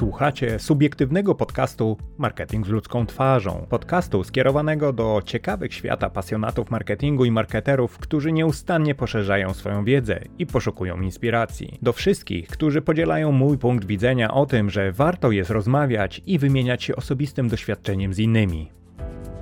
Słuchacie 0.00 0.58
subiektywnego 0.58 1.34
podcastu 1.34 1.96
Marketing 2.18 2.66
z 2.66 2.68
ludzką 2.68 3.06
twarzą. 3.06 3.66
Podcastu 3.68 4.24
skierowanego 4.24 4.92
do 4.92 5.22
ciekawych 5.24 5.74
świata 5.74 6.10
pasjonatów 6.10 6.70
marketingu 6.70 7.24
i 7.24 7.30
marketerów, 7.30 7.98
którzy 7.98 8.32
nieustannie 8.32 8.94
poszerzają 8.94 9.54
swoją 9.54 9.84
wiedzę 9.84 10.20
i 10.38 10.46
poszukują 10.46 11.00
inspiracji. 11.00 11.78
Do 11.82 11.92
wszystkich, 11.92 12.48
którzy 12.48 12.82
podzielają 12.82 13.32
mój 13.32 13.58
punkt 13.58 13.84
widzenia 13.84 14.34
o 14.34 14.46
tym, 14.46 14.70
że 14.70 14.92
warto 14.92 15.30
jest 15.30 15.50
rozmawiać 15.50 16.22
i 16.26 16.38
wymieniać 16.38 16.84
się 16.84 16.96
osobistym 16.96 17.48
doświadczeniem 17.48 18.14
z 18.14 18.18
innymi. 18.18 18.79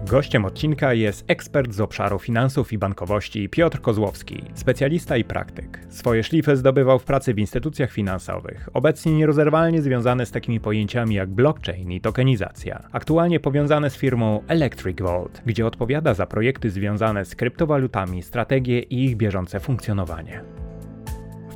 Gościem 0.07 0.45
odcinka 0.45 0.95
jest 0.95 1.25
ekspert 1.29 1.73
z 1.73 1.81
obszaru 1.81 2.19
finansów 2.19 2.73
i 2.73 2.79
bankowości 2.79 3.49
Piotr 3.49 3.81
Kozłowski, 3.81 4.45
specjalista 4.55 5.17
i 5.17 5.25
praktyk. 5.25 5.81
Swoje 5.89 6.23
szlify 6.25 6.57
zdobywał 6.57 6.99
w 6.99 7.05
pracy 7.05 7.35
w 7.35 7.39
instytucjach 7.39 7.93
finansowych, 7.93 8.69
obecnie 8.73 9.13
nierozerwalnie 9.13 9.83
związane 9.83 10.27
z 10.27 10.31
takimi 10.31 10.61
pojęciami 10.61 11.15
jak 11.15 11.29
blockchain 11.29 11.93
i 11.93 12.01
tokenizacja. 12.01 12.89
Aktualnie 12.93 13.41
powiązane 13.41 13.91
z 13.91 13.97
firmą 13.97 14.43
Electric 14.49 15.01
Vault, 15.01 15.43
gdzie 15.47 15.67
odpowiada 15.67 16.15
za 16.15 16.27
projekty 16.27 16.71
związane 16.71 17.25
z 17.25 17.35
kryptowalutami, 17.35 18.23
strategie 18.23 18.81
i 18.81 19.05
ich 19.05 19.17
bieżące 19.17 19.61
funkcjonowanie. 19.61 20.68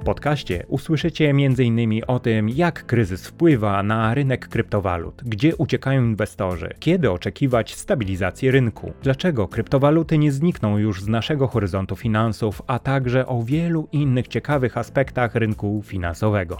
Podcaście 0.04 0.64
usłyszycie 0.68 1.30
m.in. 1.30 2.02
o 2.06 2.18
tym, 2.18 2.48
jak 2.48 2.86
kryzys 2.86 3.26
wpływa 3.26 3.82
na 3.82 4.14
rynek 4.14 4.48
kryptowalut, 4.48 5.22
gdzie 5.24 5.56
uciekają 5.56 6.04
inwestorzy, 6.04 6.74
kiedy 6.78 7.10
oczekiwać 7.10 7.74
stabilizacji 7.74 8.50
rynku, 8.50 8.92
dlaczego 9.02 9.48
kryptowaluty 9.48 10.18
nie 10.18 10.32
znikną 10.32 10.78
już 10.78 11.02
z 11.02 11.08
naszego 11.08 11.46
horyzontu 11.46 11.96
finansów, 11.96 12.62
a 12.66 12.78
także 12.78 13.26
o 13.26 13.42
wielu 13.42 13.88
innych 13.92 14.28
ciekawych 14.28 14.78
aspektach 14.78 15.34
rynku 15.34 15.82
finansowego. 15.84 16.56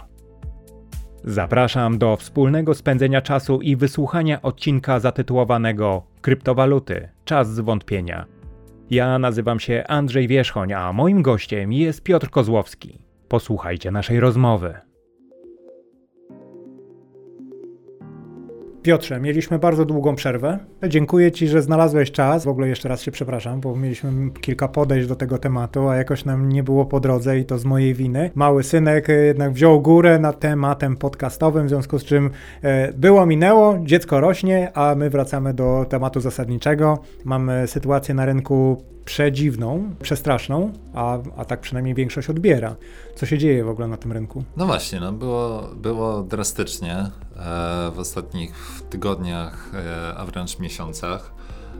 Zapraszam 1.23 1.97
do 1.97 2.17
wspólnego 2.17 2.73
spędzenia 2.73 3.21
czasu 3.21 3.61
i 3.61 3.75
wysłuchania 3.75 4.41
odcinka 4.41 4.99
zatytułowanego 4.99 6.03
Kryptowaluty 6.21 7.09
czas 7.25 7.53
zwątpienia. 7.53 8.25
Ja 8.89 9.19
nazywam 9.19 9.59
się 9.59 9.83
Andrzej 9.87 10.27
Wierzchoń, 10.27 10.73
a 10.73 10.93
moim 10.93 11.21
gościem 11.21 11.73
jest 11.73 12.03
Piotr 12.03 12.29
Kozłowski. 12.29 13.02
Posłuchajcie 13.33 13.91
naszej 13.91 14.19
rozmowy. 14.19 14.73
Piotrze, 18.81 19.19
mieliśmy 19.19 19.59
bardzo 19.59 19.85
długą 19.85 20.15
przerwę. 20.15 20.59
Dziękuję 20.87 21.31
Ci, 21.31 21.47
że 21.47 21.61
znalazłeś 21.61 22.11
czas. 22.11 22.45
W 22.45 22.47
ogóle 22.47 22.67
jeszcze 22.67 22.89
raz 22.89 23.01
się 23.01 23.11
przepraszam, 23.11 23.61
bo 23.61 23.75
mieliśmy 23.75 24.31
kilka 24.41 24.67
podejść 24.67 25.07
do 25.07 25.15
tego 25.15 25.37
tematu, 25.37 25.87
a 25.87 25.95
jakoś 25.95 26.25
nam 26.25 26.49
nie 26.49 26.63
było 26.63 26.85
po 26.85 26.99
drodze 26.99 27.39
i 27.39 27.45
to 27.45 27.57
z 27.57 27.65
mojej 27.65 27.93
winy. 27.93 28.31
Mały 28.35 28.63
synek 28.63 29.07
jednak 29.07 29.51
wziął 29.51 29.81
górę 29.81 30.19
nad 30.19 30.39
tematem 30.39 30.97
podcastowym, 30.97 31.65
w 31.65 31.69
związku 31.69 31.99
z 31.99 32.03
czym 32.03 32.29
e, 32.61 32.93
było, 32.93 33.25
minęło, 33.25 33.79
dziecko 33.83 34.19
rośnie, 34.19 34.71
a 34.73 34.95
my 34.95 35.09
wracamy 35.09 35.53
do 35.53 35.85
tematu 35.89 36.19
zasadniczego. 36.19 36.99
Mamy 37.25 37.67
sytuację 37.67 38.15
na 38.15 38.25
rynku 38.25 38.83
przedziwną, 39.05 39.95
przestraszną, 40.01 40.73
a, 40.93 41.17
a 41.37 41.45
tak 41.45 41.61
przynajmniej 41.61 41.95
większość 41.95 42.29
odbiera. 42.29 42.75
Co 43.15 43.25
się 43.25 43.37
dzieje 43.37 43.63
w 43.63 43.69
ogóle 43.69 43.87
na 43.87 43.97
tym 43.97 44.11
rynku? 44.11 44.43
No 44.57 44.65
właśnie, 44.65 44.99
no 44.99 45.11
było, 45.11 45.69
było 45.75 46.23
drastycznie 46.23 46.95
e, 46.95 47.11
w 47.95 47.99
ostatnich 47.99 48.81
tygodniach, 48.89 49.71
e, 49.73 50.15
a 50.17 50.25
wręcz 50.25 50.59
miesiącach. 50.59 51.33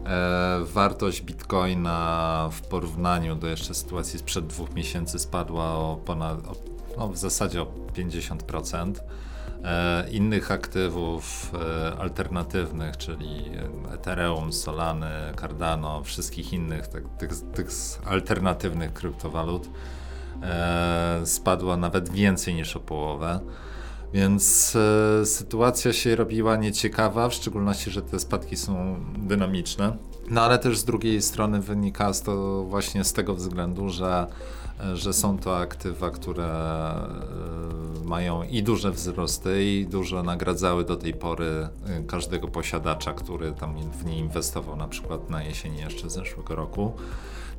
E, 0.05 0.59
wartość 0.73 1.21
bitcoina 1.21 2.49
w 2.51 2.61
porównaniu 2.61 3.35
do 3.35 3.47
jeszcze 3.47 3.73
sytuacji 3.73 4.19
sprzed 4.19 4.47
dwóch 4.47 4.75
miesięcy 4.75 5.19
spadła 5.19 5.65
o 5.65 5.99
ponad, 6.05 6.47
o, 6.47 6.55
no 6.97 7.09
w 7.09 7.17
zasadzie 7.17 7.61
o 7.61 7.67
50%. 7.93 8.93
E, 9.63 10.09
innych 10.09 10.51
aktywów 10.51 11.51
e, 11.53 11.97
alternatywnych, 11.99 12.97
czyli 12.97 13.51
Ethereum, 13.93 14.53
Solany, 14.53 15.11
Cardano, 15.41 16.03
wszystkich 16.03 16.53
innych 16.53 16.87
tak, 16.87 17.03
tych, 17.17 17.31
tych 17.53 17.69
alternatywnych 18.05 18.93
kryptowalut 18.93 19.69
e, 20.41 21.21
spadła 21.25 21.77
nawet 21.77 22.09
więcej 22.09 22.55
niż 22.55 22.75
o 22.75 22.79
połowę. 22.79 23.39
Więc 24.13 24.77
sytuacja 25.25 25.93
się 25.93 26.15
robiła 26.15 26.55
nieciekawa, 26.55 27.29
w 27.29 27.33
szczególności, 27.33 27.91
że 27.91 28.01
te 28.01 28.19
spadki 28.19 28.57
są 28.57 28.99
dynamiczne. 29.17 29.97
No 30.29 30.41
ale 30.41 30.59
też 30.59 30.77
z 30.77 30.85
drugiej 30.85 31.21
strony 31.21 31.61
wynika 31.61 32.11
to 32.25 32.63
właśnie 32.63 33.03
z 33.03 33.13
tego 33.13 33.35
względu, 33.35 33.89
że 33.89 34.27
że 34.93 35.13
są 35.13 35.37
to 35.37 35.57
aktywa, 35.57 36.11
które 36.11 36.45
e, 36.45 38.05
mają 38.05 38.43
i 38.43 38.63
duże 38.63 38.91
wzrosty, 38.91 39.63
i 39.63 39.85
dużo 39.85 40.23
nagradzały 40.23 40.85
do 40.85 40.95
tej 40.95 41.13
pory 41.13 41.67
e, 41.85 42.03
każdego 42.07 42.47
posiadacza, 42.47 43.13
który 43.13 43.51
tam 43.51 43.91
w 43.91 44.05
nie 44.05 44.17
inwestował, 44.17 44.75
na 44.75 44.87
przykład 44.87 45.29
na 45.29 45.43
jesieni 45.43 45.79
jeszcze 45.79 46.09
zeszłego 46.09 46.55
roku. 46.55 46.93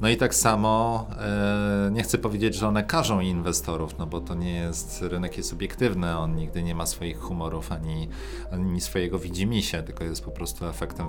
No 0.01 0.09
i 0.09 0.17
tak 0.17 0.35
samo 0.35 1.07
e, 1.21 1.91
nie 1.93 2.03
chcę 2.03 2.19
powiedzieć, 2.19 2.55
że 2.55 2.69
one 2.69 2.85
każą 2.85 3.21
inwestorów, 3.21 3.99
no 3.99 4.07
bo 4.07 4.21
to 4.21 4.35
nie 4.35 4.55
jest, 4.55 5.03
rynek 5.03 5.37
jest 5.37 5.53
obiektywny, 5.53 6.19
on 6.19 6.37
nigdy 6.37 6.63
nie 6.63 6.75
ma 6.75 6.87
swoich 6.87 7.21
humorów 7.21 7.73
ani, 7.73 8.09
ani 8.53 8.81
swojego 8.81 9.19
widzimisię, 9.19 9.83
tylko 9.83 10.05
jest 10.05 10.25
po 10.25 10.31
prostu 10.31 10.67
efektem 10.67 11.07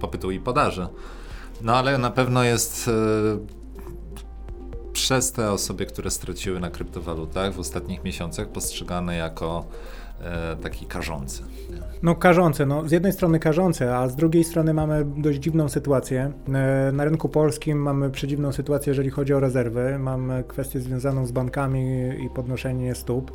popytu 0.00 0.30
i 0.30 0.40
podaży. 0.40 0.86
No 1.62 1.76
ale 1.76 1.98
na 1.98 2.10
pewno 2.10 2.44
jest 2.44 2.90
przez 4.94 5.32
te 5.32 5.50
osoby, 5.50 5.86
które 5.86 6.10
straciły 6.10 6.60
na 6.60 6.70
kryptowalutach 6.70 7.54
w 7.54 7.58
ostatnich 7.58 8.04
miesiącach, 8.04 8.48
postrzegane 8.48 9.16
jako 9.16 9.64
e, 10.20 10.56
taki 10.56 10.86
karzący. 10.86 11.42
No 12.02 12.14
karzące, 12.14 12.66
no 12.66 12.88
z 12.88 12.92
jednej 12.92 13.12
strony 13.12 13.38
karzące, 13.38 13.96
a 13.96 14.08
z 14.08 14.16
drugiej 14.16 14.44
strony 14.44 14.74
mamy 14.74 15.04
dość 15.04 15.38
dziwną 15.38 15.68
sytuację. 15.68 16.32
E, 16.48 16.92
na 16.92 17.04
rynku 17.04 17.28
polskim 17.28 17.78
mamy 17.78 18.10
przedziwną 18.10 18.52
sytuację, 18.52 18.90
jeżeli 18.90 19.10
chodzi 19.10 19.34
o 19.34 19.40
rezerwy. 19.40 19.98
Mamy 19.98 20.44
kwestię 20.48 20.80
związaną 20.80 21.26
z 21.26 21.32
bankami 21.32 22.08
i 22.26 22.30
podnoszenie 22.30 22.94
stóp. 22.94 23.32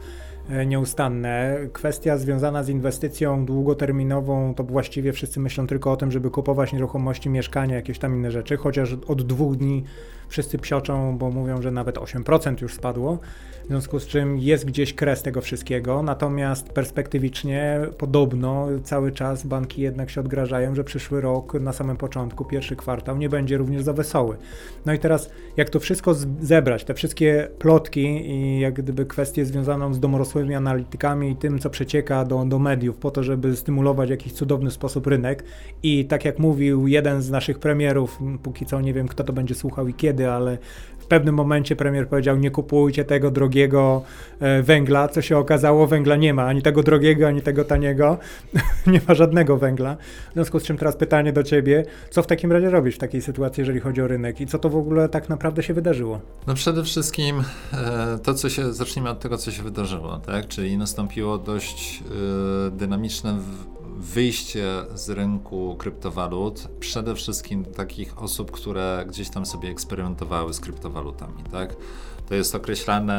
E, 0.50 0.66
nieustanne. 0.66 1.58
Kwestia 1.74 2.18
związana 2.18 2.64
z 2.64 2.70
inwestycją 2.70 3.46
długoterminową, 3.46 4.53
to 4.56 4.64
właściwie 4.64 5.14
wszyscy 5.14 5.40
myślą 5.40 5.68
tylko 5.68 5.91
o 5.91 5.97
tym, 5.97 6.12
żeby 6.12 6.31
kupować 6.31 6.74
nieruchomości, 6.74 7.30
mieszkania, 7.30 7.76
jakieś 7.76 8.00
tam 8.00 8.16
inne 8.16 8.31
rzeczy, 8.31 8.58
chociaż 8.58 8.97
od 9.08 9.22
dwóch 9.22 9.56
dni 9.56 9.84
wszyscy 10.29 10.57
psioczą, 10.57 11.17
bo 11.17 11.31
mówią, 11.31 11.62
że 11.62 11.72
nawet 11.72 11.95
8% 11.95 12.62
już 12.62 12.73
spadło 12.73 13.19
w 13.69 13.72
związku 13.72 14.00
z 14.00 14.07
czym 14.07 14.38
jest 14.38 14.66
gdzieś 14.66 14.94
kres 14.94 15.22
tego 15.22 15.41
wszystkiego, 15.41 16.03
natomiast 16.03 16.69
perspektywicznie 16.69 17.79
podobno 17.97 18.67
cały 18.84 19.12
czas 19.12 19.45
banki 19.45 19.81
jednak 19.81 20.09
się 20.09 20.22
odgrażają, 20.22 20.75
że 20.75 20.84
przyszły 20.84 21.22
rok 21.22 21.53
na 21.53 21.73
samym 21.73 21.97
początku, 21.97 22.45
pierwszy 22.45 22.75
kwartał 22.75 23.17
nie 23.17 23.29
będzie 23.29 23.57
również 23.57 23.84
za 23.84 23.94
wesoły. 23.94 24.38
No 24.85 24.94
i 24.94 25.00
teraz 25.00 25.29
jak 25.57 25.69
to 25.69 25.79
wszystko 25.79 26.13
zebrać, 26.41 26.84
te 26.84 26.94
wszystkie 26.94 27.47
plotki 27.59 28.31
i 28.31 28.59
jak 28.59 28.73
gdyby 28.73 29.06
kwestie 29.06 29.46
związaną 29.46 29.94
z 29.94 30.00
domorosłymi 30.00 30.56
analitykami 30.56 31.31
i 31.31 31.35
tym, 31.35 31.59
co 31.59 31.69
przecieka 31.69 32.25
do, 32.25 32.46
do 32.46 32.59
mediów 32.59 32.97
po 32.97 33.11
to, 33.11 33.23
żeby 33.23 33.56
stymulować 33.56 34.07
w 34.07 34.11
jakiś 34.11 34.34
cudowny 34.34 34.72
sposób 34.72 35.07
rynek 35.07 35.44
i 35.84 36.06
tak 36.06 36.25
jak 36.25 36.40
mówił 36.40 36.88
jeden 36.88 37.22
z 37.22 37.29
naszych 37.29 37.59
premierów, 37.59 38.19
póki 38.44 38.66
co 38.66 38.81
nie 38.81 38.94
wiem 38.94 39.07
kto 39.07 39.23
to 39.23 39.34
będzie 39.34 39.56
słuchał 39.56 39.88
i 39.88 39.94
kiedy, 39.94 40.19
ale 40.25 40.57
pewnym 41.09 41.35
momencie 41.35 41.75
premier 41.75 42.07
powiedział: 42.07 42.38
Nie 42.38 42.52
kupujcie 42.52 43.06
tego 43.06 43.31
drogiego 43.31 44.03
e, 44.40 44.63
węgla. 44.63 45.07
Co 45.07 45.22
się 45.22 45.38
okazało, 45.38 45.88
węgla 45.88 46.16
nie 46.16 46.34
ma 46.34 46.46
ani 46.46 46.62
tego 46.62 46.84
drogiego, 46.84 47.28
ani 47.28 47.41
tego 47.41 47.63
taniego. 47.66 48.18
nie 48.94 49.02
ma 49.08 49.13
żadnego 49.13 49.58
węgla. 49.58 49.97
W 50.29 50.34
związku 50.34 50.59
z 50.59 50.64
czym 50.64 50.78
teraz 50.78 50.96
pytanie 50.96 51.34
do 51.34 51.43
ciebie: 51.43 51.85
co 52.09 52.23
w 52.23 52.28
takim 52.28 52.52
razie 52.52 52.70
robisz 52.70 52.96
w 52.96 52.97
takiej 52.97 53.22
sytuacji, 53.22 53.61
jeżeli 53.61 53.79
chodzi 53.79 54.02
o 54.02 54.08
rynek 54.08 54.41
i 54.41 54.47
co 54.47 54.59
to 54.59 54.70
w 54.70 54.76
ogóle 54.76 55.09
tak 55.09 55.29
naprawdę 55.29 55.64
się 55.64 55.73
wydarzyło? 55.73 56.22
No 56.47 56.53
przede 56.53 56.84
wszystkim 56.84 57.43
e, 57.73 58.20
to, 58.23 58.34
co 58.34 58.49
się, 58.49 58.73
zacznijmy 58.73 59.09
od 59.09 59.20
tego, 59.20 59.38
co 59.38 59.52
się 59.52 59.64
wydarzyło, 59.64 60.17
tak? 60.17 60.47
Czyli 60.47 60.78
nastąpiło 60.78 61.38
dość 61.38 62.03
e, 62.67 62.72
dynamiczne 62.72 63.38
wyjście 63.99 64.66
z 64.96 65.09
rynku 65.09 65.75
kryptowalut, 65.75 66.67
przede 66.79 67.16
wszystkim 67.16 67.66
takich 67.66 68.22
osób, 68.22 68.51
które 68.51 69.05
gdzieś 69.07 69.29
tam 69.29 69.46
sobie 69.46 69.69
eksperymentowały 69.69 70.53
z 70.53 70.59
kryptowalutami, 70.59 71.43
tak? 71.51 71.75
To 72.29 72.35
jest 72.35 72.55
określane, 72.55 73.16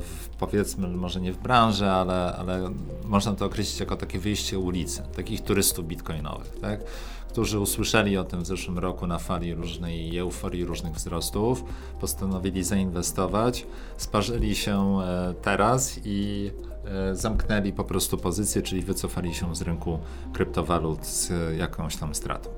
w, 0.00 0.28
powiedzmy, 0.28 0.88
może 0.88 1.20
nie 1.20 1.32
w 1.32 1.38
branży, 1.38 1.90
ale, 1.90 2.36
ale 2.36 2.70
można 3.04 3.34
to 3.34 3.46
określić 3.46 3.80
jako 3.80 3.96
takie 3.96 4.18
wyjście 4.18 4.58
ulicy, 4.58 5.02
takich 5.16 5.40
turystów 5.40 5.86
bitcoinowych, 5.86 6.58
tak? 6.60 6.80
którzy 7.28 7.60
usłyszeli 7.60 8.16
o 8.16 8.24
tym 8.24 8.42
w 8.42 8.46
zeszłym 8.46 8.78
roku 8.78 9.06
na 9.06 9.18
fali 9.18 9.54
różnej 9.54 10.18
euforii, 10.18 10.64
różnych 10.64 10.94
wzrostów, 10.94 11.64
postanowili 12.00 12.64
zainwestować, 12.64 13.66
sparzyli 13.96 14.56
się 14.56 15.00
e, 15.00 15.34
teraz 15.42 16.00
i 16.04 16.50
zamknęli 17.12 17.72
po 17.72 17.84
prostu 17.84 18.18
pozycję, 18.18 18.62
czyli 18.62 18.82
wycofali 18.82 19.34
się 19.34 19.56
z 19.56 19.62
rynku 19.62 19.98
kryptowalut 20.32 21.06
z 21.06 21.32
jakąś 21.58 21.96
tam 21.96 22.14
stratą. 22.14 22.50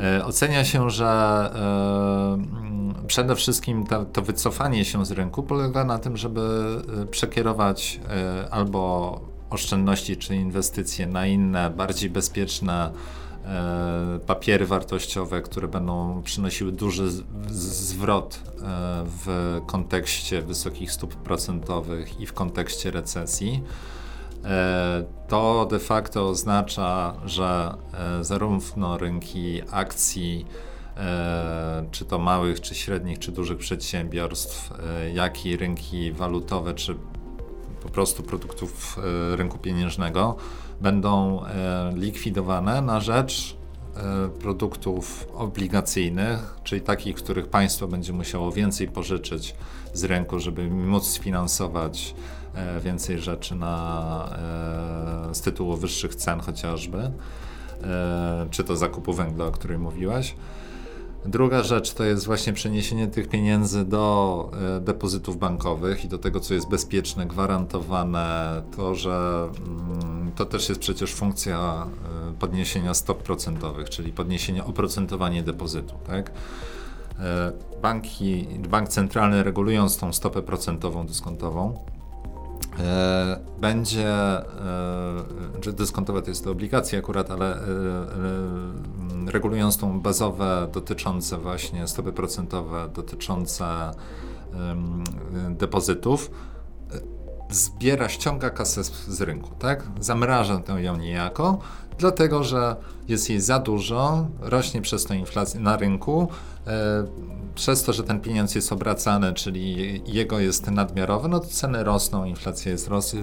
E, 0.00 0.24
ocenia 0.24 0.64
się, 0.64 0.90
że 0.90 1.06
e, 3.04 3.06
przede 3.06 3.36
wszystkim 3.36 3.86
to, 3.86 4.04
to, 4.04 4.22
wycofanie 4.22 4.84
się 4.84 5.06
z 5.06 5.10
rynku 5.10 5.42
polega 5.42 5.84
na 5.84 5.98
tym, 5.98 6.16
żeby 6.16 6.40
przekierować 7.10 8.00
albo 8.50 9.20
oszczędności 9.50 10.16
czy 10.16 10.36
inwestycje 10.36 11.06
na 11.06 11.26
inne, 11.26 11.70
bardziej 11.70 12.10
bezpieczne 12.10 12.90
e, 12.90 12.90
papiery 14.26 14.66
wartościowe, 14.66 15.42
które 15.42 15.68
będą 15.68 16.22
przynosiły 16.22 16.72
duży 16.72 17.08
zwrot 17.48 18.40
e, 18.44 18.60
w 19.06 19.60
kontekście 19.66 20.42
wysokich 20.42 20.92
stóp 20.92 21.14
procentowych 21.14 22.20
i 22.20 22.26
w 22.26 22.32
kontekście 22.32 22.90
recesji. 22.90 23.62
E, 24.44 25.04
to 25.28 25.66
de 25.70 25.78
facto 25.78 26.28
oznacza, 26.28 27.14
że 27.24 27.74
zarówno 28.20 28.98
rynki 28.98 29.62
akcji, 29.70 30.46
czy 31.90 32.04
to 32.04 32.18
małych, 32.18 32.60
czy 32.60 32.74
średnich, 32.74 33.18
czy 33.18 33.32
dużych 33.32 33.58
przedsiębiorstw, 33.58 34.70
jak 35.14 35.46
i 35.46 35.56
rynki 35.56 36.12
walutowe, 36.12 36.74
czy 36.74 36.96
po 37.86 37.92
prostu 37.92 38.22
produktów 38.22 38.98
e, 39.32 39.36
rynku 39.36 39.58
pieniężnego 39.58 40.36
będą 40.80 41.44
e, 41.44 41.92
likwidowane 41.94 42.82
na 42.82 43.00
rzecz 43.00 43.56
e, 43.96 44.28
produktów 44.28 45.28
obligacyjnych, 45.34 46.56
czyli 46.64 46.80
takich, 46.80 47.16
których 47.16 47.48
państwo 47.48 47.88
będzie 47.88 48.12
musiało 48.12 48.52
więcej 48.52 48.88
pożyczyć 48.88 49.54
z 49.92 50.04
rynku, 50.04 50.38
żeby 50.38 50.70
móc 50.70 51.06
sfinansować 51.06 52.14
więcej 52.80 53.18
rzeczy 53.18 53.54
na, 53.54 54.28
z 55.32 55.40
tytułu 55.40 55.76
wyższych 55.76 56.14
cen 56.14 56.40
chociażby, 56.40 57.10
czy 58.50 58.64
to 58.64 58.76
zakupu 58.76 59.12
węgla, 59.12 59.44
o 59.46 59.50
którym 59.50 59.80
mówiłaś. 59.80 60.34
Druga 61.28 61.62
rzecz 61.62 61.94
to 61.94 62.04
jest 62.04 62.26
właśnie 62.26 62.52
przeniesienie 62.52 63.06
tych 63.06 63.28
pieniędzy 63.28 63.84
do 63.84 64.50
e, 64.76 64.80
depozytów 64.80 65.38
bankowych 65.38 66.04
i 66.04 66.08
do 66.08 66.18
tego, 66.18 66.40
co 66.40 66.54
jest 66.54 66.68
bezpieczne, 66.68 67.26
gwarantowane. 67.26 68.62
To, 68.76 68.94
że 68.94 69.48
mm, 69.66 70.32
to 70.36 70.44
też 70.44 70.68
jest 70.68 70.80
przecież 70.80 71.14
funkcja 71.14 71.86
e, 72.30 72.34
podniesienia 72.34 72.94
stop 72.94 73.22
procentowych, 73.22 73.90
czyli 73.90 74.12
podniesienia 74.12 74.64
oprocentowania 74.64 75.42
depozytu. 75.42 75.94
Tak? 76.06 76.32
E, 77.18 77.52
banki, 77.82 78.46
bank 78.68 78.88
centralny 78.88 79.42
regulując 79.42 79.98
tą 79.98 80.12
stopę 80.12 80.42
procentową 80.42 81.06
dyskontową, 81.06 81.84
będzie, 83.60 84.08
e, 84.08 84.44
że 85.64 85.72
dyskontowe 85.72 86.22
to 86.22 86.30
jest 86.30 86.44
to 86.44 86.50
obligacja 86.50 86.98
akurat, 86.98 87.30
ale 87.30 87.56
e, 87.56 87.60
regulując 89.26 89.76
tą 89.76 90.00
bazowe 90.00 90.68
dotyczące 90.72 91.38
właśnie 91.38 91.86
stopy 91.86 92.12
procentowe 92.12 92.88
dotyczące 92.94 93.90
depozytów, 95.50 96.30
zbiera, 97.50 98.08
ściąga 98.08 98.50
kasę 98.50 98.84
z, 98.84 99.06
z 99.08 99.20
rynku, 99.20 99.50
tak? 99.58 99.82
Zamraża 100.00 100.58
tę 100.58 100.72
ją 100.72 100.96
niejako, 100.96 101.58
dlatego 101.98 102.44
że 102.44 102.76
jest 103.08 103.30
jej 103.30 103.40
za 103.40 103.58
dużo, 103.58 104.26
rośnie 104.40 104.82
przez 104.82 105.04
to 105.04 105.14
inflacja 105.14 105.60
na 105.60 105.76
rynku, 105.76 106.28
przez 107.54 107.82
to, 107.82 107.92
że 107.92 108.04
ten 108.04 108.20
pieniądz 108.20 108.54
jest 108.54 108.72
obracany, 108.72 109.34
czyli 109.34 110.02
jego 110.06 110.38
jest 110.38 110.70
nadmiarowy, 110.70 111.28
no 111.28 111.40
to 111.40 111.46
ceny 111.46 111.84
rosną, 111.84 112.24
inflacja 112.24 112.72
jest 112.72 112.88
ros 112.88 113.14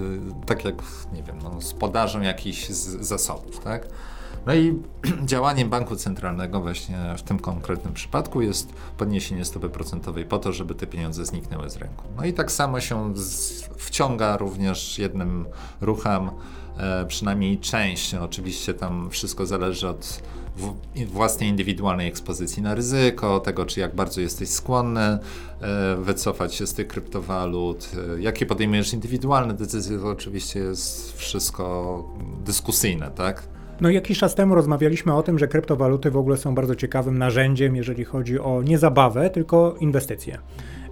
tak 0.46 0.66
jak, 0.66 0.75
nie 1.14 1.24
wiem, 1.24 1.40
no, 1.44 1.62
z 1.62 1.74
podażą 1.74 2.22
jakichś 2.22 2.68
zasobów, 3.00 3.60
tak? 3.60 3.88
No 4.45 4.56
i 4.56 4.81
działaniem 5.25 5.69
banku 5.69 5.95
centralnego 5.95 6.62
właśnie 6.62 6.98
w 7.18 7.22
tym 7.22 7.40
konkretnym 7.40 7.94
przypadku 7.94 8.42
jest 8.42 8.74
podniesienie 8.98 9.45
stopy 9.45 9.69
procentowej 9.69 10.25
po 10.25 10.40
to, 10.40 10.54
żeby 10.54 10.75
te 10.75 10.88
pieniądze 10.88 11.25
zniknęły 11.25 11.69
z 11.69 11.78
rynku. 11.78 12.04
No 12.18 12.25
i 12.25 12.34
tak 12.34 12.51
samo 12.51 12.80
się 12.80 13.13
wciąga 13.78 14.38
również 14.38 15.00
jednym 15.00 15.45
ruchem, 15.81 16.30
e, 16.78 17.06
przynajmniej 17.06 17.57
część, 17.60 18.16
oczywiście 18.16 18.74
tam 18.74 19.10
wszystko 19.10 19.45
zależy 19.45 19.90
od 19.90 20.24
własnej 21.07 21.50
indywidualnej 21.50 22.07
ekspozycji 22.07 22.63
na 22.63 22.75
ryzyko, 22.75 23.40
tego 23.40 23.66
czy 23.66 23.80
jak 23.80 23.95
bardzo 23.95 24.22
jesteś 24.22 24.50
skłonny 24.50 25.01
e, 25.01 25.19
wycofać 25.95 26.56
się 26.56 26.68
z 26.68 26.74
tych 26.74 26.88
kryptowalut, 26.88 27.90
e, 28.18 28.22
jakie 28.22 28.45
podejmujesz 28.45 28.94
indywidualne 28.94 29.54
decyzje, 29.54 30.00
to 30.00 30.10
oczywiście 30.10 30.60
jest 30.60 31.18
wszystko 31.18 32.04
dyskusyjne, 32.45 33.12
tak? 33.12 33.53
No 33.83 33.89
jakiś 33.89 34.19
czas 34.19 34.35
temu 34.35 34.56
rozmawialiśmy 34.56 35.15
o 35.15 35.24
tym, 35.24 35.39
że 35.39 35.47
kryptowaluty 35.47 36.12
w 36.12 36.18
ogóle 36.18 36.38
są 36.38 36.56
bardzo 36.56 36.75
ciekawym 36.75 37.18
narzędziem, 37.18 37.75
jeżeli 37.75 38.03
chodzi 38.03 38.39
o 38.39 38.62
nie 38.62 38.77
zabawę, 38.77 39.30
tylko 39.30 39.75
inwestycje. 39.80 40.38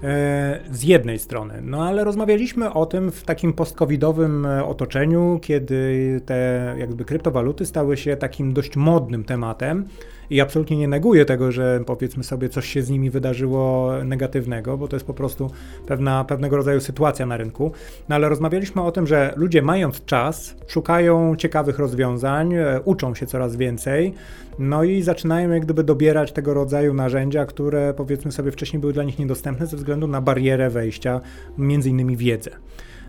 E, 0.04 0.60
z 0.72 0.84
jednej 0.84 1.20
strony. 1.20 1.54
No 1.62 1.86
ale 1.86 2.04
rozmawialiśmy 2.04 2.74
o 2.74 2.86
tym 2.86 3.12
w 3.12 3.24
takim 3.24 3.54
post-covidowym 3.54 4.46
e, 4.46 4.66
otoczeniu, 4.66 5.40
kiedy 5.42 6.22
te 6.26 6.76
jakby 6.78 7.06
kryptowaluty 7.06 7.66
stały 7.66 7.98
się 7.98 8.16
takim 8.18 8.54
dość 8.54 8.76
modnym 8.76 9.24
tematem. 9.24 9.86
I 10.32 10.42
absolutnie 10.42 10.78
nie 10.78 10.88
neguję 10.88 11.26
tego, 11.26 11.52
że 11.52 11.84
powiedzmy 11.86 12.24
sobie 12.24 12.50
coś 12.50 12.68
się 12.68 12.82
z 12.82 12.90
nimi 12.90 13.10
wydarzyło 13.10 13.92
negatywnego, 14.06 14.78
bo 14.78 14.88
to 14.88 14.96
jest 14.96 15.06
po 15.06 15.14
prostu 15.14 15.52
pewna, 15.88 16.24
pewnego 16.24 16.58
rodzaju 16.58 16.80
sytuacja 16.80 17.26
na 17.26 17.38
rynku. 17.38 17.72
No 18.10 18.16
ale 18.16 18.30
rozmawialiśmy 18.30 18.82
o 18.82 18.92
tym, 18.92 19.08
że 19.08 19.34
ludzie 19.36 19.62
mając 19.62 20.06
czas, 20.06 20.56
szukają 20.68 21.36
ciekawych 21.36 21.80
rozwiązań, 21.80 22.54
e, 22.54 22.82
uczą 22.86 23.16
się 23.16 23.26
coraz 23.26 23.56
więcej, 23.56 24.14
no 24.60 24.84
i 24.84 25.02
zaczynają 25.02 25.52
jak 25.52 25.66
gdyby 25.66 25.84
dobierać 25.84 26.32
tego 26.32 26.54
rodzaju 26.54 26.94
narzędzia, 26.94 27.46
które 27.46 27.94
powiedzmy 27.94 28.32
sobie 28.32 28.52
wcześniej 28.52 28.80
były 28.80 28.94
dla 28.94 29.04
nich 29.04 29.20
niedostępne 29.20 29.68
ze 29.68 29.78
względu 29.78 30.08
na 30.08 30.22
barierę 30.22 30.70
wejścia, 30.70 31.22
między 31.58 31.90
innymi 31.90 32.18
wiedzę. 32.18 32.52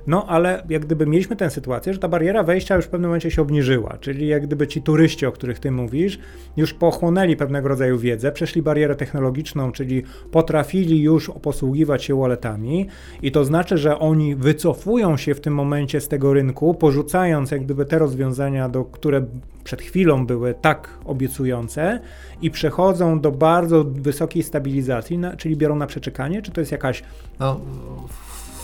No 0.07 0.27
ale 0.27 0.63
jak 0.69 0.85
gdyby 0.87 1.07
mieliśmy 1.07 1.37
tę 1.37 1.51
sytuację, 1.51 1.93
że 1.93 1.99
ta 1.99 2.09
bariera 2.09 2.43
wejścia 2.43 2.77
już 2.77 2.85
w 2.85 2.89
pewnym 2.89 3.09
momencie 3.09 3.31
się 3.31 3.43
obniżyła, 3.43 3.99
czyli 4.01 4.27
jak 4.27 4.47
gdyby 4.47 4.67
ci 4.67 4.83
turyści, 4.83 5.27
o 5.27 5.33
których 5.33 5.59
ty 5.59 5.71
mówisz, 5.71 6.19
już 6.57 6.75
pochłonęli 6.75 7.37
pewnego 7.37 7.69
rodzaju 7.69 7.99
wiedzę, 7.99 8.33
przeszli 8.33 8.63
barierę 8.63 8.95
technologiczną, 8.95 9.73
czyli 9.73 10.03
potrafili 10.31 11.03
już 11.03 11.31
posługiwać 11.43 12.05
się 12.05 12.21
walletami 12.21 12.87
i 13.23 13.33
to 13.33 13.45
znaczy, 13.45 13.79
że 13.79 13.99
oni 13.99 14.37
wycofują 14.37 15.17
się 15.17 15.35
w 15.35 15.41
tym 15.41 15.55
momencie 15.55 16.01
z 16.01 16.09
tego 16.09 16.33
rynku, 16.33 16.75
porzucając 16.75 17.51
jak 17.51 17.65
gdyby 17.65 17.85
te 17.85 17.99
rozwiązania, 17.99 18.69
do, 18.69 18.85
które 18.85 19.25
przed 19.65 19.83
chwilą 19.83 20.27
były 20.27 20.55
tak 20.61 20.89
obiecujące 21.05 22.01
i 22.43 22.51
przechodzą 22.51 23.21
do 23.21 23.33
bardzo 23.33 23.85
wysokiej 23.85 24.43
stabilizacji, 24.43 25.19
na, 25.19 25.37
czyli 25.37 25.57
biorą 25.57 25.77
na 25.77 25.87
przeczekanie, 25.87 26.43
czy 26.43 26.53
to 26.53 26.61
jest 26.61 26.73
jakaś... 26.73 27.03
No, 27.41 27.61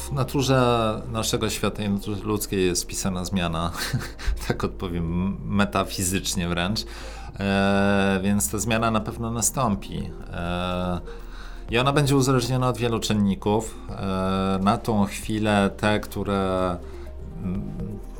w 0.08 0.12
naturze 0.12 1.02
naszego 1.12 1.50
świata 1.50 1.82
i 1.82 1.88
naturze 1.88 2.22
ludzkiej 2.22 2.66
jest 2.66 2.86
pisana 2.86 3.24
zmiana, 3.24 3.70
tak 4.48 4.64
odpowiem, 4.64 5.36
metafizycznie 5.44 6.48
wręcz, 6.48 6.80
e, 7.40 8.20
więc 8.22 8.50
ta 8.50 8.58
zmiana 8.58 8.90
na 8.90 9.00
pewno 9.00 9.30
nastąpi. 9.30 10.10
E, 10.32 11.00
I 11.70 11.78
ona 11.78 11.92
będzie 11.92 12.16
uzależniona 12.16 12.68
od 12.68 12.78
wielu 12.78 13.00
czynników. 13.00 13.74
E, 13.90 14.58
na 14.62 14.78
tą 14.78 15.04
chwilę 15.04 15.70
te, 15.76 16.00
które 16.00 16.76
mm, 17.42 17.62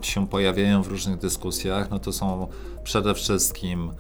się 0.03 0.27
pojawiają 0.27 0.83
w 0.83 0.87
różnych 0.89 1.19
dyskusjach, 1.19 1.91
no 1.91 1.99
to 1.99 2.13
są 2.13 2.49
przede 2.85 3.15
wszystkim 3.15 3.93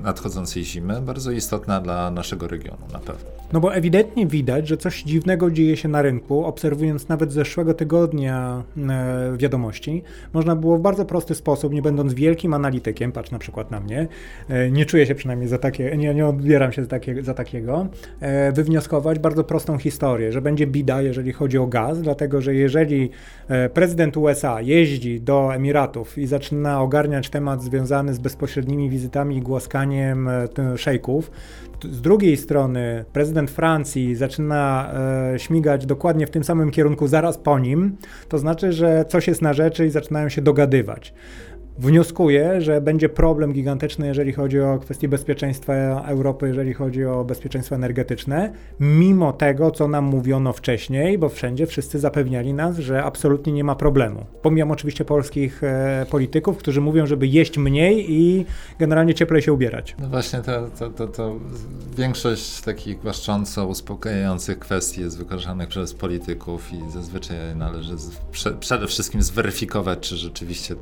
nadchodzącej 0.03 0.65
zimy, 0.65 1.01
bardzo 1.01 1.31
istotna 1.31 1.81
dla 1.81 2.11
naszego 2.11 2.49
regionu 2.49 2.83
na 2.93 2.99
pewno. 2.99 3.31
No 3.53 3.61
bo 3.61 3.75
ewidentnie 3.75 4.27
widać, 4.27 4.69
że 4.69 4.77
coś 4.77 5.03
dziwnego 5.03 5.51
dzieje 5.51 5.77
się 5.77 5.89
na 5.89 6.03
rynku. 6.03 6.45
Obserwując 6.45 7.09
nawet 7.09 7.33
zeszłego 7.33 7.75
tygodnia 7.75 8.63
e, 8.89 9.37
wiadomości, 9.37 10.03
można 10.33 10.57
było 10.57 10.79
w 10.79 10.81
bardzo 10.81 11.05
prosty 11.05 11.35
sposób, 11.35 11.73
nie 11.73 11.83
będąc 11.83 12.15
wielkim 12.15 12.55
analitykiem, 12.55 13.13
patrz 13.13 13.31
na 13.31 13.39
przykład 13.39 13.71
na 13.71 13.81
mnie, 13.81 14.09
e, 14.49 14.71
nie 14.71 14.87
czuję 14.87 15.07
się 15.07 15.15
przynajmniej 15.15 15.49
za 15.49 15.59
takie, 15.59 15.97
nie, 15.97 16.15
nie 16.15 16.27
odbieram 16.27 16.73
się 16.73 16.83
za, 16.83 16.89
takie, 16.89 17.23
za 17.23 17.35
takiego, 17.35 17.87
e, 18.21 18.53
wywnioskować 18.53 19.19
bardzo 19.19 19.45
prostą 19.45 19.79
historię, 19.79 20.33
że 20.33 20.43
będzie 20.43 20.67
bida, 20.67 21.03
jeżeli 21.03 21.33
chodzi 21.33 21.59
o 21.59 21.67
gaz, 21.67 22.03
dlatego 22.03 22.43
że 22.43 22.55
jeżeli 22.55 23.11
e, 23.49 23.69
prezydent 23.69 24.17
USA 24.17 24.61
jeździ 24.61 25.21
do 25.21 25.55
Emiratów, 25.55 25.80
I 26.17 26.27
zaczyna 26.27 26.83
ogarniać 26.83 27.31
temat 27.31 27.63
związany 27.63 28.15
z 28.15 28.19
bezpośrednimi 28.19 28.91
wizytami 28.91 29.37
i 29.37 29.43
głaskaniem 29.43 30.29
szejków, 30.77 31.31
z 31.85 32.01
drugiej 32.01 32.37
strony 32.37 33.05
prezydent 33.13 33.51
Francji 33.51 34.15
zaczyna 34.15 34.93
e, 35.35 35.39
śmigać 35.39 35.87
dokładnie 35.87 36.27
w 36.27 36.31
tym 36.31 36.45
samym 36.45 36.71
kierunku 36.71 37.09
zaraz 37.09 37.39
po 37.39 37.59
nim, 37.59 37.97
to 38.29 38.39
znaczy, 38.39 38.73
że 38.73 39.05
coś 39.09 39.29
jest 39.29 39.43
na 39.43 39.53
rzeczy 39.53 39.87
i 39.87 39.91
zaczynają 39.91 40.29
się 40.29 40.43
dogadywać 40.43 41.15
wnioskuję, 41.81 42.61
że 42.61 42.81
będzie 42.81 43.09
problem 43.09 43.53
gigantyczny, 43.53 44.07
jeżeli 44.07 44.33
chodzi 44.33 44.61
o 44.61 44.79
kwestie 44.79 45.09
bezpieczeństwa 45.09 45.73
Europy, 46.07 46.49
jeżeli 46.49 46.75
chodzi 46.75 47.05
o 47.05 47.25
bezpieczeństwo 47.25 47.75
energetyczne, 47.75 48.53
mimo 48.81 49.33
tego, 49.33 49.71
co 49.71 49.89
nam 49.89 50.05
mówiono 50.05 50.53
wcześniej, 50.53 51.19
bo 51.19 51.29
wszędzie 51.29 51.67
wszyscy 51.67 51.99
zapewniali 51.99 52.55
nas, 52.55 52.77
że 52.77 53.05
absolutnie 53.05 53.53
nie 53.53 53.65
ma 53.65 53.75
problemu. 53.75 54.27
Pomijam 54.43 54.71
oczywiście 54.71 55.05
polskich 55.05 55.65
e, 55.65 56.07
polityków, 56.11 56.59
którzy 56.59 56.81
mówią, 56.81 57.07
żeby 57.07 57.27
jeść 57.27 57.59
mniej 57.59 58.13
i 58.13 58.47
generalnie 58.79 59.15
cieplej 59.15 59.43
się 59.43 59.53
ubierać. 59.53 59.97
No 59.99 60.09
właśnie, 60.09 60.41
to, 60.41 60.69
to, 60.79 60.91
to, 60.91 61.07
to 61.07 61.37
większość 61.97 62.61
takich 62.61 63.01
głaszcząco 63.01 63.67
uspokajających 63.67 64.59
kwestii 64.59 65.01
jest 65.01 65.19
wykorzystanych 65.19 65.69
przez 65.69 65.95
polityków 65.95 66.73
i 66.73 66.91
zazwyczaj 66.91 67.37
należy 67.57 67.99
z, 67.99 68.17
prze, 68.33 68.53
przede 68.53 68.87
wszystkim 68.87 69.23
zweryfikować, 69.23 69.99
czy 70.01 70.17
rzeczywiście 70.17 70.75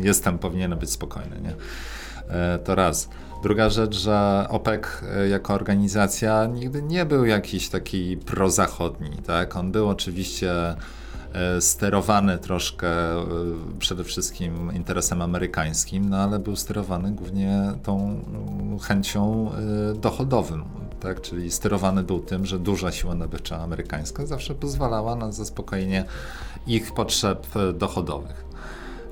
jest 0.00 0.24
tam 0.24 0.37
powinienem 0.38 0.78
być 0.78 0.90
spokojny. 0.90 1.40
Nie? 1.40 1.54
E, 2.28 2.58
to 2.58 2.74
raz. 2.74 3.08
Druga 3.42 3.70
rzecz, 3.70 3.96
że 3.96 4.46
OPEC 4.48 4.82
e, 5.16 5.28
jako 5.28 5.54
organizacja 5.54 6.46
nigdy 6.46 6.82
nie 6.82 7.06
był 7.06 7.24
jakiś 7.24 7.68
taki 7.68 8.16
prozachodni. 8.16 9.10
Tak? 9.26 9.56
On 9.56 9.72
był 9.72 9.88
oczywiście 9.88 10.52
e, 11.32 11.60
sterowany 11.60 12.38
troszkę 12.38 12.88
przede 13.78 14.04
wszystkim 14.04 14.72
interesem 14.74 15.22
amerykańskim, 15.22 16.10
no 16.10 16.16
ale 16.16 16.38
był 16.38 16.56
sterowany 16.56 17.12
głównie 17.12 17.72
tą 17.82 18.20
chęcią 18.82 19.50
dochodową. 19.94 20.62
Tak? 21.00 21.20
Czyli 21.20 21.50
sterowany 21.50 22.02
był 22.02 22.20
tym, 22.20 22.46
że 22.46 22.58
duża 22.58 22.92
siła 22.92 23.14
nabywcza 23.14 23.56
amerykańska 23.56 24.26
zawsze 24.26 24.54
pozwalała 24.54 25.16
na 25.16 25.32
zaspokojenie 25.32 26.04
ich 26.66 26.94
potrzeb 26.94 27.46
dochodowych. 27.74 28.47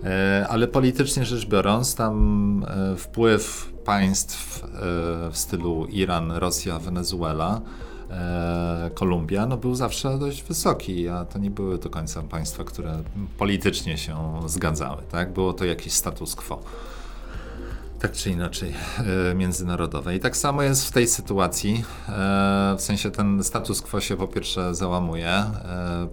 E, 0.04 0.46
ale 0.48 0.68
politycznie 0.68 1.24
rzecz 1.24 1.46
biorąc, 1.46 1.94
tam 1.94 2.66
e, 2.68 2.96
wpływ 2.96 3.72
państw 3.84 4.64
e, 4.64 4.68
w 5.30 5.38
stylu 5.38 5.86
Iran, 5.86 6.32
Rosja, 6.32 6.78
Wenezuela, 6.78 7.60
Kolumbia, 8.94 9.46
no 9.46 9.56
był 9.56 9.74
zawsze 9.74 10.18
dość 10.18 10.42
wysoki, 10.42 11.08
a 11.08 11.24
to 11.24 11.38
nie 11.38 11.50
były 11.50 11.78
do 11.78 11.90
końca 11.90 12.22
państwa, 12.22 12.64
które 12.64 13.02
politycznie 13.38 13.98
się 13.98 14.40
zgadzały. 14.46 15.02
Tak? 15.10 15.32
Było 15.32 15.52
to 15.52 15.64
jakiś 15.64 15.92
status 15.92 16.34
quo. 16.34 16.62
Tak 18.00 18.12
czy 18.12 18.30
inaczej, 18.30 18.72
międzynarodowe. 19.34 20.16
I 20.16 20.20
tak 20.20 20.36
samo 20.36 20.62
jest 20.62 20.88
w 20.88 20.92
tej 20.92 21.08
sytuacji. 21.08 21.84
W 22.76 22.82
sensie 22.82 23.10
ten 23.10 23.44
status 23.44 23.82
quo 23.82 24.00
się 24.00 24.16
po 24.16 24.28
pierwsze 24.28 24.74
załamuje, 24.74 25.44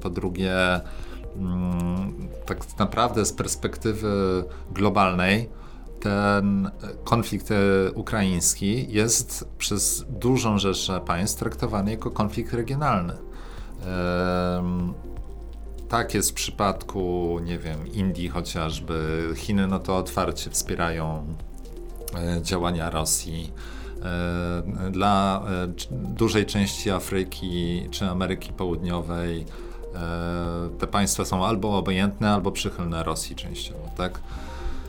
po 0.02 0.10
drugie, 0.10 0.82
tak 2.46 2.80
naprawdę 2.80 3.26
z 3.26 3.34
perspektywy 3.34 4.44
globalnej 4.72 5.50
ten 6.04 6.72
konflikt 7.04 7.52
e, 7.52 7.56
ukraiński 7.92 8.94
jest 8.94 9.48
przez 9.58 10.06
dużą 10.10 10.58
rzeszę 10.58 11.02
państw 11.06 11.40
traktowany 11.40 11.92
jako 11.92 12.12
konflikt 12.12 12.54
regionalny. 12.54 13.14
Tak 15.90 16.14
jest 16.14 16.32
w 16.32 16.34
przypadku, 16.34 17.40
nie 17.44 17.60
wiem, 17.60 17.94
Indii 17.94 18.30
chociażby. 18.30 19.28
Chiny 19.36 19.68
no 19.68 19.80
to 19.80 19.98
otwarcie 19.98 20.50
wspierają 20.50 21.26
e, 22.16 22.42
działania 22.42 22.90
Rosji. 22.90 23.52
E, 24.04 24.92
dla 24.92 25.44
dużej 25.92 26.46
części 26.46 26.92
Afryki 26.92 27.88
czy 27.92 28.06
Ameryki 28.06 28.54
Południowej 28.54 29.46
te 30.80 30.88
państwa 30.88 31.26
są 31.26 31.46
albo 31.46 31.78
obojętne, 31.78 32.30
albo 32.30 32.52
przychylne 32.52 33.04
Rosji 33.04 33.36
częściowo, 33.36 33.90
tak? 33.98 34.20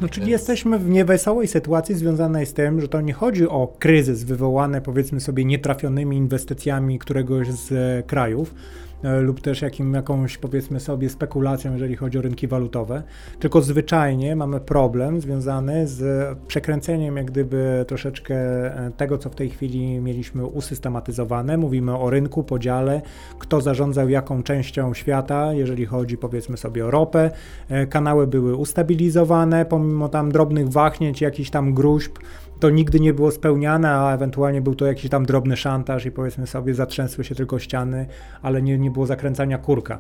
No, 0.01 0.09
czyli 0.09 0.27
Więc... 0.27 0.41
jesteśmy 0.41 0.79
w 0.79 0.89
niewesołej 0.89 1.49
sytuacji 1.49 1.95
związanej 1.95 2.47
z 2.47 2.55
tym, 2.55 2.81
że 2.81 2.89
to 2.89 3.01
nie 3.01 3.13
chodzi 3.13 3.49
o 3.49 3.73
kryzys 3.79 4.25
wywołany 4.25 4.81
powiedzmy 4.81 5.21
sobie 5.21 5.45
nietrafionymi 5.45 6.17
inwestycjami 6.17 6.99
któregoś 6.99 7.49
z 7.49 8.07
krajów, 8.07 8.55
E, 8.55 8.84
lub 9.21 9.41
też 9.41 9.63
jakim, 9.63 9.95
jakąś 9.95 10.39
powiedzmy 10.39 10.81
sobie 10.81 11.09
spekulacją, 11.09 11.73
jeżeli 11.73 11.97
chodzi 11.97 12.19
o 12.19 12.23
rynki 12.23 12.49
walutowe, 12.49 13.03
tylko 13.41 13.63
zwyczajnie 13.63 14.37
mamy 14.37 14.61
problem 14.61 15.21
związany 15.21 15.87
z 15.87 16.29
przekręceniem 16.47 17.17
jak 17.17 17.27
gdyby 17.27 17.85
troszeczkę 17.89 18.35
e, 18.35 18.91
tego, 18.97 19.19
co 19.19 19.31
w 19.31 19.35
tej 19.35 19.51
chwili 19.51 20.01
mieliśmy 20.01 20.47
usystematyzowane. 20.47 21.57
Mówimy 21.57 21.99
o 21.99 22.11
rynku, 22.11 22.45
podziale, 22.45 23.03
kto 23.39 23.61
zarządzał 23.61 24.09
jaką 24.09 24.43
częścią 24.43 24.95
świata, 24.95 25.53
jeżeli 25.53 25.87
chodzi 25.87 26.19
powiedzmy 26.19 26.57
sobie 26.57 26.87
o 26.87 26.91
ropę. 26.91 27.31
E, 27.69 27.87
kanały 27.87 28.27
były 28.27 28.57
ustabilizowane, 28.57 29.65
pomimo 29.65 30.09
tam 30.09 30.33
drobnych 30.33 30.69
wahnięć, 30.69 31.21
jakichś 31.21 31.51
tam 31.51 31.75
gruźb, 31.75 32.19
to 32.61 32.71
nigdy 32.71 33.01
nie 33.01 33.15
było 33.15 33.31
spełniane, 33.31 33.91
a 33.91 34.15
ewentualnie 34.15 34.61
był 34.61 34.75
to 34.75 34.87
jakiś 34.87 35.11
tam 35.11 35.27
drobny 35.27 35.57
szantaż 35.57 36.07
i 36.07 36.11
powiedzmy 36.11 36.47
sobie 36.47 36.75
zatrzęsły 36.75 37.25
się 37.25 37.35
tylko 37.35 37.59
ściany, 37.59 38.07
ale 38.43 38.63
nie, 38.63 38.79
nie 38.79 38.91
było 38.91 39.07
zakręcania 39.07 39.59
kurka. 39.59 39.99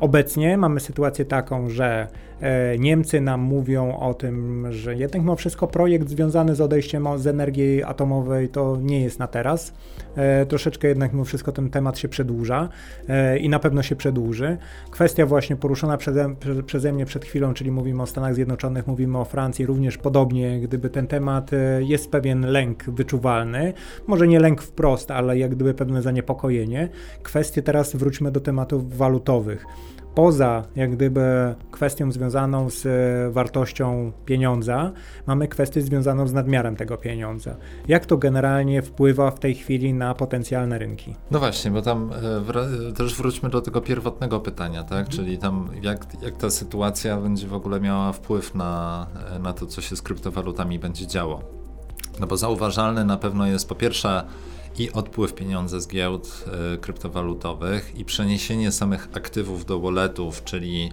Obecnie 0.00 0.58
mamy 0.58 0.80
sytuację 0.80 1.24
taką, 1.24 1.68
że 1.68 2.08
e, 2.40 2.78
Niemcy 2.78 3.20
nam 3.20 3.40
mówią 3.40 3.98
o 3.98 4.14
tym, 4.14 4.66
że 4.72 4.94
jednak 4.94 5.22
mimo 5.22 5.36
wszystko 5.36 5.66
projekt 5.66 6.08
związany 6.08 6.54
z 6.54 6.60
odejściem 6.60 7.06
z 7.16 7.26
energii 7.26 7.82
atomowej 7.82 8.48
to 8.48 8.78
nie 8.82 9.00
jest 9.00 9.18
na 9.18 9.26
teraz. 9.26 9.72
E, 10.16 10.46
troszeczkę 10.46 10.88
jednak 10.88 11.12
mimo 11.12 11.24
wszystko 11.24 11.52
ten 11.52 11.70
temat 11.70 11.98
się 11.98 12.08
przedłuża 12.08 12.68
e, 13.08 13.38
i 13.38 13.48
na 13.48 13.58
pewno 13.58 13.82
się 13.82 13.96
przedłuży. 13.96 14.56
Kwestia 14.90 15.26
właśnie 15.26 15.56
poruszona 15.56 15.96
przeze, 15.96 16.34
przeze 16.66 16.92
mnie 16.92 17.06
przed 17.06 17.24
chwilą, 17.24 17.54
czyli 17.54 17.70
mówimy 17.70 18.02
o 18.02 18.06
Stanach 18.06 18.34
Zjednoczonych, 18.34 18.86
mówimy 18.86 19.18
o 19.18 19.24
Francji, 19.24 19.66
również 19.66 19.98
podobnie, 19.98 20.60
gdyby 20.60 20.90
ten 20.90 21.06
temat 21.06 21.50
jest 21.78 22.10
pewien 22.10 22.46
lęk 22.46 22.84
wyczuwalny, 22.84 23.72
może 24.06 24.28
nie 24.28 24.40
lęk 24.40 24.62
wprost, 24.62 25.10
ale 25.10 25.38
jak 25.38 25.54
gdyby 25.54 25.74
pewne 25.74 26.02
zaniepokojenie. 26.02 26.88
Kwestie 27.22 27.62
teraz 27.62 27.96
wróćmy 27.96 28.30
do 28.30 28.40
tematów 28.40 28.96
walutowych 28.96 29.66
poza 30.16 30.62
jak 30.76 30.96
gdyby 30.96 31.54
kwestią 31.70 32.12
związaną 32.12 32.70
z 32.70 32.86
e, 32.86 33.32
wartością 33.32 34.12
pieniądza, 34.24 34.92
mamy 35.26 35.48
kwestię 35.48 35.82
związaną 35.82 36.26
z 36.26 36.32
nadmiarem 36.32 36.76
tego 36.76 36.96
pieniądza. 36.96 37.56
Jak 37.88 38.06
to 38.06 38.16
generalnie 38.16 38.82
wpływa 38.82 39.30
w 39.30 39.40
tej 39.40 39.54
chwili 39.54 39.94
na 39.94 40.14
potencjalne 40.14 40.78
rynki? 40.78 41.14
No 41.30 41.38
właśnie, 41.38 41.70
bo 41.70 41.82
tam 41.82 42.10
e, 42.88 42.92
też 42.92 43.16
wróćmy 43.16 43.50
do 43.50 43.60
tego 43.60 43.80
pierwotnego 43.80 44.40
pytania, 44.40 44.82
tak? 44.82 44.98
Mhm. 44.98 45.16
Czyli 45.16 45.38
tam 45.38 45.70
jak, 45.82 46.06
jak 46.22 46.36
ta 46.36 46.50
sytuacja 46.50 47.16
będzie 47.16 47.46
w 47.46 47.54
ogóle 47.54 47.80
miała 47.80 48.12
wpływ 48.12 48.54
na, 48.54 49.06
e, 49.36 49.38
na 49.38 49.52
to, 49.52 49.66
co 49.66 49.80
się 49.80 49.96
z 49.96 50.02
kryptowalutami 50.02 50.78
będzie 50.78 51.06
działo. 51.06 51.40
No 52.20 52.26
bo 52.26 52.36
zauważalny 52.36 53.04
na 53.04 53.16
pewno 53.16 53.46
jest 53.46 53.68
po 53.68 53.74
pierwsze 53.74 54.24
i 54.78 54.92
odpływ 54.92 55.34
pieniądza 55.34 55.80
z 55.80 55.88
giełd 55.88 56.44
y, 56.74 56.78
kryptowalutowych 56.78 57.98
i 57.98 58.04
przeniesienie 58.04 58.72
samych 58.72 59.08
aktywów 59.14 59.64
do 59.64 59.80
walletów, 59.80 60.44
czyli 60.44 60.90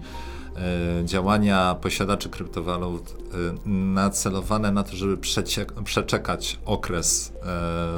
y, 1.02 1.04
działania 1.04 1.74
posiadaczy 1.74 2.28
kryptowalut 2.28 3.10
y, 3.10 3.68
nacelowane 3.68 4.72
na 4.72 4.82
to, 4.82 4.96
żeby 4.96 5.16
przeczekać 5.84 6.58
okres 6.64 7.32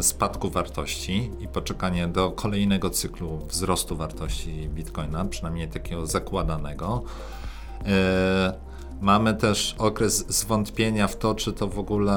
spadku 0.01 0.51
wartości 0.51 1.31
i 1.41 1.49
poczekanie 1.49 2.09
do 2.09 2.31
kolejnego 2.31 2.91
cyklu 2.91 3.47
wzrostu 3.51 3.97
wartości 3.97 4.69
bitcoina, 4.69 5.25
przynajmniej 5.25 5.69
takiego 5.69 6.07
zakładanego. 6.07 7.03
Mamy 9.01 9.35
też 9.35 9.75
okres 9.79 10.27
zwątpienia 10.29 11.09
w 11.09 11.17
to, 11.17 11.35
czy 11.35 11.53
to 11.53 11.69
w 11.69 11.79
ogóle 11.79 12.13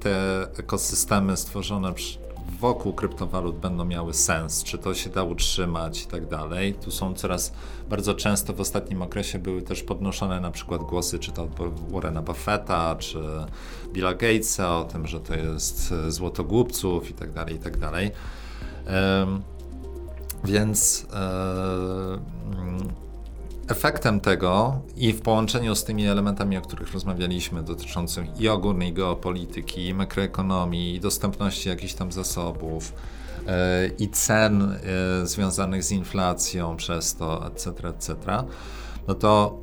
te 0.00 0.42
ekosystemy 0.58 1.36
stworzone 1.36 1.92
wokół 2.60 2.92
kryptowalut 2.92 3.58
będą 3.58 3.84
miały 3.84 4.14
sens, 4.14 4.64
czy 4.64 4.78
to 4.78 4.94
się 4.94 5.10
da 5.10 5.22
utrzymać 5.22 6.02
i 6.02 6.06
tak 6.06 6.26
dalej. 6.26 6.74
Tu 6.74 6.90
są 6.90 7.14
coraz 7.14 7.52
bardzo 7.90 8.14
często 8.14 8.54
w 8.54 8.60
ostatnim 8.60 9.02
okresie 9.02 9.38
były 9.38 9.62
też 9.62 9.82
podnoszone 9.82 10.40
na 10.40 10.50
przykład 10.50 10.82
głosy, 10.82 11.18
czy 11.18 11.32
to 11.32 11.42
od 11.42 11.50
Warrena 11.92 12.22
Buffetta, 12.22 12.96
czy 12.96 13.18
Billa 13.92 14.14
Gatesa 14.14 14.78
o 14.78 14.84
tym, 14.84 15.06
że 15.06 15.20
to 15.20 15.34
jest 15.34 15.94
złoto 16.08 16.44
głupców 16.44 17.10
i 17.10 17.14
tak 17.14 17.32
dalej, 17.32 17.54
i 17.54 17.58
tak 17.58 17.76
dalej. 17.76 18.10
Więc 20.44 21.06
um, 21.12 23.07
Efektem 23.68 24.20
tego 24.20 24.80
i 24.96 25.12
w 25.12 25.20
połączeniu 25.20 25.74
z 25.74 25.84
tymi 25.84 26.06
elementami, 26.06 26.56
o 26.56 26.60
których 26.60 26.92
rozmawialiśmy, 26.92 27.62
dotyczącymi 27.62 28.28
i 28.38 28.48
ogólnej 28.48 28.92
geopolityki, 28.92 29.86
i 29.86 29.94
makroekonomii, 29.94 30.94
i 30.94 31.00
dostępności 31.00 31.68
jakichś 31.68 31.94
tam 31.94 32.12
zasobów, 32.12 32.92
i 33.98 34.08
cen 34.08 34.78
związanych 35.24 35.84
z 35.84 35.92
inflacją 35.92 36.76
przez 36.76 37.14
to, 37.14 37.46
etc., 37.46 37.70
etc., 37.88 38.14
no 39.08 39.14
to 39.14 39.62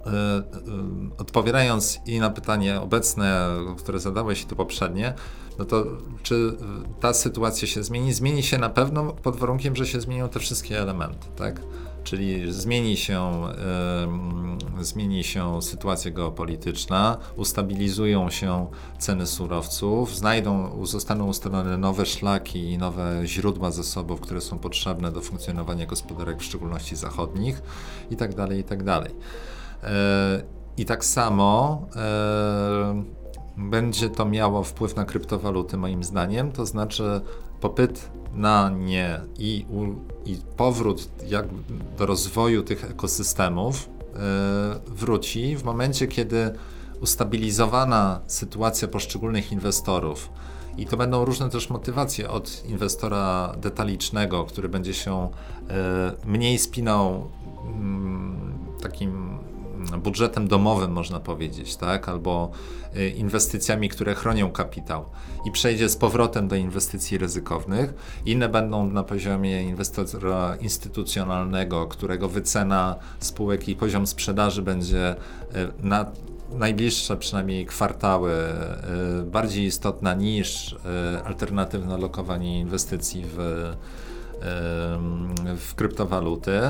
odpowiadając 1.18 2.00
i 2.06 2.20
na 2.20 2.30
pytanie 2.30 2.82
obecne, 2.82 3.48
które 3.78 4.00
zadałeś 4.00 4.42
i 4.42 4.46
to 4.46 4.56
poprzednie, 4.56 5.14
no 5.60 5.66
to 5.66 5.86
czy 6.24 6.58
ta 7.00 7.14
sytuacja 7.14 7.68
się 7.68 7.84
zmieni? 7.84 8.14
Zmieni 8.14 8.44
się 8.44 8.58
na 8.58 8.70
pewno 8.70 9.14
pod 9.14 9.36
warunkiem, 9.36 9.76
że 9.76 9.88
się 9.88 10.02
zmienią 10.02 10.30
te 10.30 10.40
wszystkie 10.40 10.82
elementy, 10.82 11.28
tak? 11.36 11.62
Czyli 12.06 12.54
zmieni 12.54 12.98
się, 12.98 13.44
y, 14.80 14.84
zmieni 14.84 15.24
się 15.24 15.62
sytuacja 15.62 16.12
geopolityczna, 16.12 17.18
ustabilizują 17.36 18.30
się 18.30 18.68
ceny 19.00 19.26
surowców, 19.26 20.16
znajdą, 20.16 20.86
zostaną 20.86 21.28
ustalone 21.28 21.78
nowe 21.78 22.06
szlaki 22.06 22.72
i 22.72 22.78
nowe 22.78 23.22
źródła 23.26 23.72
zasobów, 23.72 24.22
które 24.22 24.42
są 24.42 24.60
potrzebne 24.60 25.12
do 25.12 25.22
funkcjonowania 25.22 25.86
gospodarek, 25.86 26.40
w 26.40 26.44
szczególności 26.44 26.96
zachodnich, 26.96 27.62
i 28.12 28.16
dalej, 28.36 28.60
i 28.60 28.64
tak 28.64 28.84
dalej. 28.84 29.12
Y, 29.12 29.88
I 30.78 30.86
tak 30.86 31.06
samo 31.06 31.82
y, 33.58 33.62
będzie 33.62 34.10
to 34.10 34.26
miało 34.26 34.64
wpływ 34.64 34.96
na 34.96 35.06
kryptowaluty, 35.06 35.78
moim 35.78 36.04
zdaniem, 36.04 36.52
to 36.52 36.66
znaczy 36.66 37.22
popyt 37.62 38.10
na 38.36 38.70
nie 38.70 39.20
i, 39.40 39.66
i 40.26 40.38
powrót 40.58 41.10
do 41.98 42.06
rozwoju 42.06 42.64
tych 42.64 42.92
ekosystemów 42.92 43.90
yy, 44.14 44.20
wróci 44.96 45.58
w 45.58 45.64
momencie, 45.64 46.08
kiedy 46.08 46.54
ustabilizowana 47.02 48.22
sytuacja 48.28 48.88
poszczególnych 48.88 49.52
inwestorów. 49.52 50.30
I 50.78 50.86
to 50.86 50.98
będą 50.98 51.26
różne 51.26 51.50
też 51.50 51.70
motywacje 51.70 52.30
od 52.30 52.66
inwestora 52.66 53.56
detalicznego, 53.62 54.44
który 54.44 54.70
będzie 54.70 54.94
się 54.94 55.30
yy, 55.68 55.76
mniej 56.32 56.60
spinał 56.60 57.30
yy, 57.66 59.35
takim 59.96 60.04
budżetem 60.04 60.48
domowym, 60.48 60.92
można 60.92 61.20
powiedzieć, 61.20 61.76
tak? 61.76 62.10
albo 62.10 62.52
y, 62.96 63.10
inwestycjami, 63.10 63.90
które 63.90 64.16
chronią 64.16 64.52
kapitał 64.52 65.06
i 65.46 65.52
przejdzie 65.52 65.90
z 65.90 65.96
powrotem 65.96 66.48
do 66.48 66.56
inwestycji 66.56 67.18
ryzykownych. 67.18 67.94
Inne 68.26 68.50
będą 68.50 68.90
na 68.90 69.04
poziomie 69.04 69.64
inwestora 69.64 70.56
instytucjonalnego, 70.62 71.88
którego 71.88 72.30
wycena 72.30 72.96
spółek 73.20 73.70
i 73.70 73.76
poziom 73.76 74.08
sprzedaży 74.08 74.62
będzie 74.62 75.16
y, 75.16 75.18
na 75.84 76.06
najbliższe 76.52 77.18
przynajmniej 77.18 77.66
kwartały 77.66 78.32
y, 79.22 79.24
bardziej 79.24 79.66
istotna 79.66 80.14
niż 80.14 80.76
alternatywne 81.26 81.98
lokowanie 81.98 82.60
inwestycji 82.60 83.24
w, 83.26 83.38
w 85.58 85.76
kryptowaluty. 85.76 86.62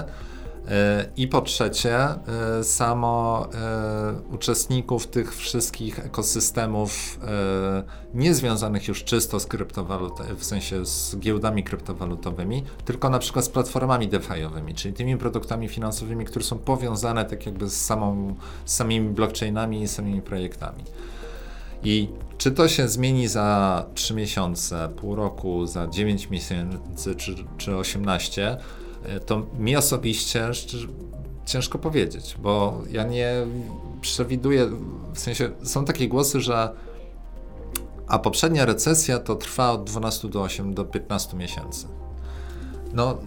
E, 0.69 1.05
I 1.17 1.27
po 1.27 1.41
trzecie, 1.41 1.97
e, 1.97 2.17
samo 2.63 3.47
e, 3.53 4.33
uczestników 4.33 5.07
tych 5.07 5.35
wszystkich 5.35 5.99
ekosystemów 5.99 7.19
niezwiązanych 8.13 8.87
już 8.87 9.03
czysto 9.03 9.39
z 9.39 9.45
kryptowalutami, 9.45 10.35
w 10.35 10.43
sensie 10.43 10.85
z 10.85 11.17
giełdami 11.19 11.63
kryptowalutowymi, 11.63 12.63
tylko 12.85 13.09
na 13.09 13.19
przykład 13.19 13.45
z 13.45 13.49
platformami 13.49 14.09
DeFi'owymi, 14.09 14.73
czyli 14.73 14.93
tymi 14.93 15.17
produktami 15.17 15.67
finansowymi, 15.67 16.25
które 16.25 16.45
są 16.45 16.57
powiązane 16.57 17.25
tak 17.25 17.45
jakby 17.45 17.69
z, 17.69 17.85
samą, 17.85 18.35
z 18.65 18.75
samymi 18.75 19.09
blockchainami 19.09 19.81
i 19.81 19.87
samymi 19.87 20.21
projektami. 20.21 20.83
I 21.83 22.09
czy 22.37 22.51
to 22.51 22.67
się 22.67 22.87
zmieni 22.87 23.27
za 23.27 23.85
3 23.93 24.13
miesiące, 24.13 24.89
pół 24.95 25.15
roku, 25.15 25.65
za 25.65 25.87
9 25.87 26.29
miesięcy 26.29 27.15
czy, 27.15 27.35
czy 27.57 27.75
18? 27.75 28.57
E, 29.07 29.19
to 29.19 29.45
mi 29.59 29.75
osobiście 29.75 30.51
ciężko 31.45 31.79
powiedzieć, 31.79 32.35
bo 32.39 32.81
ja 32.91 33.03
nie 33.03 33.33
przewiduję, 34.01 34.69
w 35.13 35.19
sensie 35.19 35.51
są 35.63 35.85
takie 35.85 36.07
głosy, 36.07 36.41
że 36.41 36.69
a 38.07 38.19
poprzednia 38.19 38.65
recesja 38.65 39.19
to 39.19 39.35
trwa 39.35 39.71
od 39.71 39.83
12 39.83 40.29
do 40.29 40.41
8 40.41 40.73
do 40.73 40.85
15 40.85 41.37
miesięcy. 41.37 41.87
No, 42.95 43.17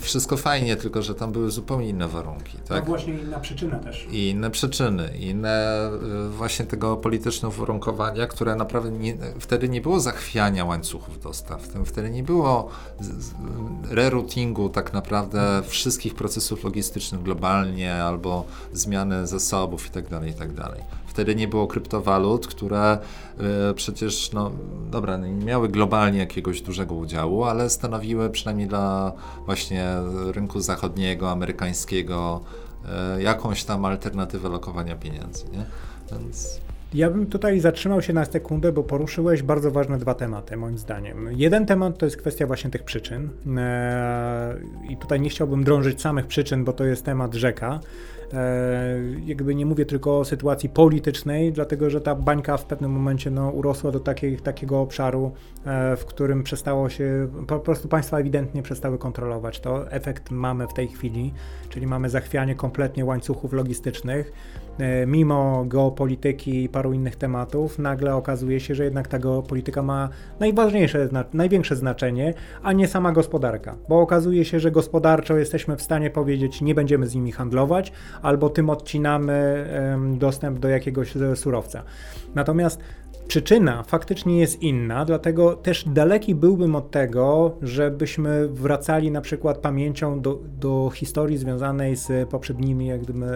wszystko 0.00 0.36
fajnie, 0.36 0.76
tylko 0.76 1.02
że 1.02 1.14
tam 1.14 1.32
były 1.32 1.50
zupełnie 1.50 1.88
inne 1.88 2.08
warunki. 2.08 2.58
Tak? 2.68 2.78
No 2.80 2.86
właśnie 2.86 3.14
inna 3.14 3.40
przyczyna 3.40 3.78
też. 3.78 4.06
I 4.10 4.28
inne 4.28 4.50
przyczyny, 4.50 5.10
inne 5.18 5.88
y, 6.26 6.28
właśnie 6.28 6.64
tego 6.64 6.96
politycznego 6.96 7.54
uwarunkowania, 7.54 8.26
które 8.26 8.56
naprawdę 8.56 8.90
nie, 8.90 9.16
wtedy 9.40 9.68
nie 9.68 9.80
było 9.80 10.00
zachwiania 10.00 10.64
łańcuchów 10.64 11.22
dostaw, 11.22 11.62
wtedy 11.86 12.10
nie 12.10 12.22
było 12.22 12.68
reroutingu 13.90 14.68
tak 14.68 14.92
naprawdę 14.92 15.62
wszystkich 15.66 16.14
procesów 16.14 16.64
logistycznych 16.64 17.22
globalnie 17.22 17.94
albo 17.94 18.44
zmiany 18.72 19.26
zasobów 19.26 19.86
itd. 19.86 20.08
Tak 20.08 20.26
itd. 20.26 20.68
Wtedy 21.16 21.34
nie 21.34 21.48
było 21.48 21.66
kryptowalut, 21.66 22.46
które 22.46 22.98
y, 23.70 23.74
przecież, 23.74 24.32
no 24.32 24.50
dobra, 24.90 25.16
nie 25.16 25.44
miały 25.44 25.68
globalnie 25.68 26.18
jakiegoś 26.18 26.62
dużego 26.62 26.94
udziału, 26.94 27.44
ale 27.44 27.70
stanowiły 27.70 28.30
przynajmniej 28.30 28.68
dla 28.68 29.12
właśnie 29.46 29.88
rynku 30.32 30.60
zachodniego, 30.60 31.30
amerykańskiego 31.30 32.40
y, 33.18 33.22
jakąś 33.22 33.64
tam 33.64 33.84
alternatywę 33.84 34.48
lokowania 34.48 34.96
pieniędzy, 34.96 35.44
nie? 35.52 35.64
Więc... 36.12 36.60
Ja 36.94 37.10
bym 37.10 37.26
tutaj 37.26 37.60
zatrzymał 37.60 38.02
się 38.02 38.12
na 38.12 38.24
sekundę, 38.24 38.72
bo 38.72 38.82
poruszyłeś 38.82 39.42
bardzo 39.42 39.70
ważne 39.70 39.98
dwa 39.98 40.14
tematy, 40.14 40.56
moim 40.56 40.78
zdaniem. 40.78 41.28
Jeden 41.32 41.66
temat 41.66 41.98
to 41.98 42.06
jest 42.06 42.16
kwestia 42.16 42.46
właśnie 42.46 42.70
tych 42.70 42.82
przyczyn. 42.82 43.28
Eee, 43.58 44.92
I 44.92 44.96
tutaj 44.96 45.20
nie 45.20 45.28
chciałbym 45.28 45.64
drążyć 45.64 46.00
samych 46.00 46.26
przyczyn, 46.26 46.64
bo 46.64 46.72
to 46.72 46.84
jest 46.84 47.04
temat 47.04 47.34
rzeka. 47.34 47.80
E, 48.32 48.98
jakby 49.26 49.54
nie 49.54 49.66
mówię 49.66 49.86
tylko 49.86 50.18
o 50.18 50.24
sytuacji 50.24 50.68
politycznej, 50.68 51.52
dlatego 51.52 51.90
że 51.90 52.00
ta 52.00 52.14
bańka 52.14 52.56
w 52.56 52.64
pewnym 52.64 52.90
momencie 52.90 53.30
no, 53.30 53.50
urosła 53.50 53.90
do 53.90 54.00
takiego 54.42 54.80
obszaru, 54.80 55.32
e, 55.66 55.96
w 55.96 56.04
którym 56.04 56.42
przestało 56.42 56.88
się, 56.88 57.28
po 57.46 57.58
prostu 57.58 57.88
państwa 57.88 58.18
ewidentnie 58.18 58.62
przestały 58.62 58.98
kontrolować 58.98 59.60
to. 59.60 59.90
Efekt 59.90 60.30
mamy 60.30 60.66
w 60.66 60.74
tej 60.74 60.88
chwili, 60.88 61.32
czyli 61.68 61.86
mamy 61.86 62.10
zachwianie 62.10 62.54
kompletnie 62.54 63.04
łańcuchów 63.04 63.52
logistycznych. 63.52 64.32
E, 64.78 65.06
mimo 65.06 65.64
geopolityki 65.64 66.64
i 66.64 66.68
paru 66.68 66.92
innych 66.92 67.16
tematów, 67.16 67.78
nagle 67.78 68.14
okazuje 68.14 68.60
się, 68.60 68.74
że 68.74 68.84
jednak 68.84 69.08
ta 69.08 69.18
geopolityka 69.18 69.82
ma 69.82 70.08
najważniejsze, 70.40 71.08
największe 71.32 71.76
znaczenie, 71.76 72.34
a 72.62 72.72
nie 72.72 72.88
sama 72.88 73.12
gospodarka. 73.12 73.76
Bo 73.88 74.00
okazuje 74.00 74.44
się, 74.44 74.60
że 74.60 74.70
gospodarczo 74.70 75.36
jesteśmy 75.36 75.76
w 75.76 75.82
stanie 75.82 76.10
powiedzieć, 76.10 76.60
nie 76.60 76.74
będziemy 76.74 77.06
z 77.06 77.14
nimi 77.14 77.32
handlować, 77.32 77.92
albo 78.22 78.50
tym 78.50 78.70
odcinamy 78.70 79.66
dostęp 80.18 80.58
do 80.58 80.68
jakiegoś 80.68 81.14
surowca. 81.34 81.82
Natomiast 82.34 82.80
Przyczyna 83.28 83.82
faktycznie 83.82 84.40
jest 84.40 84.62
inna, 84.62 85.04
dlatego 85.04 85.56
też 85.56 85.84
daleki 85.88 86.34
byłbym 86.34 86.76
od 86.76 86.90
tego, 86.90 87.56
żebyśmy 87.62 88.48
wracali 88.48 89.10
na 89.10 89.20
przykład 89.20 89.58
pamięcią 89.58 90.20
do, 90.20 90.40
do 90.60 90.90
historii 90.94 91.38
związanej 91.38 91.96
z 91.96 92.28
poprzednimi 92.28 92.86
jak 92.86 93.02
gdyby, 93.02 93.26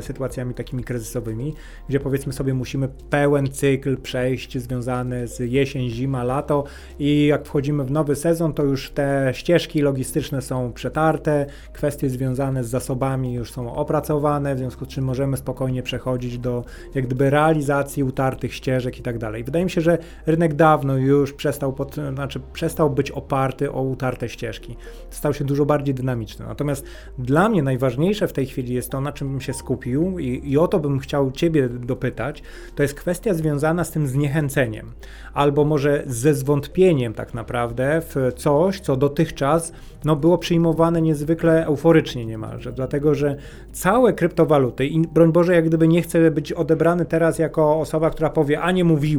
sytuacjami 0.00 0.54
takimi 0.54 0.84
kryzysowymi, 0.84 1.54
gdzie 1.88 2.00
powiedzmy 2.00 2.32
sobie 2.32 2.54
musimy 2.54 2.88
pełen 3.10 3.50
cykl 3.50 3.96
przejść 3.96 4.58
związany 4.58 5.28
z 5.28 5.38
jesień, 5.38 5.90
zima, 5.90 6.24
lato 6.24 6.64
i 6.98 7.26
jak 7.26 7.46
wchodzimy 7.46 7.84
w 7.84 7.90
nowy 7.90 8.16
sezon, 8.16 8.52
to 8.52 8.62
już 8.62 8.90
te 8.90 9.30
ścieżki 9.34 9.82
logistyczne 9.82 10.42
są 10.42 10.72
przetarte, 10.72 11.46
kwestie 11.72 12.10
związane 12.10 12.64
z 12.64 12.68
zasobami 12.68 13.34
już 13.34 13.52
są 13.52 13.74
opracowane, 13.74 14.54
w 14.54 14.58
związku 14.58 14.84
z 14.84 14.88
czym 14.88 15.04
możemy 15.04 15.36
spokojnie 15.36 15.82
przechodzić 15.82 16.38
do 16.38 16.64
jak 16.94 17.06
gdyby 17.06 17.30
realizacji 17.30 18.04
utartych 18.04 18.54
ścieżek 18.54 18.98
i 18.98 19.02
tak 19.02 19.19
dalej. 19.20 19.44
Wydaje 19.44 19.64
mi 19.64 19.70
się, 19.70 19.80
że 19.80 19.98
rynek 20.26 20.54
dawno 20.54 20.96
już 20.96 21.32
przestał, 21.32 21.72
pod, 21.72 21.94
znaczy 21.94 22.40
przestał 22.52 22.90
być 22.90 23.10
oparty 23.10 23.72
o 23.72 23.82
utarte 23.82 24.28
ścieżki. 24.28 24.76
Stał 25.10 25.34
się 25.34 25.44
dużo 25.44 25.66
bardziej 25.66 25.94
dynamiczny. 25.94 26.46
Natomiast 26.46 26.86
dla 27.18 27.48
mnie 27.48 27.62
najważniejsze 27.62 28.28
w 28.28 28.32
tej 28.32 28.46
chwili 28.46 28.74
jest 28.74 28.90
to, 28.90 29.00
na 29.00 29.12
czym 29.12 29.30
bym 29.30 29.40
się 29.40 29.52
skupił 29.52 30.18
i, 30.18 30.50
i 30.50 30.58
o 30.58 30.68
to 30.68 30.78
bym 30.78 30.98
chciał 30.98 31.30
Ciebie 31.32 31.68
dopytać, 31.68 32.42
to 32.74 32.82
jest 32.82 32.94
kwestia 32.94 33.34
związana 33.34 33.84
z 33.84 33.90
tym 33.90 34.06
zniechęceniem, 34.06 34.92
albo 35.34 35.64
może 35.64 36.02
ze 36.06 36.34
zwątpieniem 36.34 37.14
tak 37.14 37.34
naprawdę 37.34 38.00
w 38.00 38.32
coś, 38.36 38.80
co 38.80 38.96
dotychczas 38.96 39.72
no, 40.04 40.16
było 40.16 40.38
przyjmowane 40.38 41.02
niezwykle 41.02 41.66
euforycznie 41.66 42.26
niemalże, 42.26 42.72
dlatego 42.72 43.14
że 43.14 43.36
całe 43.72 44.12
kryptowaluty, 44.12 44.86
i 44.86 45.00
broń 45.00 45.32
Boże, 45.32 45.54
jak 45.54 45.64
gdyby 45.64 45.88
nie 45.88 46.02
chcę 46.02 46.30
być 46.30 46.52
odebrany 46.52 47.04
teraz 47.04 47.38
jako 47.38 47.80
osoba, 47.80 48.10
która 48.10 48.30
powie, 48.30 48.60
a 48.60 48.72
nie 48.72 48.84
mówi 48.84 49.09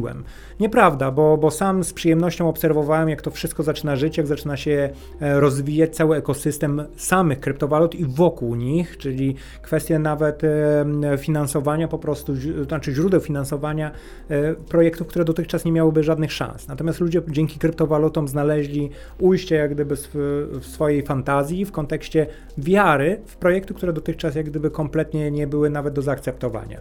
Nieprawda, 0.60 1.10
bo, 1.10 1.36
bo 1.36 1.50
sam 1.50 1.84
z 1.84 1.92
przyjemnością 1.92 2.48
obserwowałem, 2.48 3.08
jak 3.08 3.22
to 3.22 3.30
wszystko 3.30 3.62
zaczyna 3.62 3.96
żyć, 3.96 4.16
jak 4.16 4.26
zaczyna 4.26 4.56
się 4.56 4.90
e, 5.20 5.40
rozwijać 5.40 5.96
cały 5.96 6.16
ekosystem 6.16 6.82
samych 6.96 7.40
kryptowalut 7.40 7.94
i 7.94 8.04
wokół 8.04 8.54
nich, 8.54 8.98
czyli 8.98 9.34
kwestie 9.62 9.98
nawet 9.98 10.42
e, 10.44 11.18
finansowania 11.18 11.88
po 11.88 11.98
prostu, 11.98 12.32
znaczy 12.66 12.92
źródeł 12.92 13.20
finansowania 13.20 13.90
e, 14.28 14.54
projektów, 14.54 15.06
które 15.06 15.24
dotychczas 15.24 15.64
nie 15.64 15.72
miałyby 15.72 16.02
żadnych 16.02 16.32
szans. 16.32 16.68
Natomiast 16.68 17.00
ludzie 17.00 17.22
dzięki 17.28 17.58
kryptowalutom 17.58 18.28
znaleźli 18.28 18.90
ujście 19.18 19.54
jak 19.54 19.74
gdyby 19.74 19.96
w 19.96 20.66
swojej 20.66 21.02
fantazji 21.02 21.64
w 21.64 21.72
kontekście 21.72 22.26
wiary 22.58 23.20
w 23.26 23.36
projekty, 23.36 23.74
które 23.74 23.92
dotychczas 23.92 24.34
jak 24.34 24.46
gdyby 24.46 24.70
kompletnie 24.70 25.30
nie 25.30 25.46
były 25.46 25.70
nawet 25.70 25.94
do 25.94 26.02
zaakceptowania. 26.02 26.80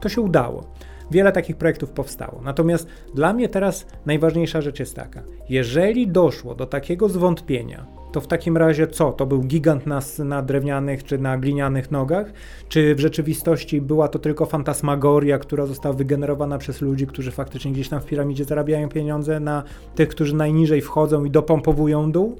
To 0.00 0.08
się 0.08 0.20
udało. 0.20 0.64
Wiele 1.10 1.32
takich 1.32 1.56
projektów 1.56 1.90
powstało. 1.90 2.40
Natomiast 2.44 2.88
dla 3.14 3.32
mnie 3.32 3.48
teraz 3.48 3.86
najważniejsza 4.06 4.60
rzecz 4.60 4.80
jest 4.80 4.96
taka: 4.96 5.22
jeżeli 5.48 6.08
doszło 6.08 6.54
do 6.54 6.66
takiego 6.66 7.08
zwątpienia, 7.08 7.86
to 8.16 8.20
w 8.20 8.26
takim 8.26 8.56
razie 8.56 8.86
co? 8.86 9.12
To 9.12 9.26
był 9.26 9.40
gigant 9.42 9.86
na, 9.86 10.00
na 10.18 10.42
drewnianych 10.42 11.04
czy 11.04 11.18
na 11.18 11.38
glinianych 11.38 11.90
nogach? 11.90 12.26
Czy 12.68 12.94
w 12.94 13.00
rzeczywistości 13.00 13.80
była 13.80 14.08
to 14.08 14.18
tylko 14.18 14.46
fantasmagoria, 14.46 15.38
która 15.38 15.66
została 15.66 15.94
wygenerowana 15.94 16.58
przez 16.58 16.80
ludzi, 16.80 17.06
którzy 17.06 17.30
faktycznie 17.30 17.72
gdzieś 17.72 17.88
tam 17.88 18.00
w 18.00 18.06
piramidzie 18.06 18.44
zarabiają 18.44 18.88
pieniądze 18.88 19.40
na 19.40 19.62
tych, 19.94 20.08
którzy 20.08 20.34
najniżej 20.34 20.80
wchodzą 20.80 21.24
i 21.24 21.30
dopompowują 21.30 22.12
dół? 22.12 22.36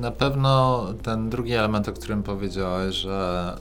Na 0.00 0.10
pewno 0.10 0.84
ten 1.02 1.30
drugi 1.30 1.52
element, 1.52 1.88
o 1.88 1.92
którym 1.92 2.22
powiedziałeś, 2.22 2.94
że 2.94 3.52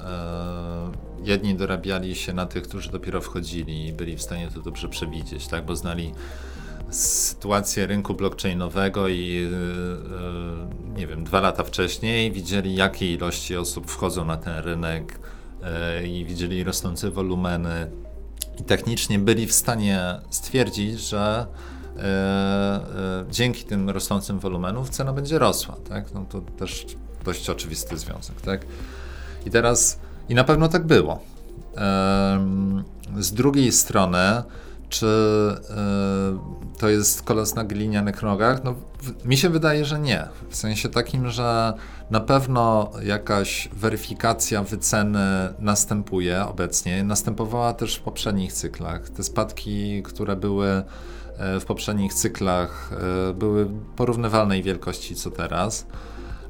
e, 1.03 1.06
jedni 1.23 1.55
dorabiali 1.55 2.15
się 2.15 2.33
na 2.33 2.45
tych, 2.45 2.63
którzy 2.63 2.91
dopiero 2.91 3.21
wchodzili 3.21 3.87
i 3.87 3.93
byli 3.93 4.17
w 4.17 4.21
stanie 4.21 4.47
to 4.53 4.61
dobrze 4.61 4.89
przewidzieć, 4.89 5.47
tak? 5.47 5.65
Bo 5.65 5.75
znali 5.75 6.11
sytuację 6.89 7.87
rynku 7.87 8.13
blockchainowego 8.13 9.07
i 9.07 9.27
yy, 9.27 10.97
nie 10.97 11.07
wiem, 11.07 11.23
dwa 11.23 11.41
lata 11.41 11.63
wcześniej 11.63 12.31
widzieli, 12.31 12.75
jakie 12.75 13.13
ilości 13.13 13.57
osób 13.57 13.91
wchodzą 13.91 14.25
na 14.25 14.37
ten 14.37 14.63
rynek 14.63 15.19
yy, 16.01 16.07
i 16.07 16.25
widzieli 16.25 16.63
rosnące 16.63 17.11
wolumeny 17.11 17.91
i 18.59 18.63
technicznie 18.63 19.19
byli 19.19 19.47
w 19.47 19.53
stanie 19.53 20.19
stwierdzić, 20.29 20.99
że 20.99 21.47
dzięki 23.31 23.63
tym 23.63 23.89
rosnącym 23.89 24.39
wolumenom 24.39 24.85
cena 24.85 25.13
będzie 25.13 25.39
rosła, 25.39 25.75
tak? 25.89 26.13
No 26.13 26.25
to 26.29 26.41
też 26.41 26.85
dość 27.25 27.49
oczywisty 27.49 27.97
związek, 27.97 28.41
tak? 28.41 28.65
I 29.45 29.51
teraz, 29.51 29.99
i 30.29 30.35
na 30.35 30.43
pewno 30.43 30.67
tak 30.67 30.85
było. 30.85 31.19
Z 33.19 33.31
drugiej 33.31 33.71
strony, 33.71 34.43
czy 34.89 35.05
y, 36.75 36.77
to 36.79 36.89
jest 36.89 37.23
kolos 37.23 37.55
na 37.55 37.63
glinianych 37.63 38.23
nogach? 38.23 38.63
No, 38.63 38.75
mi 39.25 39.37
się 39.37 39.49
wydaje, 39.49 39.85
że 39.85 39.99
nie. 39.99 40.27
W 40.49 40.55
sensie 40.55 40.89
takim, 40.89 41.29
że 41.29 41.73
na 42.09 42.19
pewno 42.19 42.91
jakaś 43.03 43.69
weryfikacja 43.73 44.63
wyceny 44.63 45.53
następuje 45.59 46.45
obecnie. 46.45 47.03
Następowała 47.03 47.73
też 47.73 47.95
w 47.95 48.01
poprzednich 48.01 48.53
cyklach. 48.53 49.09
Te 49.09 49.23
spadki, 49.23 50.03
które 50.03 50.35
były 50.35 50.67
e, 50.67 51.59
w 51.59 51.65
poprzednich 51.65 52.13
cyklach, 52.13 52.91
y, 53.29 53.33
były 53.33 53.69
porównywalnej 53.95 54.63
wielkości 54.63 55.15
co 55.15 55.31
teraz. 55.31 55.85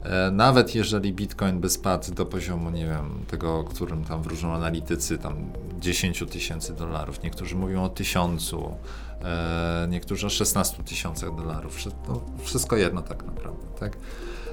E, 0.07 0.31
nawet 0.31 0.75
jeżeli 0.75 1.13
Bitcoin 1.13 1.59
by 1.59 1.69
spadł 1.69 2.13
do 2.13 2.25
poziomu, 2.25 2.69
nie 2.69 2.85
wiem, 2.85 3.25
tego, 3.27 3.59
o 3.59 3.63
którym 3.63 4.03
tam 4.03 4.21
wróżą 4.21 4.53
analitycy, 4.53 5.17
tam 5.17 5.35
10 5.79 6.23
tysięcy 6.31 6.73
dolarów, 6.73 7.23
niektórzy 7.23 7.55
mówią 7.55 7.83
o 7.83 7.89
tysiącu, 7.89 8.75
e, 9.23 9.87
niektórzy 9.89 10.27
o 10.27 10.29
16 10.29 10.83
tysiącach 10.83 11.35
dolarów, 11.35 11.77
no, 12.07 12.21
wszystko 12.43 12.75
jedno 12.75 13.01
tak 13.01 13.25
naprawdę, 13.25 13.67
tak? 13.79 13.97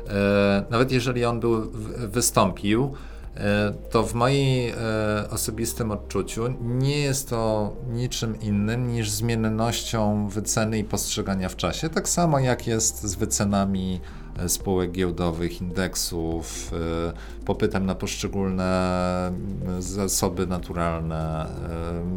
E, 0.09 0.64
nawet 0.71 0.93
jeżeli 0.93 1.25
on 1.25 1.40
był, 1.40 1.71
wystąpił, 2.09 2.95
to 3.90 4.03
w 4.03 4.14
mojej 4.14 4.75
osobistym 5.31 5.90
odczuciu 5.90 6.55
nie 6.61 6.99
jest 6.99 7.31
to 7.31 7.73
niczym 7.93 8.40
innym 8.40 8.88
niż 8.88 9.11
zmiennością 9.11 10.29
wyceny 10.29 10.79
i 10.79 10.85
postrzegania 10.85 11.49
w 11.49 11.57
czasie. 11.57 11.88
Tak 11.88 12.09
samo 12.09 12.38
jak 12.38 12.67
jest 12.67 13.03
z 13.03 13.14
wycenami 13.14 14.01
spółek 14.47 14.92
giełdowych, 14.92 15.61
indeksów, 15.61 16.73
e, 16.73 17.44
popytem 17.44 17.87
na 17.87 17.94
poszczególne 17.94 19.33
zasoby 19.79 20.47
naturalne, 20.47 21.47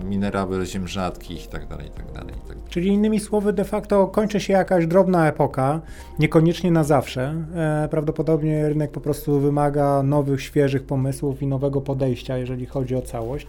e, 0.04 0.06
minerały 0.06 0.66
ziem 0.66 0.88
rzadkich 0.88 1.44
itd. 1.44 1.76
itd., 1.84 2.20
itd. 2.20 2.62
Czyli 2.70 2.88
innymi 2.88 3.20
słowy, 3.20 3.54
de 3.54 3.66
facto 3.66 4.08
kończy 4.08 4.40
się 4.40 4.54
jakaś 4.54 4.88
drobna 4.88 5.28
epoka, 5.28 5.82
niekoniecznie 6.20 6.72
na 6.72 6.84
zawsze. 6.84 7.46
Prawdopodobnie 7.90 8.70
rynek 8.70 8.92
po 8.92 9.02
prostu 9.02 9.40
wymaga 9.40 10.04
nowych, 10.04 10.42
świeżych 10.42 10.84
pomysłów 10.84 11.42
i 11.42 11.48
nowego 11.48 11.82
podejścia, 11.82 12.38
jeżeli 12.38 12.66
chodzi 12.66 12.96
o 12.96 13.02
całość. 13.02 13.48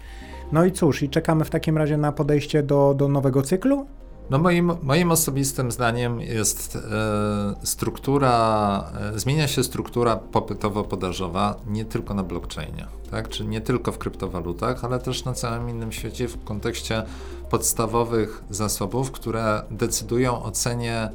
No 0.52 0.64
i 0.64 0.72
cóż, 0.72 1.02
i 1.02 1.08
czekamy 1.08 1.44
w 1.44 1.50
takim 1.50 1.78
razie 1.78 1.96
na 1.96 2.12
podejście 2.12 2.62
do, 2.62 2.94
do 2.94 3.08
nowego 3.08 3.42
cyklu? 3.42 3.86
No 4.30 4.38
moim, 4.38 4.72
moim 4.82 5.10
osobistym 5.10 5.72
zdaniem 5.72 6.20
jest 6.20 6.76
e, 6.76 7.66
struktura, 7.66 8.92
e, 9.14 9.18
zmienia 9.18 9.48
się 9.48 9.64
struktura 9.64 10.16
popytowo-podażowa 10.32 11.54
nie 11.66 11.84
tylko 11.84 12.14
na 12.14 12.22
blockchainie, 12.22 12.86
tak? 13.10 13.28
czyli 13.28 13.48
nie 13.48 13.60
tylko 13.60 13.92
w 13.92 13.98
kryptowalutach, 13.98 14.84
ale 14.84 14.98
też 14.98 15.24
na 15.24 15.32
całym 15.32 15.70
innym 15.70 15.92
świecie 15.92 16.28
w 16.28 16.44
kontekście 16.44 17.02
podstawowych 17.50 18.44
zasobów, 18.50 19.10
które 19.10 19.62
decydują 19.70 20.42
o 20.42 20.50
cenie 20.50 21.10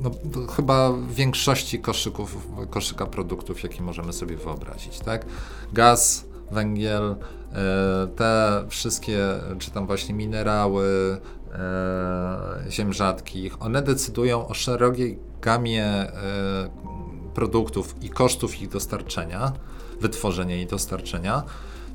no, 0.00 0.10
chyba 0.56 0.92
większości 1.10 1.80
koszyków, 1.80 2.48
koszyka 2.70 3.06
produktów, 3.06 3.62
jakie 3.62 3.82
możemy 3.82 4.12
sobie 4.12 4.36
wyobrazić. 4.36 4.98
Tak? 4.98 5.26
Gaz, 5.72 6.24
węgiel, 6.50 7.16
e, 7.52 8.08
te 8.16 8.64
wszystkie, 8.68 9.18
czy 9.58 9.70
tam 9.70 9.86
właśnie 9.86 10.14
minerały, 10.14 11.18
ziem 12.70 12.92
rzadkich, 12.92 13.62
one 13.62 13.82
decydują 13.82 14.48
o 14.48 14.54
szerokiej 14.54 15.18
gamie 15.42 15.84
e, 15.84 16.10
produktów 17.34 17.94
i 18.02 18.10
kosztów 18.10 18.62
ich 18.62 18.68
dostarczenia, 18.68 19.52
wytworzenia 20.00 20.56
i 20.56 20.66
dostarczenia, 20.66 21.42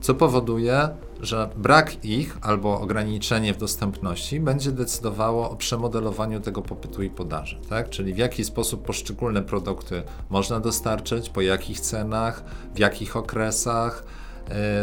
co 0.01 0.15
powoduje, 0.15 0.89
że 1.21 1.49
brak 1.57 2.05
ich 2.05 2.37
albo 2.41 2.81
ograniczenie 2.81 3.53
w 3.53 3.57
dostępności 3.57 4.39
będzie 4.39 4.71
decydowało 4.71 5.49
o 5.49 5.55
przemodelowaniu 5.55 6.39
tego 6.39 6.61
popytu 6.61 7.03
i 7.03 7.09
podaży, 7.09 7.59
tak? 7.69 7.89
Czyli 7.89 8.13
w 8.13 8.17
jaki 8.17 8.43
sposób 8.43 8.85
poszczególne 8.85 9.41
produkty 9.41 10.03
można 10.29 10.59
dostarczyć, 10.59 11.29
po 11.29 11.41
jakich 11.41 11.79
cenach, 11.79 12.43
w 12.75 12.79
jakich 12.79 13.17
okresach, 13.17 14.03
E, 14.05 14.22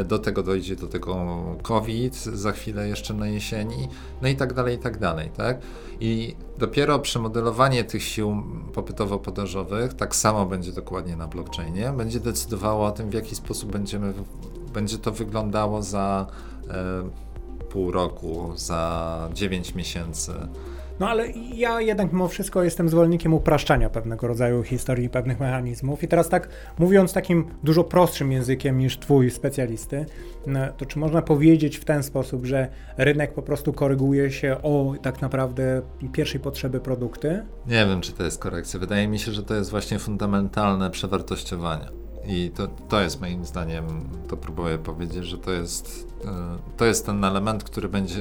do 0.04 0.18
tego 0.18 0.42
dojdzie 0.42 0.76
do 0.76 0.86
tego 0.86 1.16
COVID 1.62 2.16
za 2.16 2.52
chwilę 2.52 2.88
jeszcze 2.88 3.14
na 3.14 3.26
jesieni, 3.26 3.88
no 4.22 4.28
i 4.28 4.36
tak 4.36 4.54
dalej, 4.54 4.76
i 4.76 4.78
tak 4.78 4.98
dalej, 4.98 5.30
tak? 5.36 5.60
I 6.00 6.36
dopiero 6.58 6.98
przemodelowanie 6.98 7.84
tych 7.84 8.02
sił 8.02 8.42
popytowo-podażowych, 8.72 9.94
tak 9.94 10.16
samo 10.16 10.46
będzie 10.46 10.72
dokładnie 10.72 11.16
na 11.16 11.28
blockchainie, 11.28 11.92
będzie 11.96 12.20
decydowało 12.20 12.86
o 12.86 12.90
tym, 12.90 13.10
w 13.10 13.14
jaki 13.14 13.36
sposób 13.36 13.72
będziemy, 13.72 14.12
będzie 14.74 14.98
to 14.98 15.12
wyglądało 15.12 15.82
za 15.82 16.26
e, 16.68 17.10
pół 17.68 17.92
roku, 17.92 18.52
za 18.56 19.28
9 19.34 19.74
miesięcy. 19.74 20.32
No 21.00 21.08
ale 21.08 21.28
ja 21.54 21.80
jednak 21.80 22.12
mimo 22.12 22.28
wszystko 22.28 22.62
jestem 22.62 22.88
zwolennikiem 22.88 23.34
upraszczania 23.34 23.90
pewnego 23.90 24.26
rodzaju 24.26 24.62
historii 24.62 25.08
pewnych 25.08 25.40
mechanizmów. 25.40 26.02
I 26.02 26.08
teraz 26.08 26.28
tak 26.28 26.48
mówiąc 26.78 27.12
takim 27.12 27.44
dużo 27.64 27.84
prostszym 27.84 28.32
językiem 28.32 28.78
niż 28.78 28.98
twój 28.98 29.30
specjalisty, 29.30 30.06
no, 30.46 30.60
to 30.76 30.86
czy 30.86 30.98
można 30.98 31.22
powiedzieć 31.22 31.76
w 31.76 31.84
ten 31.84 32.02
sposób, 32.02 32.46
że 32.46 32.68
rynek 32.96 33.34
po 33.34 33.42
prostu 33.42 33.72
koryguje 33.72 34.32
się 34.32 34.56
o 34.62 34.94
tak 35.02 35.22
naprawdę 35.22 35.82
pierwszej 36.12 36.40
potrzeby 36.40 36.80
produkty? 36.80 37.46
Nie 37.66 37.86
wiem, 37.86 38.00
czy 38.00 38.12
to 38.12 38.24
jest 38.24 38.38
korekcja. 38.38 38.80
Wydaje 38.80 39.08
mi 39.08 39.18
się, 39.18 39.32
że 39.32 39.42
to 39.42 39.54
jest 39.54 39.70
właśnie 39.70 39.98
fundamentalne 39.98 40.90
przewartościowanie. 40.90 41.99
I 42.26 42.50
to, 42.54 42.68
to 42.88 43.00
jest 43.00 43.20
moim 43.20 43.44
zdaniem, 43.44 43.84
to 44.28 44.36
próbuję 44.36 44.78
powiedzieć, 44.78 45.24
że 45.24 45.38
to 45.38 45.50
jest, 45.50 46.06
e, 46.24 46.28
to 46.76 46.84
jest 46.84 47.06
ten 47.06 47.24
element, 47.24 47.64
który 47.64 47.88
będzie 47.88 48.20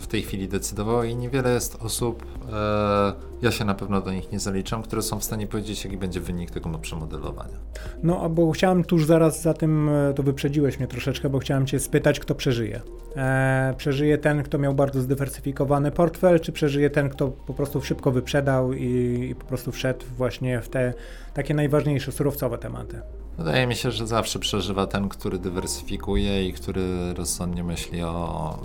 w 0.00 0.06
tej 0.06 0.22
chwili 0.22 0.48
decydował 0.48 1.04
i 1.04 1.16
niewiele 1.16 1.54
jest 1.54 1.76
osób, 1.82 2.24
e, 2.52 3.12
ja 3.42 3.50
się 3.50 3.64
na 3.64 3.74
pewno 3.74 4.00
do 4.00 4.12
nich 4.12 4.32
nie 4.32 4.40
zaliczam, 4.40 4.82
które 4.82 5.02
są 5.02 5.20
w 5.20 5.24
stanie 5.24 5.46
powiedzieć, 5.46 5.84
jaki 5.84 5.96
będzie 5.96 6.20
wynik 6.20 6.50
tego 6.50 6.78
przemodelowania. 6.78 7.58
No, 8.02 8.30
bo 8.30 8.50
chciałem 8.50 8.84
tuż 8.84 9.06
zaraz 9.06 9.42
za 9.42 9.54
tym, 9.54 9.88
e, 9.88 10.14
to 10.14 10.22
wyprzedziłeś 10.22 10.78
mnie 10.78 10.88
troszeczkę, 10.88 11.30
bo 11.30 11.38
chciałem 11.38 11.66
cię 11.66 11.80
spytać, 11.80 12.20
kto 12.20 12.34
przeżyje. 12.34 12.80
E, 13.16 13.74
przeżyje 13.76 14.18
ten, 14.18 14.42
kto 14.42 14.58
miał 14.58 14.74
bardzo 14.74 15.00
zdywersyfikowany 15.00 15.90
portfel, 15.90 16.40
czy 16.40 16.52
przeżyje 16.52 16.90
ten, 16.90 17.08
kto 17.08 17.28
po 17.28 17.54
prostu 17.54 17.82
szybko 17.82 18.10
wyprzedał 18.10 18.72
i, 18.72 19.28
i 19.30 19.34
po 19.34 19.44
prostu 19.44 19.72
wszedł 19.72 20.06
właśnie 20.16 20.60
w 20.60 20.68
te 20.68 20.94
takie 21.34 21.54
najważniejsze 21.54 22.12
surowcowe 22.12 22.58
tematy? 22.58 23.00
Wydaje 23.38 23.66
mi 23.66 23.74
się, 23.74 23.90
że 23.90 24.06
zawsze 24.06 24.38
przeżywa 24.38 24.86
ten, 24.86 25.08
który 25.08 25.38
dywersyfikuje 25.38 26.48
i 26.48 26.52
który 26.52 27.14
rozsądnie 27.14 27.64
myśli 27.64 28.02
o 28.02 28.58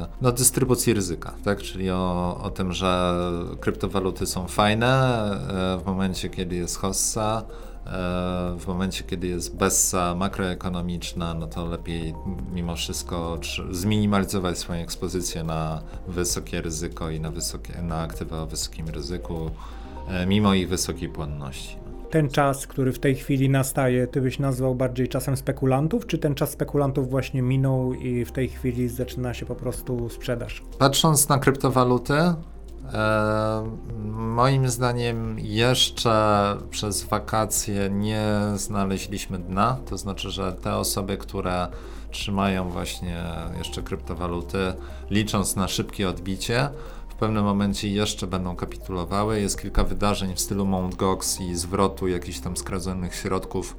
yy, 0.00 0.06
no, 0.20 0.32
dystrybucji 0.32 0.94
ryzyka, 0.94 1.34
tak? 1.44 1.62
czyli 1.62 1.90
o, 1.90 2.40
o 2.42 2.50
tym, 2.50 2.72
że 2.72 3.14
kryptowaluty 3.60 4.26
są 4.26 4.48
fajne 4.48 5.30
yy, 5.76 5.82
w 5.82 5.86
momencie, 5.86 6.30
kiedy 6.30 6.56
jest 6.56 6.78
hossa, 6.78 7.42
yy, 7.84 7.92
w 8.58 8.64
momencie, 8.66 9.04
kiedy 9.04 9.26
jest 9.26 9.56
bessa 9.56 10.14
makroekonomiczna, 10.14 11.34
no 11.34 11.46
to 11.46 11.66
lepiej 11.66 12.14
mimo 12.54 12.76
wszystko 12.76 13.38
zminimalizować 13.70 14.58
swoją 14.58 14.82
ekspozycję 14.82 15.44
na 15.44 15.82
wysokie 16.08 16.60
ryzyko 16.60 17.10
i 17.10 17.20
na, 17.20 17.30
wysokie, 17.30 17.82
na 17.82 18.00
aktywa 18.00 18.42
o 18.42 18.46
wysokim 18.46 18.88
ryzyku, 18.88 19.50
mimo 20.26 20.54
ich 20.54 20.68
wysokiej 20.68 21.08
płynności 21.08 21.85
ten 22.16 22.28
czas, 22.30 22.66
który 22.66 22.92
w 22.92 22.98
tej 22.98 23.14
chwili 23.14 23.50
nastaje, 23.50 24.06
ty 24.06 24.20
byś 24.20 24.38
nazwał 24.38 24.74
bardziej 24.74 25.08
czasem 25.08 25.36
spekulantów, 25.36 26.06
czy 26.06 26.18
ten 26.18 26.34
czas 26.34 26.50
spekulantów 26.50 27.10
właśnie 27.10 27.42
minął 27.42 27.94
i 27.94 28.24
w 28.24 28.32
tej 28.32 28.48
chwili 28.48 28.88
zaczyna 28.88 29.34
się 29.34 29.46
po 29.46 29.54
prostu 29.54 30.08
sprzedaż? 30.08 30.62
Patrząc 30.78 31.28
na 31.28 31.38
kryptowaluty, 31.38 32.14
e, 32.14 32.34
moim 34.12 34.68
zdaniem 34.68 35.38
jeszcze 35.38 36.56
przez 36.70 37.04
wakacje 37.04 37.90
nie 37.90 38.26
znaleźliśmy 38.54 39.38
dna, 39.38 39.78
to 39.90 39.98
znaczy, 39.98 40.30
że 40.30 40.52
te 40.52 40.76
osoby, 40.76 41.16
które 41.16 41.68
trzymają 42.16 42.68
właśnie 42.70 43.24
jeszcze 43.58 43.82
kryptowaluty, 43.82 44.58
licząc 45.10 45.56
na 45.56 45.68
szybkie 45.68 46.08
odbicie, 46.08 46.68
w 47.08 47.14
pewnym 47.14 47.44
momencie 47.44 47.88
jeszcze 47.88 48.26
będą 48.26 48.56
kapitulowały. 48.56 49.40
Jest 49.40 49.60
kilka 49.60 49.84
wydarzeń 49.84 50.34
w 50.34 50.40
stylu 50.40 50.66
Mount 50.66 50.94
Gox 50.94 51.40
i 51.40 51.54
zwrotu 51.54 52.08
jakichś 52.08 52.38
tam 52.38 52.56
skradzionych 52.56 53.14
środków 53.14 53.76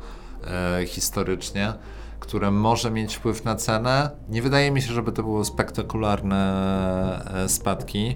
e, 0.48 0.86
historycznie, 0.86 1.74
które 2.20 2.52
może 2.52 2.92
mieć 2.92 3.16
wpływ 3.16 3.46
na 3.46 3.56
cenę. 3.56 4.10
Nie 4.30 4.42
wydaje 4.42 4.72
mi 4.72 4.82
się, 4.82 4.94
żeby 4.94 5.12
to 5.12 5.24
były 5.24 5.46
spektakularne 5.46 7.34
e, 7.34 7.50
spadki. 7.50 8.16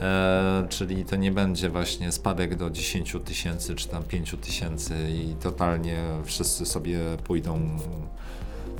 E, 0.00 0.66
czyli 0.68 1.04
to 1.04 1.16
nie 1.16 1.32
będzie 1.32 1.70
właśnie 1.70 2.12
spadek 2.12 2.54
do 2.54 2.70
10 2.70 3.16
tysięcy 3.24 3.74
czy 3.74 3.88
tam 3.88 4.02
5 4.02 4.36
tysięcy 4.40 4.94
i 5.10 5.34
totalnie 5.34 5.98
wszyscy 6.24 6.66
sobie 6.66 6.98
pójdą, 7.24 7.78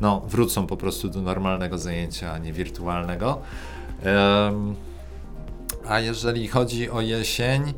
no 0.00 0.20
wrócą 0.20 0.66
po 0.66 0.76
prostu 0.76 1.08
do 1.08 1.22
normalnego 1.22 1.78
zajęcia, 1.78 2.32
a 2.32 2.38
nie 2.38 2.52
wirtualnego. 2.52 3.38
A 5.88 6.00
jeżeli 6.00 6.48
chodzi 6.48 6.90
o 6.90 7.00
jesień, 7.00 7.74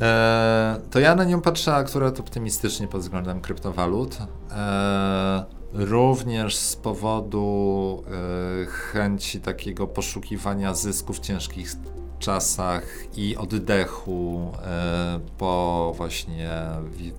e, 0.00 0.80
to 0.90 1.00
ja 1.00 1.14
na 1.14 1.24
nią 1.24 1.40
patrzę 1.40 1.74
akurat 1.74 2.20
optymistycznie 2.20 2.88
pod 2.88 3.00
względem 3.00 3.40
kryptowalut. 3.40 4.18
E, 4.50 5.44
również 5.72 6.56
z 6.56 6.76
powodu 6.76 8.02
e, 8.06 8.66
chęci 8.66 9.40
takiego 9.40 9.86
poszukiwania 9.86 10.74
zysków 10.74 11.16
w 11.16 11.20
ciężkich 11.20 11.72
czasach 12.18 12.84
i 13.16 13.36
oddechu 13.36 14.52
po 15.38 15.92
właśnie 15.96 16.50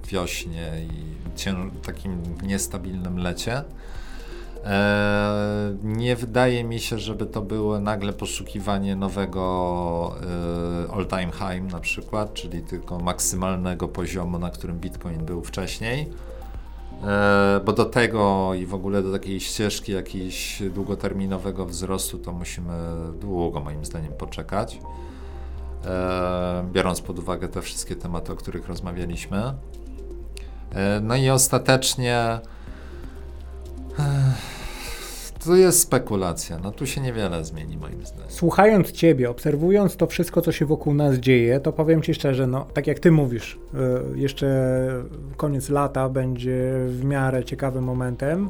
wiośnie 0.08 0.72
i 0.82 1.82
takim 1.86 2.22
niestabilnym 2.44 3.18
lecie. 3.18 3.64
E, 4.66 5.76
nie 5.84 6.16
wydaje 6.16 6.64
mi 6.64 6.80
się, 6.80 7.00
żeby 7.00 7.26
to 7.26 7.42
było 7.42 7.80
nagle 7.80 8.14
poszukiwanie 8.14 8.96
nowego 8.96 10.16
e, 10.88 10.94
all-time 10.94 11.32
high 11.32 11.72
na 11.72 11.80
przykład, 11.80 12.34
czyli 12.34 12.62
tylko 12.62 13.00
maksymalnego 13.00 13.88
poziomu, 13.88 14.40
na 14.40 14.50
którym 14.50 14.80
Bitcoin 14.80 15.26
był 15.26 15.44
wcześniej. 15.44 16.10
E, 17.04 17.62
bo 17.66 17.74
do 17.74 17.86
tego 17.86 18.54
i 18.54 18.66
w 18.66 18.74
ogóle 18.74 19.04
do 19.04 19.12
takiej 19.12 19.40
ścieżki 19.40 19.92
jakiegoś 19.92 20.64
długoterminowego 20.74 21.66
wzrostu 21.66 22.18
to 22.18 22.32
musimy 22.32 22.74
długo 23.22 23.60
moim 23.60 23.86
zdaniem 23.86 24.14
poczekać. 24.14 24.80
Biorąc 26.72 27.02
pod 27.02 27.20
uwagę 27.20 27.48
te 27.48 27.62
wszystkie 27.62 27.96
tematy, 27.96 28.32
o 28.34 28.36
których 28.36 28.68
rozmawialiśmy. 28.68 29.54
No 31.02 31.16
i 31.16 31.30
ostatecznie 31.30 32.40
to 35.46 35.56
jest 35.56 35.80
spekulacja, 35.80 36.60
no 36.60 36.72
tu 36.72 36.86
się 36.86 37.02
niewiele 37.02 37.46
zmieni 37.46 37.78
moim 37.78 38.06
zdaniem. 38.06 38.30
Słuchając 38.30 38.92
Ciebie, 38.92 39.30
obserwując 39.30 39.96
to 39.96 40.08
wszystko, 40.08 40.42
co 40.42 40.52
się 40.52 40.66
wokół 40.66 40.94
nas 40.94 41.16
dzieje, 41.16 41.60
to 41.60 41.74
powiem 41.74 42.02
Ci 42.02 42.14
szczerze, 42.14 42.48
no 42.48 42.66
tak 42.74 42.88
jak 42.88 43.00
Ty 43.00 43.12
mówisz, 43.12 43.60
y, 44.14 44.20
jeszcze 44.20 44.70
koniec 45.38 45.70
lata 45.70 46.10
będzie 46.10 46.72
w 46.88 47.04
miarę 47.04 47.44
ciekawym 47.44 47.84
momentem, 47.84 48.50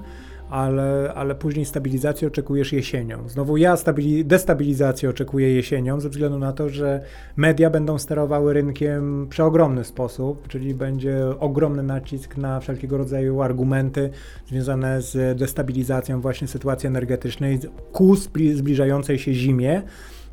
ale, 0.49 1.13
ale 1.15 1.35
później 1.35 1.65
stabilizacji 1.65 2.27
oczekujesz 2.27 2.73
jesienią. 2.73 3.29
Znowu 3.29 3.57
ja 3.57 3.75
stabili- 3.75 4.25
destabilizacji 4.25 5.07
oczekuję 5.07 5.53
jesienią, 5.53 5.99
ze 5.99 6.09
względu 6.09 6.39
na 6.39 6.53
to, 6.53 6.69
że 6.69 7.01
media 7.37 7.69
będą 7.69 7.97
sterowały 7.97 8.53
rynkiem 8.53 9.25
w 9.25 9.29
przeogromny 9.29 9.83
sposób, 9.83 10.47
czyli 10.47 10.75
będzie 10.75 11.25
ogromny 11.39 11.83
nacisk 11.83 12.37
na 12.37 12.59
wszelkiego 12.59 12.97
rodzaju 12.97 13.41
argumenty 13.41 14.09
związane 14.47 15.01
z 15.01 15.37
destabilizacją 15.39 16.21
właśnie 16.21 16.47
sytuacji 16.47 16.87
energetycznej 16.87 17.59
ku 17.91 18.15
zbliżającej 18.53 19.19
się 19.19 19.33
zimie. 19.33 19.81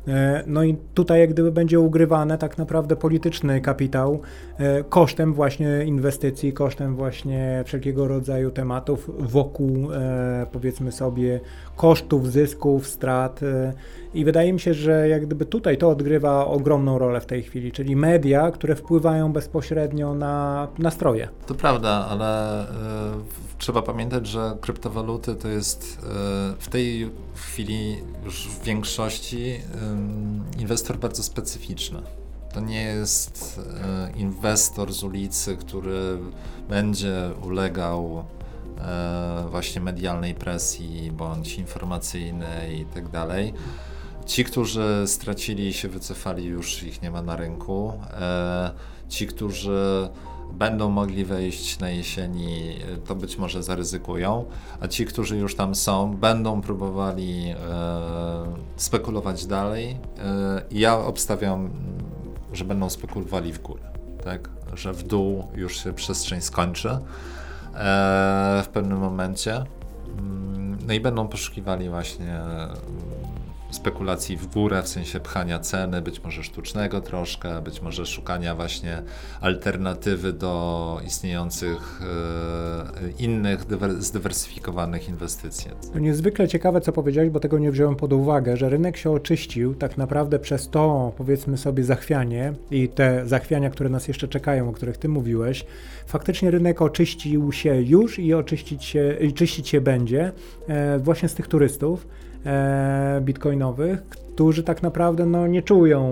E, 0.07 0.43
no 0.47 0.63
i 0.63 0.77
tutaj 0.93 1.19
jak 1.19 1.29
gdyby 1.29 1.51
będzie 1.51 1.79
ugrywane 1.79 2.37
tak 2.37 2.57
naprawdę 2.57 2.95
polityczny 2.95 3.61
kapitał 3.61 4.21
e, 4.57 4.83
kosztem 4.83 5.33
właśnie 5.33 5.83
inwestycji, 5.85 6.53
kosztem 6.53 6.95
właśnie 6.95 7.63
wszelkiego 7.65 8.07
rodzaju 8.07 8.51
tematów 8.51 9.11
wokół 9.19 9.93
e, 9.93 10.47
powiedzmy 10.51 10.91
sobie 10.91 11.39
kosztów, 11.77 12.31
zysków, 12.31 12.87
strat 12.87 13.39
i 14.13 14.25
wydaje 14.25 14.53
mi 14.53 14.59
się, 14.59 14.73
że 14.73 15.09
jak 15.09 15.25
gdyby 15.25 15.45
tutaj 15.45 15.77
to 15.77 15.89
odgrywa 15.89 16.45
ogromną 16.45 16.99
rolę 16.99 17.21
w 17.21 17.25
tej 17.25 17.43
chwili, 17.43 17.71
czyli 17.71 17.95
media, 17.95 18.51
które 18.51 18.75
wpływają 18.75 19.33
bezpośrednio 19.33 20.13
na 20.13 20.67
nastroje. 20.77 21.29
To 21.45 21.55
prawda, 21.55 22.07
ale 22.09 22.65
trzeba 23.57 23.81
pamiętać, 23.81 24.27
że 24.27 24.57
kryptowaluty 24.61 25.35
to 25.35 25.47
jest 25.47 25.99
e, 26.03 26.07
w 26.59 26.69
tej 26.69 27.11
chwili 27.35 27.97
już 28.25 28.47
w 28.47 28.63
większości 28.63 29.61
inwestor 30.59 30.97
bardzo 30.97 31.23
specyficzny. 31.23 32.01
To 32.53 32.59
nie 32.59 32.83
jest 32.83 33.61
e, 33.83 34.19
inwestor 34.19 34.93
z 34.93 35.03
ulicy, 35.03 35.57
który 35.57 36.17
będzie 36.69 37.29
ulegał 37.43 38.23
właśnie 39.49 39.81
medialnej 39.81 40.35
presji 40.35 41.11
bądź 41.11 41.57
informacyjnej 41.57 42.79
i 42.79 42.85
tak 42.85 43.09
dalej. 43.09 43.53
Ci, 44.25 44.43
którzy 44.43 45.03
stracili 45.05 45.67
i 45.67 45.73
się 45.73 45.87
wycofali, 45.87 46.45
już 46.45 46.83
ich 46.83 47.01
nie 47.01 47.11
ma 47.11 47.21
na 47.21 47.35
rynku. 47.35 47.93
Ci, 49.09 49.27
którzy 49.27 50.09
będą 50.53 50.89
mogli 50.89 51.25
wejść 51.25 51.79
na 51.79 51.89
jesieni, 51.89 52.75
to 53.05 53.15
być 53.15 53.37
może 53.37 53.63
zaryzykują, 53.63 54.45
a 54.79 54.87
ci, 54.87 55.05
którzy 55.05 55.37
już 55.37 55.55
tam 55.55 55.75
są, 55.75 56.15
będą 56.15 56.61
próbowali 56.61 57.49
e, 57.49 57.55
spekulować 58.75 59.45
dalej. 59.45 59.97
E, 60.19 60.61
ja 60.71 60.97
obstawiam, 60.97 61.69
że 62.53 62.65
będą 62.65 62.89
spekulowali 62.89 63.53
w 63.53 63.61
górę, 63.61 63.81
tak? 64.23 64.49
że 64.73 64.93
w 64.93 65.03
dół 65.03 65.47
już 65.55 65.83
się 65.83 65.93
przestrzeń 65.93 66.41
skończy 66.41 66.89
e, 66.89 66.99
w 68.63 68.67
pewnym 68.73 68.97
momencie. 68.97 69.63
Mm, 70.19 70.77
no 70.87 70.93
i 70.93 70.99
będą 70.99 71.27
poszukiwali 71.27 71.89
właśnie 71.89 72.39
spekulacji 73.71 74.37
w 74.37 74.47
górę, 74.47 74.83
w 74.83 74.87
sensie 74.87 75.19
pchania 75.19 75.59
ceny, 75.59 76.01
być 76.01 76.23
może 76.23 76.43
sztucznego 76.43 77.01
troszkę, 77.01 77.61
być 77.61 77.81
może 77.81 78.05
szukania 78.05 78.55
właśnie 78.55 79.01
alternatywy 79.41 80.33
do 80.33 81.01
istniejących 81.05 82.01
e, 82.01 83.23
innych 83.23 83.59
zdywersyfikowanych 83.99 85.09
inwestycji. 85.09 85.71
To 85.93 85.99
niezwykle 85.99 86.47
ciekawe, 86.47 86.81
co 86.81 86.91
powiedziałeś, 86.91 87.29
bo 87.29 87.39
tego 87.39 87.59
nie 87.59 87.71
wziąłem 87.71 87.95
pod 87.95 88.13
uwagę, 88.13 88.57
że 88.57 88.69
rynek 88.69 88.97
się 88.97 89.11
oczyścił 89.11 89.75
tak 89.75 89.97
naprawdę 89.97 90.39
przez 90.39 90.69
to, 90.69 91.13
powiedzmy 91.17 91.57
sobie, 91.57 91.83
zachwianie 91.83 92.53
i 92.71 92.89
te 92.89 93.27
zachwiania, 93.27 93.69
które 93.69 93.89
nas 93.89 94.07
jeszcze 94.07 94.27
czekają, 94.27 94.69
o 94.69 94.71
których 94.71 94.97
ty 94.97 95.09
mówiłeś. 95.09 95.65
Faktycznie 96.07 96.51
rynek 96.51 96.81
oczyścił 96.81 97.51
się 97.51 97.81
już 97.81 98.19
i 98.19 98.33
oczyścić 98.33 98.83
się, 98.83 99.17
i 99.21 99.33
czyścić 99.33 99.69
się 99.69 99.81
będzie 99.81 100.31
e, 100.67 100.99
właśnie 100.99 101.29
z 101.29 101.33
tych 101.33 101.47
turystów 101.47 102.07
bitcoinowych, 103.21 104.03
którzy 104.03 104.63
tak 104.63 104.83
naprawdę 104.83 105.25
no, 105.25 105.47
nie 105.47 105.61
czują 105.61 106.03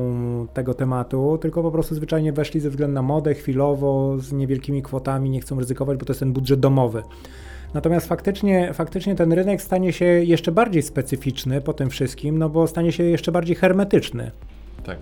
tego 0.53 0.73
tematu, 0.73 1.37
tylko 1.41 1.63
po 1.63 1.71
prostu 1.71 1.95
zwyczajnie 1.95 2.33
weszli 2.33 2.59
ze 2.59 2.69
względu 2.69 2.93
na 2.93 3.01
modę 3.01 3.33
chwilowo, 3.33 4.17
z 4.19 4.31
niewielkimi 4.31 4.81
kwotami, 4.81 5.29
nie 5.29 5.41
chcą 5.41 5.59
ryzykować, 5.59 5.97
bo 5.97 6.05
to 6.05 6.13
jest 6.13 6.19
ten 6.19 6.33
budżet 6.33 6.59
domowy. 6.59 7.03
Natomiast 7.73 8.07
faktycznie, 8.07 8.73
faktycznie 8.73 9.15
ten 9.15 9.33
rynek 9.33 9.61
stanie 9.61 9.93
się 9.93 10.05
jeszcze 10.05 10.51
bardziej 10.51 10.81
specyficzny 10.81 11.61
po 11.61 11.73
tym 11.73 11.89
wszystkim, 11.89 12.37
no 12.37 12.49
bo 12.49 12.67
stanie 12.67 12.91
się 12.91 13.03
jeszcze 13.03 13.31
bardziej 13.31 13.55
hermetyczny. 13.55 14.31
Tak. 14.85 14.97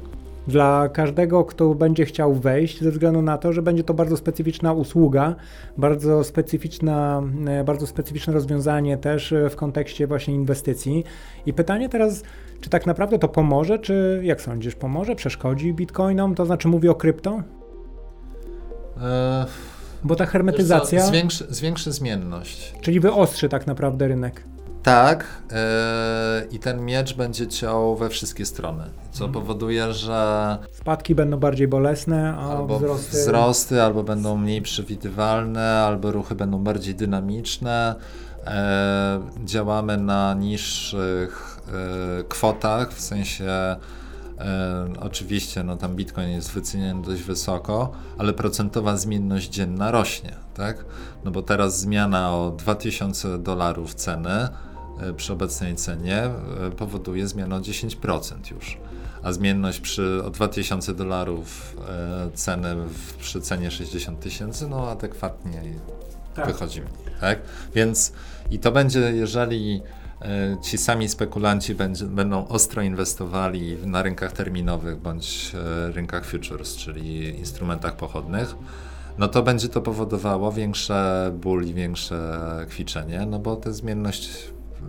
Dla 0.47 0.89
każdego, 0.89 1.45
kto 1.45 1.75
będzie 1.75 2.05
chciał 2.05 2.33
wejść, 2.33 2.81
ze 2.81 2.91
względu 2.91 3.21
na 3.21 3.37
to, 3.37 3.53
że 3.53 3.61
będzie 3.61 3.83
to 3.83 3.93
bardzo 3.93 4.17
specyficzna 4.17 4.73
usługa, 4.73 5.35
bardzo 5.77 6.23
specyficzna, 6.23 7.23
e, 7.47 7.63
bardzo 7.63 7.87
specyficzne 7.87 8.33
rozwiązanie 8.33 8.97
też 8.97 9.31
e, 9.31 9.49
w 9.49 9.55
kontekście 9.55 10.07
właśnie 10.07 10.33
inwestycji. 10.33 11.03
I 11.45 11.53
pytanie 11.53 11.89
teraz, 11.89 12.23
czy 12.61 12.69
tak 12.69 12.85
naprawdę 12.85 13.19
to 13.19 13.27
pomoże, 13.27 13.79
czy 13.79 14.21
jak 14.23 14.41
sądzisz, 14.41 14.75
pomoże, 14.75 15.15
przeszkodzi 15.15 15.73
bitcoinom? 15.73 16.35
To 16.35 16.45
znaczy 16.45 16.67
mówię 16.67 16.91
o 16.91 16.95
krypto? 16.95 17.43
E, 19.01 19.45
Bo 20.03 20.15
ta 20.15 20.25
hermetyzacja. 20.25 21.01
Co, 21.01 21.07
zwiększy, 21.07 21.45
zwiększy 21.49 21.91
zmienność. 21.91 22.73
Czyli 22.81 22.99
wyostrzy 22.99 23.49
tak 23.49 23.67
naprawdę 23.67 24.07
rynek. 24.07 24.43
Tak, 24.83 25.25
yy, 25.51 26.47
i 26.51 26.59
ten 26.59 26.85
miecz 26.85 27.13
będzie 27.13 27.47
ciął 27.47 27.95
we 27.95 28.09
wszystkie 28.09 28.45
strony, 28.45 28.83
co 29.11 29.25
mhm. 29.25 29.33
powoduje, 29.33 29.93
że. 29.93 30.57
Spadki 30.71 31.15
będą 31.15 31.37
bardziej 31.37 31.67
bolesne, 31.67 32.35
a 32.37 32.57
albo 32.57 32.79
wzrosty. 32.79 33.17
Wzrosty 33.17 33.81
albo 33.81 34.03
będą 34.03 34.37
mniej 34.37 34.61
przewidywalne, 34.61 35.71
albo 35.71 36.11
ruchy 36.11 36.35
będą 36.35 36.63
bardziej 36.63 36.95
dynamiczne. 36.95 37.95
E, 38.45 39.21
działamy 39.43 39.97
na 39.97 40.33
niższych 40.33 41.59
e, 42.19 42.23
kwotach, 42.23 42.93
w 42.93 43.01
sensie 43.01 43.45
e, 43.45 43.77
oczywiście 44.99 45.63
no 45.63 45.77
tam 45.77 45.95
Bitcoin 45.95 46.29
jest 46.29 46.51
wyceniany 46.51 47.01
dość 47.01 47.21
wysoko, 47.21 47.91
ale 48.17 48.33
procentowa 48.33 48.97
zmienność 48.97 49.49
dzienna 49.49 49.91
rośnie, 49.91 50.35
tak? 50.53 50.85
No 51.25 51.31
bo 51.31 51.41
teraz 51.41 51.79
zmiana 51.79 52.35
o 52.35 52.51
2000 52.51 53.37
dolarów 53.37 53.93
ceny 53.93 54.49
przy 55.17 55.33
obecnej 55.33 55.75
cenie 55.75 56.29
powoduje 56.77 57.27
zmianę 57.27 57.55
o 57.55 57.59
10% 57.59 58.51
już. 58.51 58.77
A 59.23 59.31
zmienność 59.31 59.79
przy 59.79 60.23
o 60.25 60.29
2000 60.29 60.93
dolarów 60.93 61.77
ceny 62.33 62.75
w, 62.75 63.13
przy 63.13 63.41
cenie 63.41 63.71
60 63.71 64.19
tysięcy, 64.19 64.67
no 64.67 64.89
adekwatnie 64.89 65.61
tak. 66.33 66.47
wychodzimy. 66.47 66.87
Tak? 67.21 67.39
Więc 67.75 68.13
i 68.51 68.59
to 68.59 68.71
będzie, 68.71 68.99
jeżeli 68.99 69.81
e, 70.21 70.57
ci 70.61 70.77
sami 70.77 71.09
spekulanci 71.09 71.75
będzie, 71.75 72.05
będą 72.05 72.47
ostro 72.47 72.81
inwestowali 72.81 73.77
na 73.85 74.01
rynkach 74.01 74.31
terminowych 74.31 74.97
bądź 74.97 75.51
e, 75.55 75.91
rynkach 75.91 76.25
futures, 76.25 76.75
czyli 76.75 77.37
instrumentach 77.39 77.95
pochodnych, 77.95 78.55
no 79.17 79.27
to 79.27 79.43
będzie 79.43 79.69
to 79.69 79.81
powodowało 79.81 80.51
większe 80.51 81.31
ból 81.35 81.65
i 81.65 81.73
większe 81.73 82.39
kwiczenie, 82.69 83.25
no 83.25 83.39
bo 83.39 83.55
ta 83.55 83.71
zmienność 83.71 84.29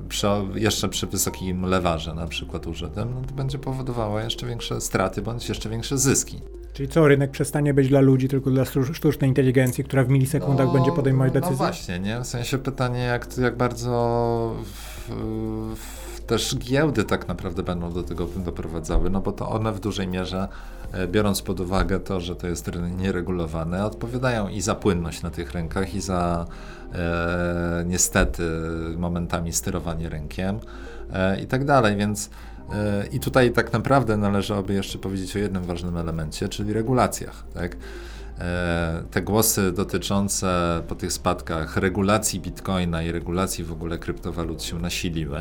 przy, 0.09 0.27
jeszcze 0.55 0.89
przy 0.89 1.07
wysokim 1.07 1.63
lewarze 1.63 2.15
na 2.15 2.27
przykład 2.27 2.67
użytym, 2.67 3.15
no 3.15 3.21
to 3.29 3.35
będzie 3.35 3.59
powodowało 3.59 4.21
jeszcze 4.21 4.47
większe 4.47 4.81
straty 4.81 5.23
bądź 5.23 5.49
jeszcze 5.49 5.69
większe 5.69 5.99
zyski. 5.99 6.41
Czyli 6.73 6.89
co, 6.89 7.09
rynek 7.09 7.31
przestanie 7.31 7.75
być 7.75 7.89
dla 7.89 8.01
ludzi, 8.01 8.29
tylko 8.29 8.51
dla 8.51 8.65
sztucznej 8.93 9.31
inteligencji, 9.31 9.85
która 9.85 10.05
w 10.05 10.09
milisekundach 10.09 10.67
no, 10.67 10.73
będzie 10.73 10.93
podejmować 10.93 11.35
no 11.35 11.41
decyzje? 11.41 11.67
No 11.67 11.73
właśnie, 11.73 11.99
nie? 11.99 12.21
W 12.21 12.27
sensie 12.27 12.59
pytanie, 12.59 13.01
jak, 13.01 13.39
jak 13.39 13.57
bardzo 13.57 14.57
w, 14.65 15.11
w, 15.77 16.14
też 16.27 16.57
giełdy 16.59 17.05
tak 17.05 17.29
naprawdę 17.29 17.63
będą 17.63 17.93
do 17.93 18.03
tego 18.03 18.27
doprowadzały, 18.27 19.11
no 19.11 19.21
bo 19.21 19.33
to 19.33 19.51
one 19.51 19.73
w 19.73 19.81
dużej 19.81 20.09
mierze, 20.09 20.49
e, 20.93 21.09
biorąc 21.09 21.43
pod 21.43 21.61
uwagę 21.61 22.01
to, 22.01 22.21
że 22.21 22.37
to 22.37 22.47
jest 22.47 22.69
rynek 22.69 22.99
nieregulowany, 22.99 23.85
odpowiadają 23.85 24.49
i 24.49 24.61
za 24.61 24.75
płynność 24.75 25.23
na 25.23 25.31
tych 25.31 25.53
rynkach, 25.53 25.95
i 25.95 26.01
za 26.01 26.47
e, 26.93 27.85
niestety 27.87 28.43
momentami 28.97 29.53
sterowanie 29.53 30.09
rynkiem 30.09 30.61
e, 31.13 31.41
i 31.41 31.47
tak 31.47 31.65
dalej, 31.65 31.97
więc 31.97 32.31
i 33.13 33.21
tutaj 33.21 33.53
tak 33.53 33.73
naprawdę 33.73 34.17
należałoby 34.17 34.75
jeszcze 34.75 34.99
powiedzieć 34.99 35.37
o 35.37 35.39
jednym 35.39 35.65
ważnym 35.65 35.97
elemencie, 35.97 36.49
czyli 36.49 36.73
regulacjach. 36.73 37.45
Tak? 37.55 37.77
E, 38.39 39.03
te 39.11 39.23
głosy 39.23 39.73
dotyczące 39.73 40.83
po 40.89 40.95
tych 40.95 41.13
spadkach 41.13 41.77
regulacji 41.77 42.41
bitcoina 42.41 43.03
i 43.03 43.13
regulacji 43.13 43.65
w 43.65 43.73
ogóle 43.73 43.99
kryptowalut 43.99 44.63
się 44.63 44.79
nasiliły. 44.79 45.39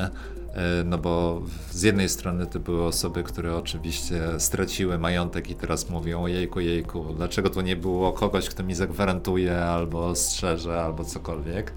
E, 0.54 0.84
no 0.84 0.98
bo 0.98 1.42
z 1.72 1.82
jednej 1.82 2.10
strony 2.10 2.48
to 2.48 2.60
były 2.60 2.86
osoby, 2.86 3.24
które 3.24 3.56
oczywiście 3.56 4.22
straciły 4.38 5.00
majątek 5.00 5.50
i 5.50 5.56
teraz 5.56 5.90
mówią 5.90 6.28
jejku, 6.28 6.60
jejku, 6.60 7.14
dlaczego 7.18 7.50
to 7.50 7.62
nie 7.62 7.76
było 7.76 8.12
kogoś, 8.12 8.50
kto 8.50 8.64
mi 8.64 8.76
zagwarantuje 8.76 9.66
albo 9.66 10.16
strzeże, 10.16 10.82
albo 10.82 11.06
cokolwiek. 11.06 11.74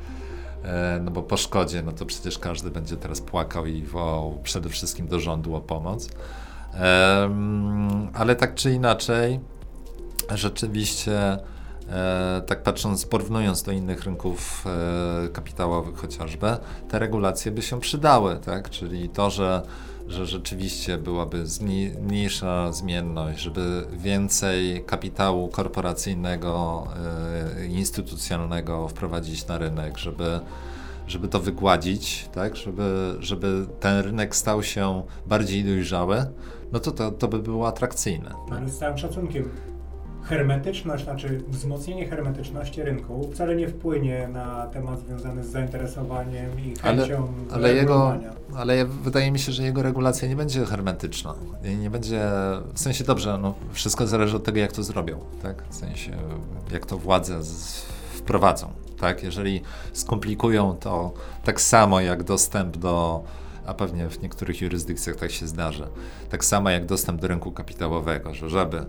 E, 0.64 1.00
no 1.04 1.10
bo 1.10 1.22
po 1.22 1.36
szkodzie, 1.36 1.82
no 1.82 1.92
to 1.92 2.06
przecież 2.06 2.38
każdy 2.38 2.70
będzie 2.70 2.96
teraz 2.96 3.20
płakał 3.20 3.66
i 3.66 3.82
wołał 3.82 4.38
przede 4.42 4.68
wszystkim 4.68 5.08
do 5.08 5.20
rządu 5.20 5.54
o 5.54 5.60
pomoc. 5.60 6.08
Ale 8.14 8.36
tak 8.36 8.54
czy 8.54 8.72
inaczej, 8.72 9.40
rzeczywiście, 10.34 11.38
tak 12.46 12.62
patrząc, 12.62 13.06
porównując 13.06 13.62
do 13.62 13.72
innych 13.72 14.04
rynków 14.04 14.64
e, 14.66 15.28
kapitałowych 15.28 15.96
chociażby, 15.96 16.56
te 16.88 16.98
regulacje 16.98 17.52
by 17.52 17.62
się 17.62 17.80
przydały, 17.80 18.36
tak? 18.36 18.70
Czyli 18.70 19.08
to, 19.08 19.30
że 19.30 19.62
że 20.08 20.26
rzeczywiście 20.26 20.98
byłaby 20.98 21.44
mniejsza 22.00 22.72
zmienność, 22.72 23.40
żeby 23.40 23.86
więcej 23.92 24.84
kapitału 24.86 25.48
korporacyjnego, 25.48 26.86
e, 27.56 27.66
instytucjonalnego 27.66 28.88
wprowadzić 28.88 29.46
na 29.46 29.58
rynek, 29.58 29.98
żeby, 29.98 30.40
żeby 31.06 31.28
to 31.28 31.40
wygładzić, 31.40 32.28
tak? 32.32 32.56
żeby, 32.56 33.16
żeby 33.20 33.66
ten 33.80 34.04
rynek 34.04 34.36
stał 34.36 34.62
się 34.62 35.02
bardziej 35.26 35.64
dojrzały, 35.64 36.26
no 36.72 36.80
to, 36.80 36.92
to, 36.92 37.10
to 37.10 37.28
by 37.28 37.38
było 37.38 37.68
atrakcyjne. 37.68 38.34
Ale 38.50 38.68
z 38.68 38.78
całym 38.78 38.98
szacunkiem, 38.98 39.50
hermetyczność, 40.28 41.04
znaczy 41.04 41.42
wzmocnienie 41.48 42.06
hermetyczności 42.06 42.82
rynku 42.82 43.30
wcale 43.32 43.56
nie 43.56 43.68
wpłynie 43.68 44.28
na 44.28 44.66
temat 44.66 45.00
związany 45.00 45.44
z 45.44 45.50
zainteresowaniem 45.50 46.50
i 46.60 46.76
chęcią 46.76 47.28
ale, 47.50 47.54
ale 47.54 47.74
jego, 47.74 48.18
ale 48.56 48.84
wydaje 48.86 49.30
mi 49.30 49.38
się, 49.38 49.52
że 49.52 49.62
jego 49.62 49.82
regulacja 49.82 50.28
nie 50.28 50.36
będzie 50.36 50.64
hermetyczna. 50.64 51.34
Nie 51.78 51.90
będzie, 51.90 52.20
w 52.74 52.80
sensie 52.80 53.04
dobrze, 53.04 53.38
no, 53.42 53.54
wszystko 53.72 54.06
zależy 54.06 54.36
od 54.36 54.44
tego, 54.44 54.58
jak 54.58 54.72
to 54.72 54.82
zrobią, 54.82 55.18
tak? 55.42 55.62
W 55.70 55.74
sensie, 55.74 56.12
jak 56.72 56.86
to 56.86 56.98
władze 56.98 57.42
z, 57.42 57.82
wprowadzą, 58.14 58.72
tak? 59.00 59.22
Jeżeli 59.22 59.62
skomplikują 59.92 60.76
to 60.80 61.12
tak 61.44 61.60
samo 61.60 62.00
jak 62.00 62.22
dostęp 62.22 62.76
do 62.76 63.24
a 63.66 63.74
pewnie 63.74 64.08
w 64.08 64.22
niektórych 64.22 64.60
jurysdykcjach 64.60 65.16
tak 65.16 65.30
się 65.30 65.46
zdarzy. 65.46 65.86
Tak 66.30 66.44
samo 66.44 66.70
jak 66.70 66.86
dostęp 66.86 67.20
do 67.20 67.28
rynku 67.28 67.52
kapitałowego, 67.52 68.34
że 68.34 68.50
żeby 68.50 68.86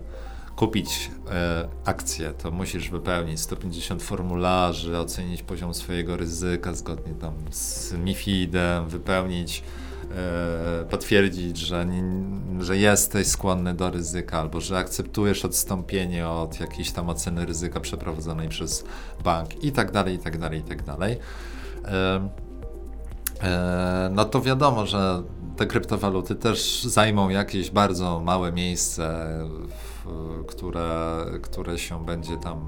kupić 0.58 1.10
e, 1.30 1.68
akcję, 1.84 2.32
to 2.32 2.50
musisz 2.50 2.90
wypełnić 2.90 3.40
150 3.40 4.02
formularzy, 4.02 4.98
ocenić 4.98 5.42
poziom 5.42 5.74
swojego 5.74 6.16
ryzyka 6.16 6.74
zgodnie 6.74 7.14
tam 7.14 7.34
z 7.50 7.92
MIFID-em, 7.92 8.88
wypełnić, 8.88 9.62
e, 10.10 10.84
potwierdzić, 10.90 11.58
że, 11.58 11.86
nie, 11.86 12.02
że 12.64 12.76
jesteś 12.76 13.26
skłonny 13.26 13.74
do 13.74 13.90
ryzyka 13.90 14.40
albo 14.40 14.60
że 14.60 14.78
akceptujesz 14.78 15.44
odstąpienie 15.44 16.28
od 16.28 16.60
jakiejś 16.60 16.90
tam 16.90 17.08
oceny 17.08 17.46
ryzyka 17.46 17.80
przeprowadzonej 17.80 18.48
przez 18.48 18.84
bank 19.24 19.64
i 19.64 19.72
tak 19.72 19.92
dalej, 19.92 20.14
i 20.14 20.18
tak 20.18 20.38
dalej, 20.38 20.60
i 20.60 20.64
tak 20.64 20.82
dalej. 20.82 21.18
E, 21.84 22.28
e 23.42 24.10
no 24.12 24.24
to 24.24 24.40
wiadomo, 24.40 24.86
że 24.86 25.22
te 25.56 25.66
kryptowaluty 25.66 26.34
też 26.34 26.84
zajmą 26.84 27.28
jakieś 27.28 27.70
bardzo 27.70 28.20
małe 28.20 28.52
miejsce 28.52 29.28
w 29.68 29.87
które, 30.46 31.24
które 31.42 31.78
się 31.78 32.04
będzie 32.04 32.36
tam 32.36 32.58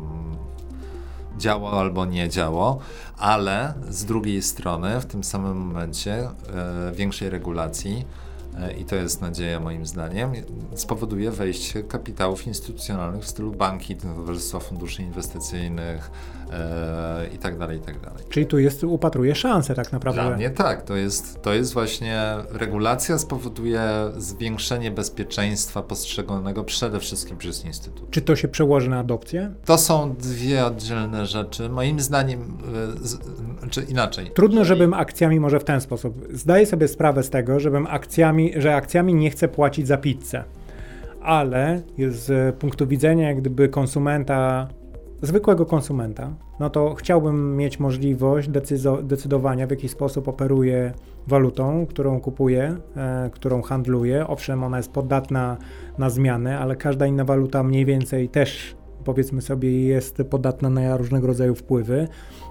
działo 1.38 1.72
albo 1.72 2.04
nie 2.04 2.28
działo, 2.28 2.78
ale 3.18 3.74
z 3.88 4.04
drugiej 4.04 4.42
strony 4.42 5.00
w 5.00 5.06
tym 5.06 5.24
samym 5.24 5.56
momencie 5.56 6.14
e, 6.14 6.92
większej 6.92 7.30
regulacji 7.30 8.04
e, 8.58 8.72
i 8.72 8.84
to 8.84 8.96
jest 8.96 9.20
nadzieja 9.20 9.60
moim 9.60 9.86
zdaniem, 9.86 10.32
spowoduje 10.74 11.30
wejście 11.30 11.82
kapitałów 11.82 12.46
instytucjonalnych 12.46 13.22
w 13.22 13.28
stylu 13.28 13.52
banki, 13.52 13.96
towarzystwa 13.96 14.60
funduszy 14.60 15.02
inwestycyjnych, 15.02 16.10
i 17.34 17.38
tak 17.38 17.58
dalej, 17.58 17.78
i 17.78 17.80
tak 17.80 18.00
dalej. 18.00 18.24
Czyli 18.28 18.46
tu 18.46 18.58
jest, 18.58 18.84
upatruje 18.84 19.34
szansę 19.34 19.74
tak 19.74 19.92
naprawdę. 19.92 20.22
Dla 20.22 20.36
mnie 20.36 20.50
tak, 20.50 20.82
to 20.82 20.96
jest, 20.96 21.42
to 21.42 21.52
jest 21.52 21.72
właśnie, 21.72 22.22
regulacja 22.50 23.18
spowoduje 23.18 23.82
zwiększenie 24.16 24.90
bezpieczeństwa 24.90 25.82
postrzeganego 25.82 26.64
przede 26.64 27.00
wszystkim 27.00 27.36
przez 27.36 27.64
Instytut. 27.64 28.10
Czy 28.10 28.20
to 28.20 28.36
się 28.36 28.48
przełoży 28.48 28.90
na 28.90 28.98
adopcję? 28.98 29.52
To 29.64 29.78
są 29.78 30.14
dwie 30.16 30.66
oddzielne 30.66 31.26
rzeczy. 31.26 31.68
Moim 31.68 32.00
zdaniem, 32.00 32.58
e, 33.64 33.68
czy 33.70 33.82
inaczej. 33.82 34.30
Trudno, 34.34 34.64
żebym 34.64 34.94
akcjami 34.94 35.40
może 35.40 35.60
w 35.60 35.64
ten 35.64 35.80
sposób. 35.80 36.26
Zdaję 36.32 36.66
sobie 36.66 36.88
sprawę 36.88 37.22
z 37.22 37.30
tego, 37.30 37.60
żebym 37.60 37.86
akcjami, 37.86 38.52
że 38.56 38.74
akcjami 38.74 39.14
nie 39.14 39.30
chcę 39.30 39.48
płacić 39.48 39.86
za 39.86 39.96
pizzę 39.96 40.44
ale 41.22 41.82
z 42.08 42.56
punktu 42.56 42.86
widzenia 42.86 43.28
jak 43.28 43.40
gdyby 43.40 43.68
konsumenta 43.68 44.68
zwykłego 45.22 45.66
konsumenta, 45.66 46.34
no 46.60 46.70
to 46.70 46.94
chciałbym 46.94 47.56
mieć 47.56 47.80
możliwość 47.80 48.48
decydowania, 49.02 49.66
w 49.66 49.70
jaki 49.70 49.88
sposób 49.88 50.28
operuję 50.28 50.92
walutą, 51.26 51.86
którą 51.86 52.20
kupuję, 52.20 52.76
e, 52.96 53.30
którą 53.32 53.62
handluję. 53.62 54.26
Owszem, 54.26 54.64
ona 54.64 54.76
jest 54.76 54.92
podatna 54.92 55.56
na 55.98 56.10
zmiany, 56.10 56.58
ale 56.58 56.76
każda 56.76 57.06
inna 57.06 57.24
waluta 57.24 57.62
mniej 57.62 57.84
więcej 57.84 58.28
też, 58.28 58.76
powiedzmy 59.04 59.42
sobie, 59.42 59.86
jest 59.86 60.22
podatna 60.30 60.70
na 60.70 60.96
różnego 60.96 61.26
rodzaju 61.26 61.54
wpływy. 61.54 62.08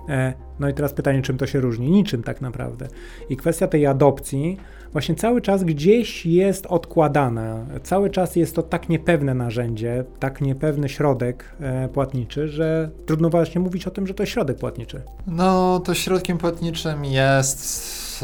E, 0.09 0.33
no 0.59 0.69
i 0.69 0.73
teraz 0.73 0.93
pytanie, 0.93 1.21
czym 1.21 1.37
to 1.37 1.47
się 1.47 1.59
różni? 1.59 1.91
Niczym 1.91 2.23
tak 2.23 2.41
naprawdę. 2.41 2.87
I 3.29 3.37
kwestia 3.37 3.67
tej 3.67 3.85
adopcji 3.85 4.57
właśnie 4.91 5.15
cały 5.15 5.41
czas 5.41 5.63
gdzieś 5.63 6.25
jest 6.25 6.65
odkładana. 6.65 7.65
Cały 7.83 8.09
czas 8.09 8.35
jest 8.35 8.55
to 8.55 8.63
tak 8.63 8.89
niepewne 8.89 9.33
narzędzie, 9.33 10.03
tak 10.19 10.41
niepewny 10.41 10.89
środek 10.89 11.45
e, 11.59 11.89
płatniczy, 11.89 12.47
że 12.47 12.89
trudno 13.05 13.29
właśnie 13.29 13.61
mówić 13.61 13.87
o 13.87 13.91
tym, 13.91 14.07
że 14.07 14.13
to 14.13 14.25
środek 14.25 14.57
płatniczy. 14.57 15.01
No, 15.27 15.79
to 15.79 15.93
środkiem 15.93 16.37
płatniczym 16.37 17.05
jest 17.05 18.23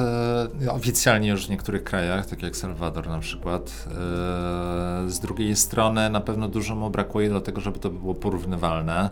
e, 0.66 0.72
oficjalnie 0.72 1.30
już 1.30 1.48
w 1.48 1.50
niektórych 1.50 1.84
krajach, 1.84 2.26
tak 2.26 2.44
jak 2.44 2.56
Salwador 2.56 3.08
na 3.08 3.20
przykład. 3.20 3.88
E, 3.88 3.92
z 5.10 5.20
drugiej 5.20 5.56
strony 5.56 6.10
na 6.10 6.22
pewno 6.22 6.48
dużo 6.48 6.76
mu 6.76 6.90
brakuje 6.90 7.30
do 7.30 7.42
tego, 7.42 7.62
żeby 7.62 7.80
to 7.80 7.90
było 7.90 8.16
porównywalne. 8.16 9.10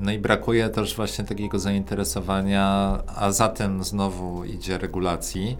No 0.00 0.12
i 0.12 0.18
brakuje 0.18 0.68
też 0.68 0.96
właśnie 0.96 1.24
takiego 1.24 1.58
zainteresowania, 1.58 2.98
a 3.16 3.32
za 3.32 3.48
tym 3.48 3.84
znowu 3.84 4.44
idzie 4.44 4.78
regulacji 4.78 5.56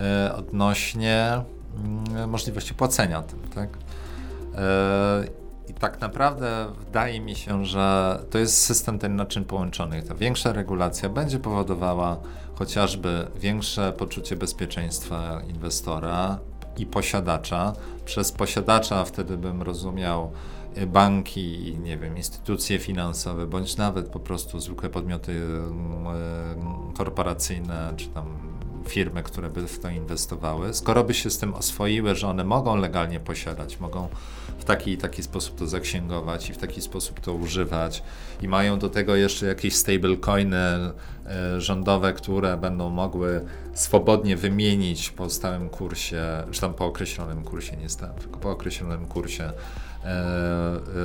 e, 0.00 0.34
odnośnie 0.36 1.42
mm, 1.84 2.30
możliwości 2.30 2.74
płacenia 2.74 3.22
tym, 3.22 3.38
tak? 3.54 3.68
E, 4.54 5.24
I 5.68 5.74
tak 5.74 6.00
naprawdę 6.00 6.66
wydaje 6.86 7.20
mi 7.20 7.36
się, 7.36 7.64
że 7.64 8.18
to 8.30 8.38
jest 8.38 8.64
system 8.64 8.98
ten 8.98 9.16
naczyń 9.16 9.44
połączonych. 9.44 10.04
Ta 10.04 10.14
większa 10.14 10.52
regulacja 10.52 11.08
będzie 11.08 11.38
powodowała 11.38 12.16
chociażby 12.54 13.26
większe 13.36 13.92
poczucie 13.92 14.36
bezpieczeństwa 14.36 15.40
inwestora 15.48 16.38
i 16.76 16.86
posiadacza. 16.86 17.72
Przez 18.04 18.32
posiadacza 18.32 19.04
wtedy 19.04 19.38
bym 19.38 19.62
rozumiał 19.62 20.32
banki, 20.86 21.78
nie 21.82 21.98
wiem, 21.98 22.16
instytucje 22.16 22.78
finansowe, 22.78 23.46
bądź 23.46 23.76
nawet 23.76 24.08
po 24.08 24.20
prostu 24.20 24.60
zwykłe 24.60 24.90
podmioty 24.90 25.32
mm, 25.32 26.06
e, 26.06 26.94
korporacyjne, 26.96 27.92
czy 27.96 28.08
tam 28.08 28.52
firmy, 28.88 29.22
które 29.22 29.50
by 29.50 29.68
w 29.68 29.78
to 29.78 29.90
inwestowały, 29.90 30.74
skoro 30.74 31.04
by 31.04 31.14
się 31.14 31.30
z 31.30 31.38
tym 31.38 31.54
oswoiły, 31.54 32.14
że 32.14 32.28
one 32.28 32.44
mogą 32.44 32.76
legalnie 32.76 33.20
posiadać, 33.20 33.80
mogą 33.80 34.08
w 34.58 34.64
taki 34.64 34.90
i 34.90 34.98
taki 34.98 35.22
sposób 35.22 35.58
to 35.58 35.66
zaksięgować 35.66 36.50
i 36.50 36.52
w 36.52 36.58
taki 36.58 36.80
sposób 36.80 37.20
to 37.20 37.34
używać 37.34 38.02
i 38.42 38.48
mają 38.48 38.78
do 38.78 38.88
tego 38.88 39.16
jeszcze 39.16 39.46
jakieś 39.46 39.76
stablecoiny 39.76 40.56
e, 40.56 40.92
rządowe, 41.60 42.12
które 42.12 42.56
będą 42.56 42.90
mogły 42.90 43.44
swobodnie 43.74 44.36
wymienić 44.36 45.10
po 45.10 45.30
stałym 45.30 45.68
kursie, 45.68 46.22
czy 46.50 46.60
tam 46.60 46.74
po 46.74 46.86
określonym 46.86 47.44
kursie, 47.44 47.76
nie 47.76 47.88
stałym, 47.88 48.14
tylko 48.16 48.38
po 48.38 48.50
określonym 48.50 49.06
kursie 49.06 49.52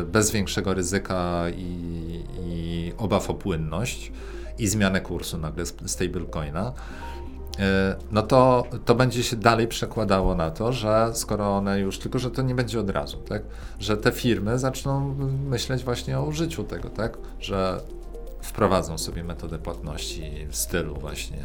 bez 0.05 0.31
większego 0.31 0.73
ryzyka 0.73 1.43
i, 1.49 2.23
i 2.45 2.93
obaw 2.97 3.29
o 3.29 3.33
płynność 3.33 4.11
i 4.59 4.67
zmianę 4.67 5.01
kursu 5.01 5.37
nagle 5.37 5.65
stablecoina, 5.65 6.73
e, 7.59 7.95
no 8.11 8.21
to, 8.21 8.63
to 8.85 8.95
będzie 8.95 9.23
się 9.23 9.35
dalej 9.35 9.67
przekładało 9.67 10.35
na 10.35 10.51
to, 10.51 10.73
że 10.73 11.11
skoro 11.13 11.57
one 11.57 11.79
już, 11.79 11.99
tylko 11.99 12.19
że 12.19 12.31
to 12.31 12.41
nie 12.41 12.55
będzie 12.55 12.79
od 12.79 12.89
razu, 12.89 13.17
tak? 13.17 13.41
Że 13.79 13.97
te 13.97 14.11
firmy 14.11 14.59
zaczną 14.59 15.15
myśleć 15.49 15.83
właśnie 15.83 16.19
o 16.19 16.23
użyciu 16.25 16.63
tego, 16.63 16.89
tak? 16.89 17.17
Że 17.39 17.81
wprowadzą 18.57 18.97
sobie 18.97 19.23
metodę 19.23 19.59
płatności 19.59 20.31
w 20.49 20.55
stylu 20.55 20.95
właśnie 20.95 21.37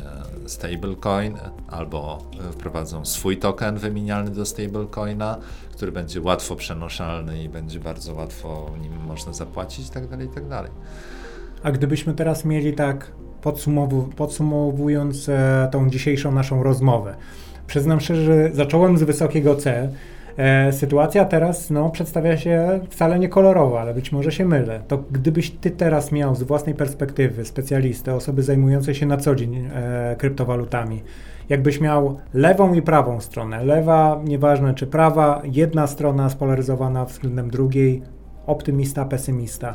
stablecoin 0.47 1.39
albo 1.69 2.19
wprowadzą 2.53 3.05
swój 3.05 3.37
token 3.37 3.77
wymienialny 3.77 4.31
do 4.31 4.47
stablecoina, 4.47 5.39
który 5.73 5.93
będzie 5.93 6.21
łatwo 6.21 6.57
przenoszalny 6.57 7.43
i 7.43 7.49
będzie 7.49 7.81
bardzo 7.81 8.15
łatwo 8.15 8.71
nim 8.81 8.93
można 9.07 9.33
zapłacić 9.33 9.87
itd. 9.89 10.09
Tak 10.09 10.21
itd. 10.21 10.49
Tak 10.51 10.71
A 11.63 11.73
gdybyśmy 11.73 12.15
teraz 12.15 12.45
mieli 12.45 12.73
tak 12.73 13.13
podsumowu 13.43 14.03
podsumowując 14.03 15.29
e, 15.29 15.69
tą 15.73 15.91
dzisiejszą 15.91 16.33
naszą 16.33 16.63
rozmowę, 16.63 17.15
przyznam 17.67 18.01
szczerze, 18.01 18.25
że 18.25 18.51
zacząłem 18.55 18.99
z 18.99 19.03
wysokiego 19.03 19.57
C, 19.57 19.93
sytuacja 20.71 21.25
teraz 21.25 21.71
no, 21.71 21.91
przedstawia 21.91 22.37
się 22.37 22.81
wcale 22.91 23.19
nie 23.19 23.29
kolorowo, 23.29 23.81
ale 23.81 23.95
być 23.95 24.13
może 24.13 24.33
się 24.33 24.45
mylę. 24.45 24.83
To 24.89 25.05
gdybyś 25.11 25.51
ty 25.51 25.71
teraz 25.71 26.13
miał 26.13 26.35
z 26.35 26.43
własnej 26.43 26.75
perspektywy 26.75 27.45
specjalistę, 27.45 28.15
osoby 28.15 28.43
zajmującej 28.43 28.95
się 28.95 29.07
na 29.07 29.17
co 29.17 29.35
dzień 29.35 29.69
e, 29.75 30.17
kryptowalutami, 30.19 31.03
jakbyś 31.49 31.81
miał 31.81 32.17
lewą 32.35 32.75
i 32.75 32.83
prawą 32.83 33.21
stronę, 33.21 33.65
lewa, 33.65 34.21
nieważne 34.25 34.75
czy 34.75 34.87
prawa, 34.87 35.43
jedna 35.45 35.87
strona 35.87 36.31
spolaryzowana 36.31 37.05
względem 37.05 37.51
drugiej, 37.51 38.03
optymista, 38.47 39.05
pesymista. 39.05 39.75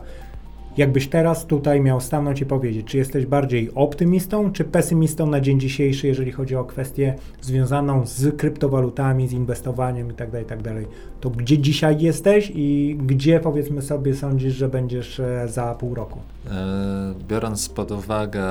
Jakbyś 0.77 1.07
teraz 1.07 1.45
tutaj 1.45 1.81
miał 1.81 2.01
stanąć 2.01 2.41
i 2.41 2.45
powiedzieć, 2.45 2.87
czy 2.87 2.97
jesteś 2.97 3.25
bardziej 3.25 3.71
optymistą, 3.75 4.51
czy 4.51 4.63
pesymistą 4.63 5.27
na 5.27 5.41
dzień 5.41 5.59
dzisiejszy, 5.59 6.07
jeżeli 6.07 6.31
chodzi 6.31 6.55
o 6.55 6.65
kwestię 6.65 7.15
związaną 7.41 8.05
z 8.05 8.37
kryptowalutami, 8.37 9.27
z 9.27 9.31
inwestowaniem 9.31 10.07
itd., 10.07 10.31
tak 10.31 10.41
itd., 10.41 10.81
tak 10.81 10.91
to 11.21 11.29
gdzie 11.29 11.57
dzisiaj 11.57 12.01
jesteś 12.01 12.51
i 12.55 12.97
gdzie 13.05 13.39
powiedzmy 13.39 13.81
sobie 13.81 14.15
sądzisz, 14.15 14.53
że 14.53 14.69
będziesz 14.69 15.19
e, 15.19 15.47
za 15.47 15.75
pół 15.75 15.95
roku? 15.95 16.19
E, 16.51 17.13
biorąc 17.27 17.69
pod 17.69 17.91
uwagę 17.91 18.43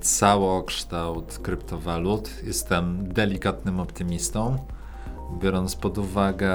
całokształt 0.00 1.38
kryptowalut, 1.42 2.30
jestem 2.46 3.08
delikatnym 3.12 3.80
optymistą 3.80 4.56
biorąc 5.40 5.76
pod 5.76 5.98
uwagę 5.98 6.52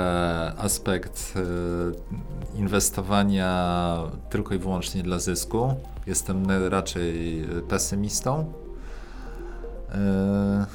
aspekt 0.57 1.33
e, 1.35 2.59
inwestowania 2.59 3.97
tylko 4.29 4.55
i 4.55 4.57
wyłącznie 4.57 5.03
dla 5.03 5.19
zysku, 5.19 5.73
jestem 6.07 6.45
raczej 6.69 7.45
pesymistą. 7.69 8.53
E, 9.91 10.65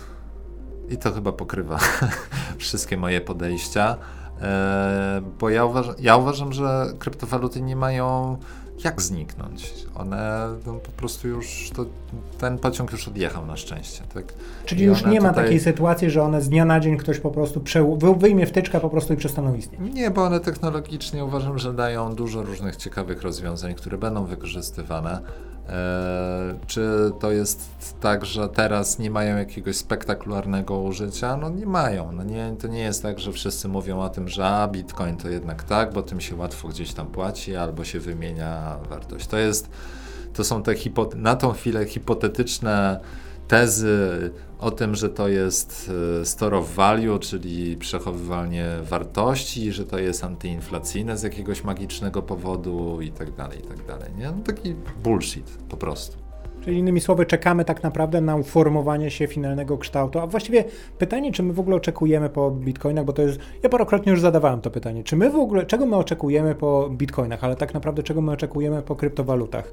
I 0.88 0.96
to 0.96 1.12
chyba 1.12 1.32
pokrywa 1.32 1.78
wszystkie 2.58 2.96
moje 2.96 3.20
podejścia, 3.20 3.96
e, 4.40 5.22
bo 5.40 5.50
ja, 5.50 5.64
ja 5.98 6.16
uważam, 6.16 6.52
że 6.52 6.86
kryptowaluty 6.98 7.62
nie 7.62 7.76
mają 7.76 8.38
jak 8.84 9.02
zniknąć? 9.02 9.74
One 9.94 10.48
no, 10.66 10.74
po 10.74 10.92
prostu 10.92 11.28
już, 11.28 11.70
to, 11.74 11.86
ten 12.38 12.58
pociąg 12.58 12.92
już 12.92 13.08
odjechał 13.08 13.46
na 13.46 13.56
szczęście. 13.56 14.02
Tak? 14.14 14.34
Czyli 14.66 14.82
I 14.82 14.84
już 14.84 15.04
nie 15.04 15.20
ma 15.20 15.32
takiej 15.32 15.60
sytuacji, 15.60 16.10
że 16.10 16.22
one 16.22 16.42
z 16.42 16.48
dnia 16.48 16.64
na 16.64 16.80
dzień 16.80 16.96
ktoś 16.96 17.20
po 17.20 17.30
prostu 17.30 17.60
prze, 17.60 17.96
wyjmie 18.18 18.46
wtyczkę 18.46 18.80
po 18.80 18.90
prostu 18.90 19.14
i 19.14 19.16
przestaną 19.16 19.54
istnieć. 19.54 19.94
Nie, 19.94 20.10
bo 20.10 20.24
one 20.24 20.40
technologicznie 20.40 21.24
uważam, 21.24 21.58
że 21.58 21.74
dają 21.74 22.14
dużo 22.14 22.42
różnych 22.42 22.76
ciekawych 22.76 23.22
rozwiązań, 23.22 23.74
które 23.74 23.98
będą 23.98 24.24
wykorzystywane. 24.24 25.20
E, 25.68 26.54
czy 26.66 27.12
to 27.20 27.32
jest 27.32 27.70
tak, 28.00 28.24
że 28.24 28.48
teraz 28.48 28.98
nie 28.98 29.10
mają 29.10 29.36
jakiegoś 29.36 29.76
spektakularnego 29.76 30.78
użycia? 30.78 31.36
No 31.36 31.50
nie 31.50 31.66
mają. 31.66 32.12
No 32.12 32.22
nie, 32.22 32.54
to 32.60 32.68
nie 32.68 32.80
jest 32.80 33.02
tak, 33.02 33.18
że 33.18 33.32
wszyscy 33.32 33.68
mówią 33.68 34.00
o 34.00 34.08
tym, 34.08 34.28
że 34.28 34.46
a, 34.46 34.68
Bitcoin 34.68 35.16
to 35.16 35.28
jednak 35.28 35.62
tak, 35.62 35.92
bo 35.92 36.02
tym 36.02 36.20
się 36.20 36.36
łatwo 36.36 36.68
gdzieś 36.68 36.92
tam 36.92 37.06
płaci 37.06 37.56
albo 37.56 37.84
się 37.84 38.00
wymienia 38.00 38.78
wartość. 38.88 39.26
To 39.26 39.38
jest, 39.38 39.70
to 40.34 40.44
są 40.44 40.62
te 40.62 40.74
na 41.16 41.36
tą 41.36 41.52
chwilę 41.52 41.86
hipotetyczne 41.86 43.00
tezy 43.48 44.30
o 44.58 44.70
tym, 44.70 44.94
że 44.94 45.08
to 45.08 45.28
jest 45.28 45.90
e, 46.20 46.24
store 46.24 46.56
of 46.56 46.74
value, 46.74 47.18
czyli 47.18 47.76
przechowywanie 47.76 48.66
wartości, 48.82 49.72
że 49.72 49.84
to 49.84 49.98
jest 49.98 50.24
antyinflacyjne 50.24 51.18
z 51.18 51.22
jakiegoś 51.22 51.64
magicznego 51.64 52.22
powodu 52.22 53.00
i 53.00 53.10
tak 53.10 53.34
dalej, 53.34 53.58
i 53.58 53.62
tak 53.62 53.86
dalej. 53.86 54.10
Nie? 54.18 54.26
No 54.26 54.42
taki 54.44 54.74
bullshit 55.02 55.58
po 55.68 55.76
prostu. 55.76 56.24
Czyli 56.64 56.78
innymi 56.78 57.00
słowy, 57.00 57.26
czekamy 57.26 57.64
tak 57.64 57.82
naprawdę 57.82 58.20
na 58.20 58.36
uformowanie 58.36 59.10
się 59.10 59.26
finalnego 59.26 59.78
kształtu. 59.78 60.18
A 60.18 60.26
właściwie 60.26 60.64
pytanie, 60.98 61.32
czy 61.32 61.42
my 61.42 61.52
w 61.52 61.60
ogóle 61.60 61.76
oczekujemy 61.76 62.28
po 62.28 62.50
bitcoinach, 62.50 63.04
bo 63.04 63.12
to 63.12 63.22
jest. 63.22 63.38
Ja 63.62 63.68
parokrotnie 63.68 64.12
już 64.12 64.20
zadawałem 64.20 64.60
to 64.60 64.70
pytanie. 64.70 65.04
Czy 65.04 65.16
my 65.16 65.30
w 65.30 65.36
ogóle, 65.36 65.66
czego 65.66 65.86
my 65.86 65.96
oczekujemy 65.96 66.54
po 66.54 66.90
bitcoinach, 66.90 67.44
ale 67.44 67.56
tak 67.56 67.74
naprawdę 67.74 68.02
czego 68.02 68.20
my 68.20 68.32
oczekujemy 68.32 68.82
po 68.82 68.96
kryptowalutach? 68.96 69.72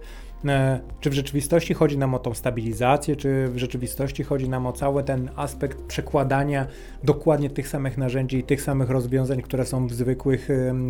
Czy 1.00 1.10
w 1.10 1.14
rzeczywistości 1.14 1.74
chodzi 1.74 1.98
nam 1.98 2.14
o 2.14 2.20
tą 2.20 2.34
stabilizację, 2.34 3.16
czy 3.16 3.48
w 3.48 3.58
rzeczywistości 3.58 4.24
chodzi 4.24 4.50
nam 4.50 4.68
o 4.68 4.74
cały 4.74 5.04
ten 5.04 5.30
aspekt 5.36 5.82
przekładania 5.82 6.68
dokładnie 7.04 7.50
tych 7.50 7.68
samych 7.68 7.98
narzędzi 7.98 8.38
i 8.38 8.44
tych 8.44 8.62
samych 8.62 8.90
rozwiązań, 8.90 9.42
które 9.42 9.66
są 9.66 9.88
w 9.88 9.94
zwykłych 9.94 10.48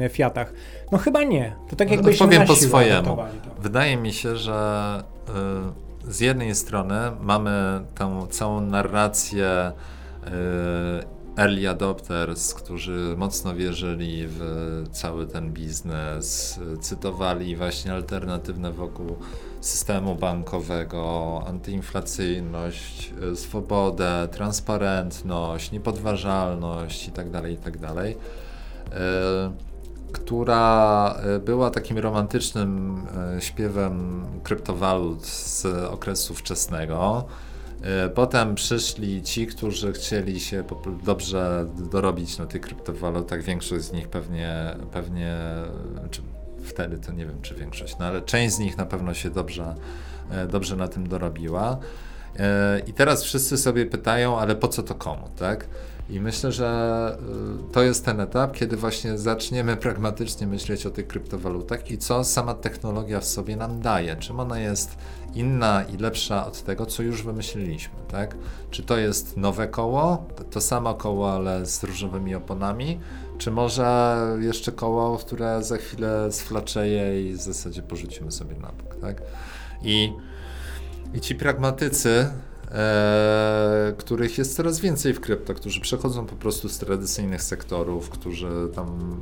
Fiatach? 0.09 0.53
No 0.91 0.97
chyba 0.97 1.23
nie. 1.23 1.55
To 1.69 1.75
tak 1.75 1.89
no, 1.91 2.11
Powiem 2.19 2.47
po 2.47 2.55
swojemu. 2.55 3.17
Wydaje 3.61 3.97
mi 3.97 4.13
się, 4.13 4.35
że. 4.35 5.03
Yy 5.27 5.91
z 6.07 6.19
jednej 6.19 6.55
strony 6.55 6.95
mamy 7.21 7.81
tę 7.95 8.27
całą 8.29 8.61
narrację 8.61 9.71
y, 10.27 10.29
early 11.41 11.69
adopters, 11.69 12.53
którzy 12.53 13.15
mocno 13.17 13.55
wierzyli 13.55 14.23
w 14.27 14.41
cały 14.91 15.27
ten 15.27 15.53
biznes, 15.53 16.59
cytowali 16.81 17.55
właśnie 17.55 17.93
alternatywne 17.93 18.71
wokół 18.71 19.15
systemu 19.61 20.15
bankowego, 20.15 21.43
antyinflacyjność, 21.47 23.13
swobodę, 23.35 24.27
transparentność, 24.31 25.71
niepodważalność 25.71 27.07
itd., 27.07 27.31
tak 27.31 27.51
itd., 27.51 27.87
tak 27.87 28.05
e, 28.05 29.51
która 30.11 31.15
e, 31.23 31.39
była 31.39 31.69
takim 31.69 31.97
romantycznym 31.97 33.01
śpiewem 33.39 34.25
kryptowalut 34.43 35.25
z 35.25 35.65
okresu 35.65 36.33
wczesnego. 36.33 37.25
Potem 38.15 38.55
przyszli 38.55 39.21
ci, 39.21 39.47
którzy 39.47 39.93
chcieli 39.93 40.39
się 40.39 40.63
dobrze 41.03 41.65
dorobić 41.91 42.37
na 42.37 42.45
tych 42.45 42.61
kryptowalutach. 42.61 43.43
Większość 43.43 43.85
z 43.85 43.91
nich 43.91 44.07
pewnie, 44.07 44.75
pewnie 44.91 45.37
czy 46.11 46.21
wtedy 46.63 46.97
to 46.97 47.11
nie 47.11 47.25
wiem, 47.25 47.41
czy 47.41 47.55
większość, 47.55 47.97
no 47.99 48.05
ale 48.05 48.21
część 48.21 48.55
z 48.55 48.59
nich 48.59 48.77
na 48.77 48.85
pewno 48.85 49.13
się 49.13 49.29
dobrze, 49.29 49.75
e, 50.31 50.47
dobrze 50.47 50.75
na 50.75 50.87
tym 50.87 51.07
dorobiła. 51.07 51.77
E, 52.39 52.79
I 52.87 52.93
teraz 52.93 53.23
wszyscy 53.23 53.57
sobie 53.57 53.85
pytają, 53.85 54.39
ale 54.39 54.55
po 54.55 54.67
co 54.67 54.83
to 54.83 54.95
komu, 54.95 55.29
tak? 55.39 55.67
I 56.09 56.19
myślę, 56.19 56.51
że 56.51 56.67
e, 57.69 57.73
to 57.73 57.83
jest 57.83 58.05
ten 58.05 58.19
etap, 58.19 58.53
kiedy 58.53 58.77
właśnie 58.77 59.17
zaczniemy 59.17 59.77
pragmatycznie 59.77 60.47
myśleć 60.47 60.85
o 60.85 60.89
tych 60.89 61.07
kryptowalutach 61.07 61.91
i 61.91 61.97
co 61.97 62.23
sama 62.23 62.53
technologia 62.53 63.19
w 63.19 63.25
sobie 63.25 63.55
nam 63.55 63.81
daje. 63.81 64.15
Czym 64.15 64.39
ona 64.39 64.59
jest 64.59 64.97
inna 65.33 65.83
i 65.83 65.97
lepsza 65.97 66.47
od 66.47 66.63
tego, 66.63 66.85
co 66.85 67.03
już 67.03 67.23
wymyśliliśmy, 67.23 67.95
tak? 68.07 68.37
Czy 68.71 68.83
to 68.83 68.97
jest 68.97 69.37
nowe 69.37 69.67
koło, 69.67 70.25
to 70.51 70.61
samo 70.61 70.93
koło, 70.93 71.33
ale 71.33 71.65
z 71.65 71.83
różowymi 71.83 72.35
oponami, 72.35 72.99
czy 73.37 73.51
może 73.51 74.17
jeszcze 74.39 74.71
koło, 74.71 75.17
które 75.17 75.63
za 75.63 75.77
chwilę 75.77 76.31
sflaczeje 76.31 77.29
i 77.29 77.33
w 77.33 77.41
zasadzie 77.41 77.81
porzucimy 77.81 78.31
sobie 78.31 78.55
na 78.55 78.67
bok, 78.67 78.95
tak? 79.01 79.21
I, 79.83 80.13
i 81.13 81.21
ci 81.21 81.35
pragmatycy, 81.35 82.27
e, 82.71 83.93
których 83.97 84.37
jest 84.37 84.55
coraz 84.55 84.79
więcej 84.79 85.13
w 85.13 85.19
krypto, 85.19 85.53
którzy 85.53 85.81
przechodzą 85.81 86.25
po 86.25 86.35
prostu 86.35 86.69
z 86.69 86.77
tradycyjnych 86.77 87.43
sektorów, 87.43 88.09
którzy 88.09 88.49
tam 88.75 89.17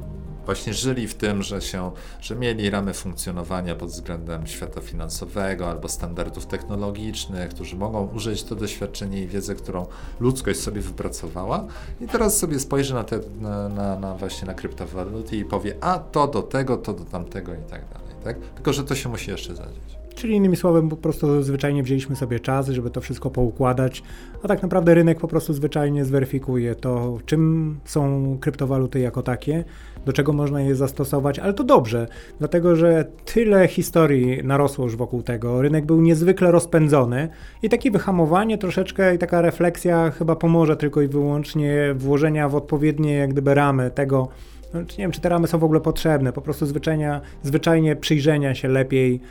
właśnie 0.46 0.74
żyli 0.74 1.08
w 1.08 1.16
tym, 1.16 1.44
że, 1.44 1.62
się, 1.62 1.92
że 2.22 2.36
mieli 2.36 2.70
ramy 2.70 2.94
funkcjonowania 2.94 3.76
pod 3.76 3.90
względem 3.90 4.48
świata 4.48 4.82
finansowego 4.82 5.70
albo 5.70 5.88
standardów 5.88 6.46
technologicznych, 6.46 7.50
którzy 7.50 7.76
mogą 7.76 8.08
użyć 8.08 8.44
to 8.44 8.56
doświadczenie 8.56 9.24
i 9.24 9.28
wiedzę, 9.28 9.56
którą 9.56 9.86
ludzkość 10.20 10.60
sobie 10.60 10.82
wypracowała 10.82 11.68
i 12.02 12.08
teraz 12.08 12.38
sobie 12.38 12.60
spojrzy 12.60 12.94
na, 12.94 13.04
te, 13.04 13.20
na, 13.42 13.70
na, 13.70 14.00
na 14.00 14.16
właśnie 14.16 14.48
na 14.48 14.54
kryptowaluty 14.54 15.38
i 15.38 15.46
powie, 15.46 15.76
a 15.82 16.00
to 16.00 16.28
do 16.28 16.42
tego, 16.42 16.78
to 16.78 16.94
do 16.94 17.06
tamtego 17.06 17.54
i 17.54 17.70
tak 17.70 17.82
dalej. 17.90 18.16
Tak? 18.24 18.38
Tylko, 18.56 18.74
że 18.74 18.84
to 18.84 18.96
się 18.96 19.10
musi 19.10 19.32
jeszcze 19.32 19.56
zadzieć. 19.56 19.99
Czyli 20.20 20.36
innymi 20.36 20.56
słowy, 20.56 20.90
po 20.90 20.96
prostu 20.96 21.44
zwyczajnie 21.44 21.84
wzięliśmy 21.84 22.16
sobie 22.16 22.40
czas, 22.40 22.70
żeby 22.70 22.90
to 22.90 23.02
wszystko 23.02 23.30
poukładać, 23.30 24.04
a 24.44 24.48
tak 24.48 24.62
naprawdę 24.62 24.94
rynek 24.94 25.20
po 25.20 25.28
prostu 25.28 25.54
zwyczajnie 25.54 26.06
zweryfikuje 26.06 26.76
to, 26.76 27.18
czym 27.26 27.78
są 27.86 28.38
kryptowaluty 28.42 29.00
jako 29.00 29.24
takie, 29.24 29.64
do 30.06 30.14
czego 30.14 30.34
można 30.34 30.62
je 30.62 30.76
zastosować, 30.76 31.40
ale 31.40 31.54
to 31.54 31.64
dobrze, 31.64 32.08
dlatego 32.40 32.76
że 32.76 33.06
tyle 33.26 33.68
historii 33.68 34.44
narosło 34.44 34.86
już 34.86 34.96
wokół 34.96 35.24
tego, 35.24 35.62
rynek 35.62 35.86
był 35.86 36.02
niezwykle 36.02 36.52
rozpędzony 36.52 37.30
i 37.64 37.70
takie 37.70 37.92
wyhamowanie 37.92 38.58
troszeczkę 38.58 39.16
i 39.16 39.18
taka 39.18 39.42
refleksja 39.42 40.12
chyba 40.12 40.36
pomoże 40.36 40.78
tylko 40.78 41.02
i 41.02 41.08
wyłącznie 41.08 41.94
włożenia 41.96 42.50
w 42.50 42.56
odpowiednie 42.56 43.14
jak 43.14 43.30
gdyby 43.30 43.54
ramy 43.54 43.92
tego, 43.92 44.28
no, 44.74 44.80
nie 44.80 44.98
wiem, 44.98 45.12
czy 45.12 45.22
te 45.22 45.30
ramy 45.30 45.48
są 45.48 45.58
w 45.58 45.64
ogóle 45.64 45.80
potrzebne, 45.80 46.34
po 46.34 46.42
prostu 46.42 46.66
zwyczajnie, 46.66 47.22
zwyczajnie 47.44 47.96
przyjrzenia 47.96 48.56
się 48.56 48.68
lepiej 48.68 49.22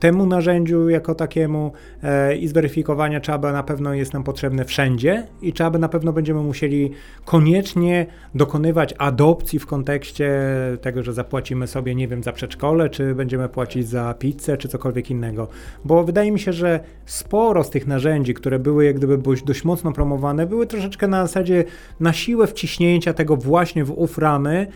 temu 0.00 0.26
narzędziu 0.26 0.88
jako 0.88 1.14
takiemu 1.14 1.72
e, 2.02 2.36
i 2.36 2.48
zweryfikowania 2.48 3.20
Czaba 3.20 3.52
na 3.52 3.62
pewno 3.62 3.94
jest 3.94 4.12
nam 4.12 4.24
potrzebne 4.24 4.64
wszędzie 4.64 5.26
i 5.42 5.52
Czaba 5.52 5.78
na 5.78 5.88
pewno 5.88 6.12
będziemy 6.12 6.42
musieli 6.42 6.90
koniecznie 7.24 8.06
dokonywać 8.34 8.94
adopcji 8.98 9.58
w 9.58 9.66
kontekście 9.66 10.40
tego, 10.80 11.02
że 11.02 11.12
zapłacimy 11.12 11.66
sobie, 11.66 11.94
nie 11.94 12.08
wiem, 12.08 12.22
za 12.22 12.32
przedszkole, 12.32 12.90
czy 12.90 13.14
będziemy 13.14 13.48
płacić 13.48 13.88
za 13.88 14.14
pizzę, 14.18 14.56
czy 14.56 14.68
cokolwiek 14.68 15.10
innego. 15.10 15.48
Bo 15.84 16.04
wydaje 16.04 16.32
mi 16.32 16.40
się, 16.40 16.52
że 16.52 16.80
sporo 17.06 17.64
z 17.64 17.70
tych 17.70 17.86
narzędzi, 17.86 18.34
które 18.34 18.58
były 18.58 18.84
jak 18.84 18.96
gdyby 18.96 19.18
dość 19.44 19.64
mocno 19.64 19.92
promowane, 19.92 20.46
były 20.46 20.66
troszeczkę 20.66 21.08
na 21.08 21.26
zasadzie 21.26 21.64
na 22.00 22.12
siłę 22.12 22.46
wciśnięcia 22.46 23.12
tego 23.12 23.36
właśnie 23.36 23.84
w 23.84 23.98
uf 23.98 24.18
ramy 24.18 24.66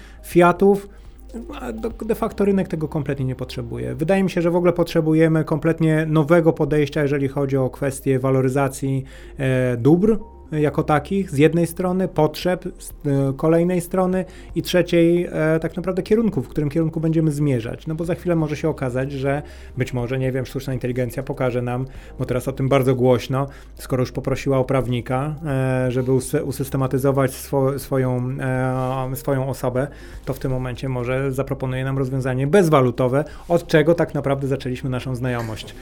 De 2.06 2.14
facto 2.14 2.44
rynek 2.44 2.68
tego 2.68 2.88
kompletnie 2.88 3.24
nie 3.24 3.34
potrzebuje. 3.34 3.94
Wydaje 3.94 4.22
mi 4.22 4.30
się, 4.30 4.42
że 4.42 4.50
w 4.50 4.56
ogóle 4.56 4.72
potrzebujemy 4.72 5.44
kompletnie 5.44 6.06
nowego 6.08 6.52
podejścia, 6.52 7.02
jeżeli 7.02 7.28
chodzi 7.28 7.56
o 7.56 7.70
kwestię 7.70 8.18
waloryzacji 8.18 9.04
e, 9.38 9.76
dóbr 9.76 10.18
jako 10.60 10.82
takich, 10.82 11.30
z 11.30 11.38
jednej 11.38 11.66
strony, 11.66 12.08
potrzeb 12.08 12.64
z 12.78 12.90
e, 12.90 13.32
kolejnej 13.36 13.80
strony 13.80 14.24
i 14.54 14.62
trzeciej 14.62 15.28
e, 15.32 15.60
tak 15.60 15.76
naprawdę 15.76 16.02
kierunku, 16.02 16.42
w 16.42 16.48
którym 16.48 16.70
kierunku 16.70 17.00
będziemy 17.00 17.32
zmierzać. 17.32 17.86
No 17.86 17.94
bo 17.94 18.04
za 18.04 18.14
chwilę 18.14 18.36
może 18.36 18.56
się 18.56 18.68
okazać, 18.68 19.12
że 19.12 19.42
być 19.76 19.92
może, 19.92 20.18
nie 20.18 20.32
wiem, 20.32 20.46
sztuczna 20.46 20.74
inteligencja 20.74 21.22
pokaże 21.22 21.62
nam, 21.62 21.86
bo 22.18 22.24
teraz 22.24 22.48
o 22.48 22.52
tym 22.52 22.68
bardzo 22.68 22.94
głośno, 22.94 23.46
skoro 23.74 24.02
już 24.02 24.12
poprosiła 24.12 24.58
o 24.58 24.64
prawnika, 24.64 25.34
e, 25.46 25.90
żeby 25.92 26.12
usystematyzować 26.44 27.34
swo, 27.34 27.78
swoją, 27.78 28.36
swoją 29.14 29.48
osobę, 29.48 29.86
to 30.24 30.34
w 30.34 30.38
tym 30.38 30.50
momencie 30.50 30.88
może 30.88 31.32
zaproponuje 31.32 31.84
nam 31.84 31.98
rozwiązanie 31.98 32.46
bezwalutowe, 32.46 33.24
od 33.48 33.66
czego 33.66 33.94
tak 33.94 34.14
naprawdę 34.14 34.46
zaczęliśmy 34.46 34.90
naszą 34.90 35.14
znajomość 35.14 35.74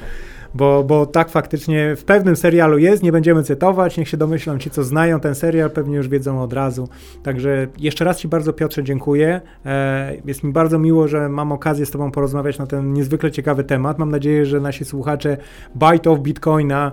bo, 0.55 0.85
bo 0.85 1.07
tak 1.07 1.31
faktycznie 1.31 1.97
w 1.97 2.05
pewnym 2.05 2.37
serialu 2.37 2.79
jest, 2.79 3.03
nie 3.03 3.13
będziemy 3.13 3.43
cytować, 3.43 3.97
niech 3.97 4.09
się 4.09 4.17
domyślą 4.17 4.59
ci, 4.59 4.71
co 4.71 4.85
znają 4.85 5.21
ten 5.21 5.35
serial, 5.35 5.71
pewnie 5.71 5.97
już 5.97 6.09
wiedzą 6.09 6.43
od 6.43 6.53
razu. 6.53 6.89
Także 7.23 7.67
jeszcze 7.79 8.05
raz 8.05 8.19
Ci 8.19 8.29
bardzo 8.29 8.53
Piotrze 8.53 8.85
dziękuję. 8.85 9.41
E, 9.67 10.17
jest 10.25 10.43
mi 10.43 10.53
bardzo 10.53 10.79
miło, 10.79 11.09
że 11.09 11.29
mam 11.29 11.53
okazję 11.53 11.87
z 11.87 11.91
Tobą 11.91 12.11
porozmawiać 12.11 12.59
na 12.59 12.67
ten 12.67 12.93
niezwykle 12.93 13.31
ciekawy 13.31 13.65
temat. 13.65 13.99
Mam 13.99 14.11
nadzieję, 14.11 14.47
że 14.47 14.61
nasi 14.61 14.85
słuchacze 14.85 15.37
Byte 15.75 16.11
of 16.11 16.21
Bitcoina 16.21 16.93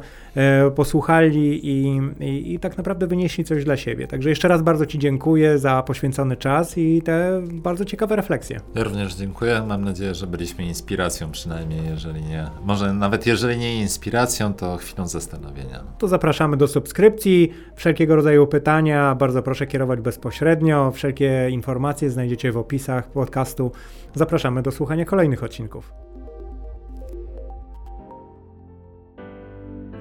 posłuchali 0.76 1.68
i, 1.68 2.02
i, 2.20 2.54
i 2.54 2.60
tak 2.60 2.78
naprawdę 2.78 3.08
wynieśli 3.08 3.44
coś 3.44 3.64
dla 3.66 3.78
siebie. 3.78 4.08
Także 4.08 4.30
jeszcze 4.30 4.48
raz 4.48 4.62
bardzo 4.62 4.86
Ci 4.86 5.00
dziękuję 5.00 5.60
za 5.60 5.84
poświęcony 5.84 6.38
czas 6.38 6.78
i 6.78 7.02
te 7.02 7.42
bardzo 7.52 7.86
ciekawe 7.86 8.16
refleksje. 8.16 8.60
Ja 8.76 8.84
również 8.84 9.16
dziękuję. 9.16 9.64
Mam 9.68 9.86
nadzieję, 9.86 10.16
że 10.16 10.28
byliśmy 10.28 10.66
inspiracją 10.66 11.32
przynajmniej, 11.32 11.82
jeżeli 11.90 12.22
nie. 12.22 12.46
Może 12.64 12.94
nawet 12.94 13.26
jeżeli 13.26 13.50
jeżeli 13.50 13.60
nie 13.60 13.82
inspiracją, 13.82 14.54
to 14.54 14.78
chwilą 14.78 15.08
zastanowienia. 15.08 15.84
To 15.98 16.08
zapraszamy 16.08 16.58
do 16.58 16.68
subskrypcji. 16.68 17.52
Wszelkiego 17.76 18.16
rodzaju 18.16 18.48
pytania 18.48 19.16
bardzo 19.16 19.44
proszę 19.44 19.68
kierować 19.68 20.02
bezpośrednio. 20.02 20.92
Wszelkie 20.92 21.50
informacje 21.50 22.10
znajdziecie 22.10 22.52
w 22.52 22.58
opisach 22.58 23.12
podcastu. 23.12 23.72
Zapraszamy 24.16 24.62
do 24.62 24.72
słuchania 24.72 25.06
kolejnych 25.06 25.44
odcinków. 25.44 25.94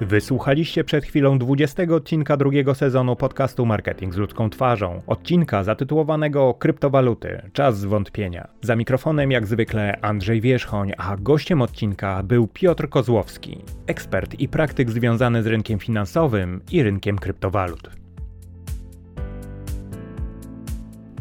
Wysłuchaliście 0.01 0.85
przed 0.85 1.05
chwilą 1.05 1.39
20 1.39 1.83
odcinka 1.83 2.37
drugiego 2.37 2.75
sezonu 2.75 3.17
podcastu 3.17 3.67
Marketing 3.67 4.15
z 4.15 4.17
ludzką 4.17 4.51
twarzą. 4.51 5.03
Odcinka 5.07 5.65
zatytułowanego 5.65 6.55
Kryptowaluty. 6.55 7.43
Czas 7.53 7.79
zwątpienia. 7.79 8.49
Za 8.63 8.77
mikrofonem 8.77 9.31
jak 9.31 9.47
zwykle 9.47 9.99
Andrzej 10.01 10.41
Wierzchoń, 10.41 10.93
a 10.99 11.17
gościem 11.17 11.63
odcinka 11.63 12.23
był 12.23 12.47
Piotr 12.47 12.89
Kozłowski, 12.89 13.65
ekspert 13.87 14.41
i 14.41 14.49
praktyk 14.49 14.91
związany 14.91 15.43
z 15.43 15.47
rynkiem 15.47 15.79
finansowym 15.79 16.61
i 16.73 16.83
rynkiem 16.83 17.19
kryptowalut. 17.19 18.08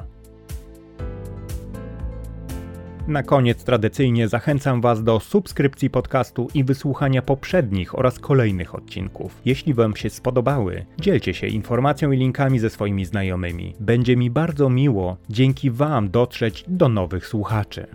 Na 3.11 3.23
koniec 3.23 3.65
tradycyjnie 3.65 4.29
zachęcam 4.29 4.81
Was 4.81 5.05
do 5.05 5.21
subskrypcji 5.21 5.91
podcastu 5.91 6.49
i 6.55 6.65
wysłuchania 6.65 7.23
poprzednich 7.23 7.99
oraz 7.99 8.19
kolejnych 8.19 8.75
odcinków. 8.75 9.41
Jeśli 9.45 9.75
Wam 9.75 9.97
się 9.97 10.11
spodobały, 10.11 10.87
dzielcie 11.01 11.35
się 11.35 11.47
informacją 11.47 12.13
i 12.13 12.17
linkami 12.17 12.59
ze 12.59 12.71
swoimi 12.71 13.05
znajomymi. 13.05 13.75
Będzie 13.81 14.17
mi 14.17 14.31
bardzo 14.31 14.71
miło 14.71 15.17
dzięki 15.29 15.71
Wam 15.71 16.11
dotrzeć 16.11 16.65
do 16.69 16.89
nowych 16.89 17.27
słuchaczy. 17.27 17.87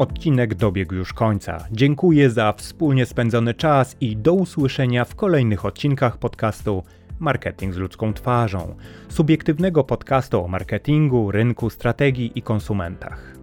Odcinek 0.00 0.54
dobiegł 0.54 0.94
już 0.94 1.12
końca. 1.12 1.64
Dziękuję 1.72 2.30
za 2.30 2.52
wspólnie 2.52 3.06
spędzony 3.06 3.54
czas 3.54 3.96
i 4.00 4.16
do 4.16 4.32
usłyszenia 4.32 5.04
w 5.04 5.14
kolejnych 5.14 5.64
odcinkach 5.64 6.18
podcastu 6.18 6.82
Marketing 7.18 7.74
z 7.74 7.76
ludzką 7.76 8.14
twarzą, 8.14 8.74
subiektywnego 9.08 9.84
podcastu 9.84 10.44
o 10.44 10.48
marketingu, 10.48 11.30
rynku, 11.30 11.70
strategii 11.70 12.32
i 12.34 12.42
konsumentach. 12.42 13.39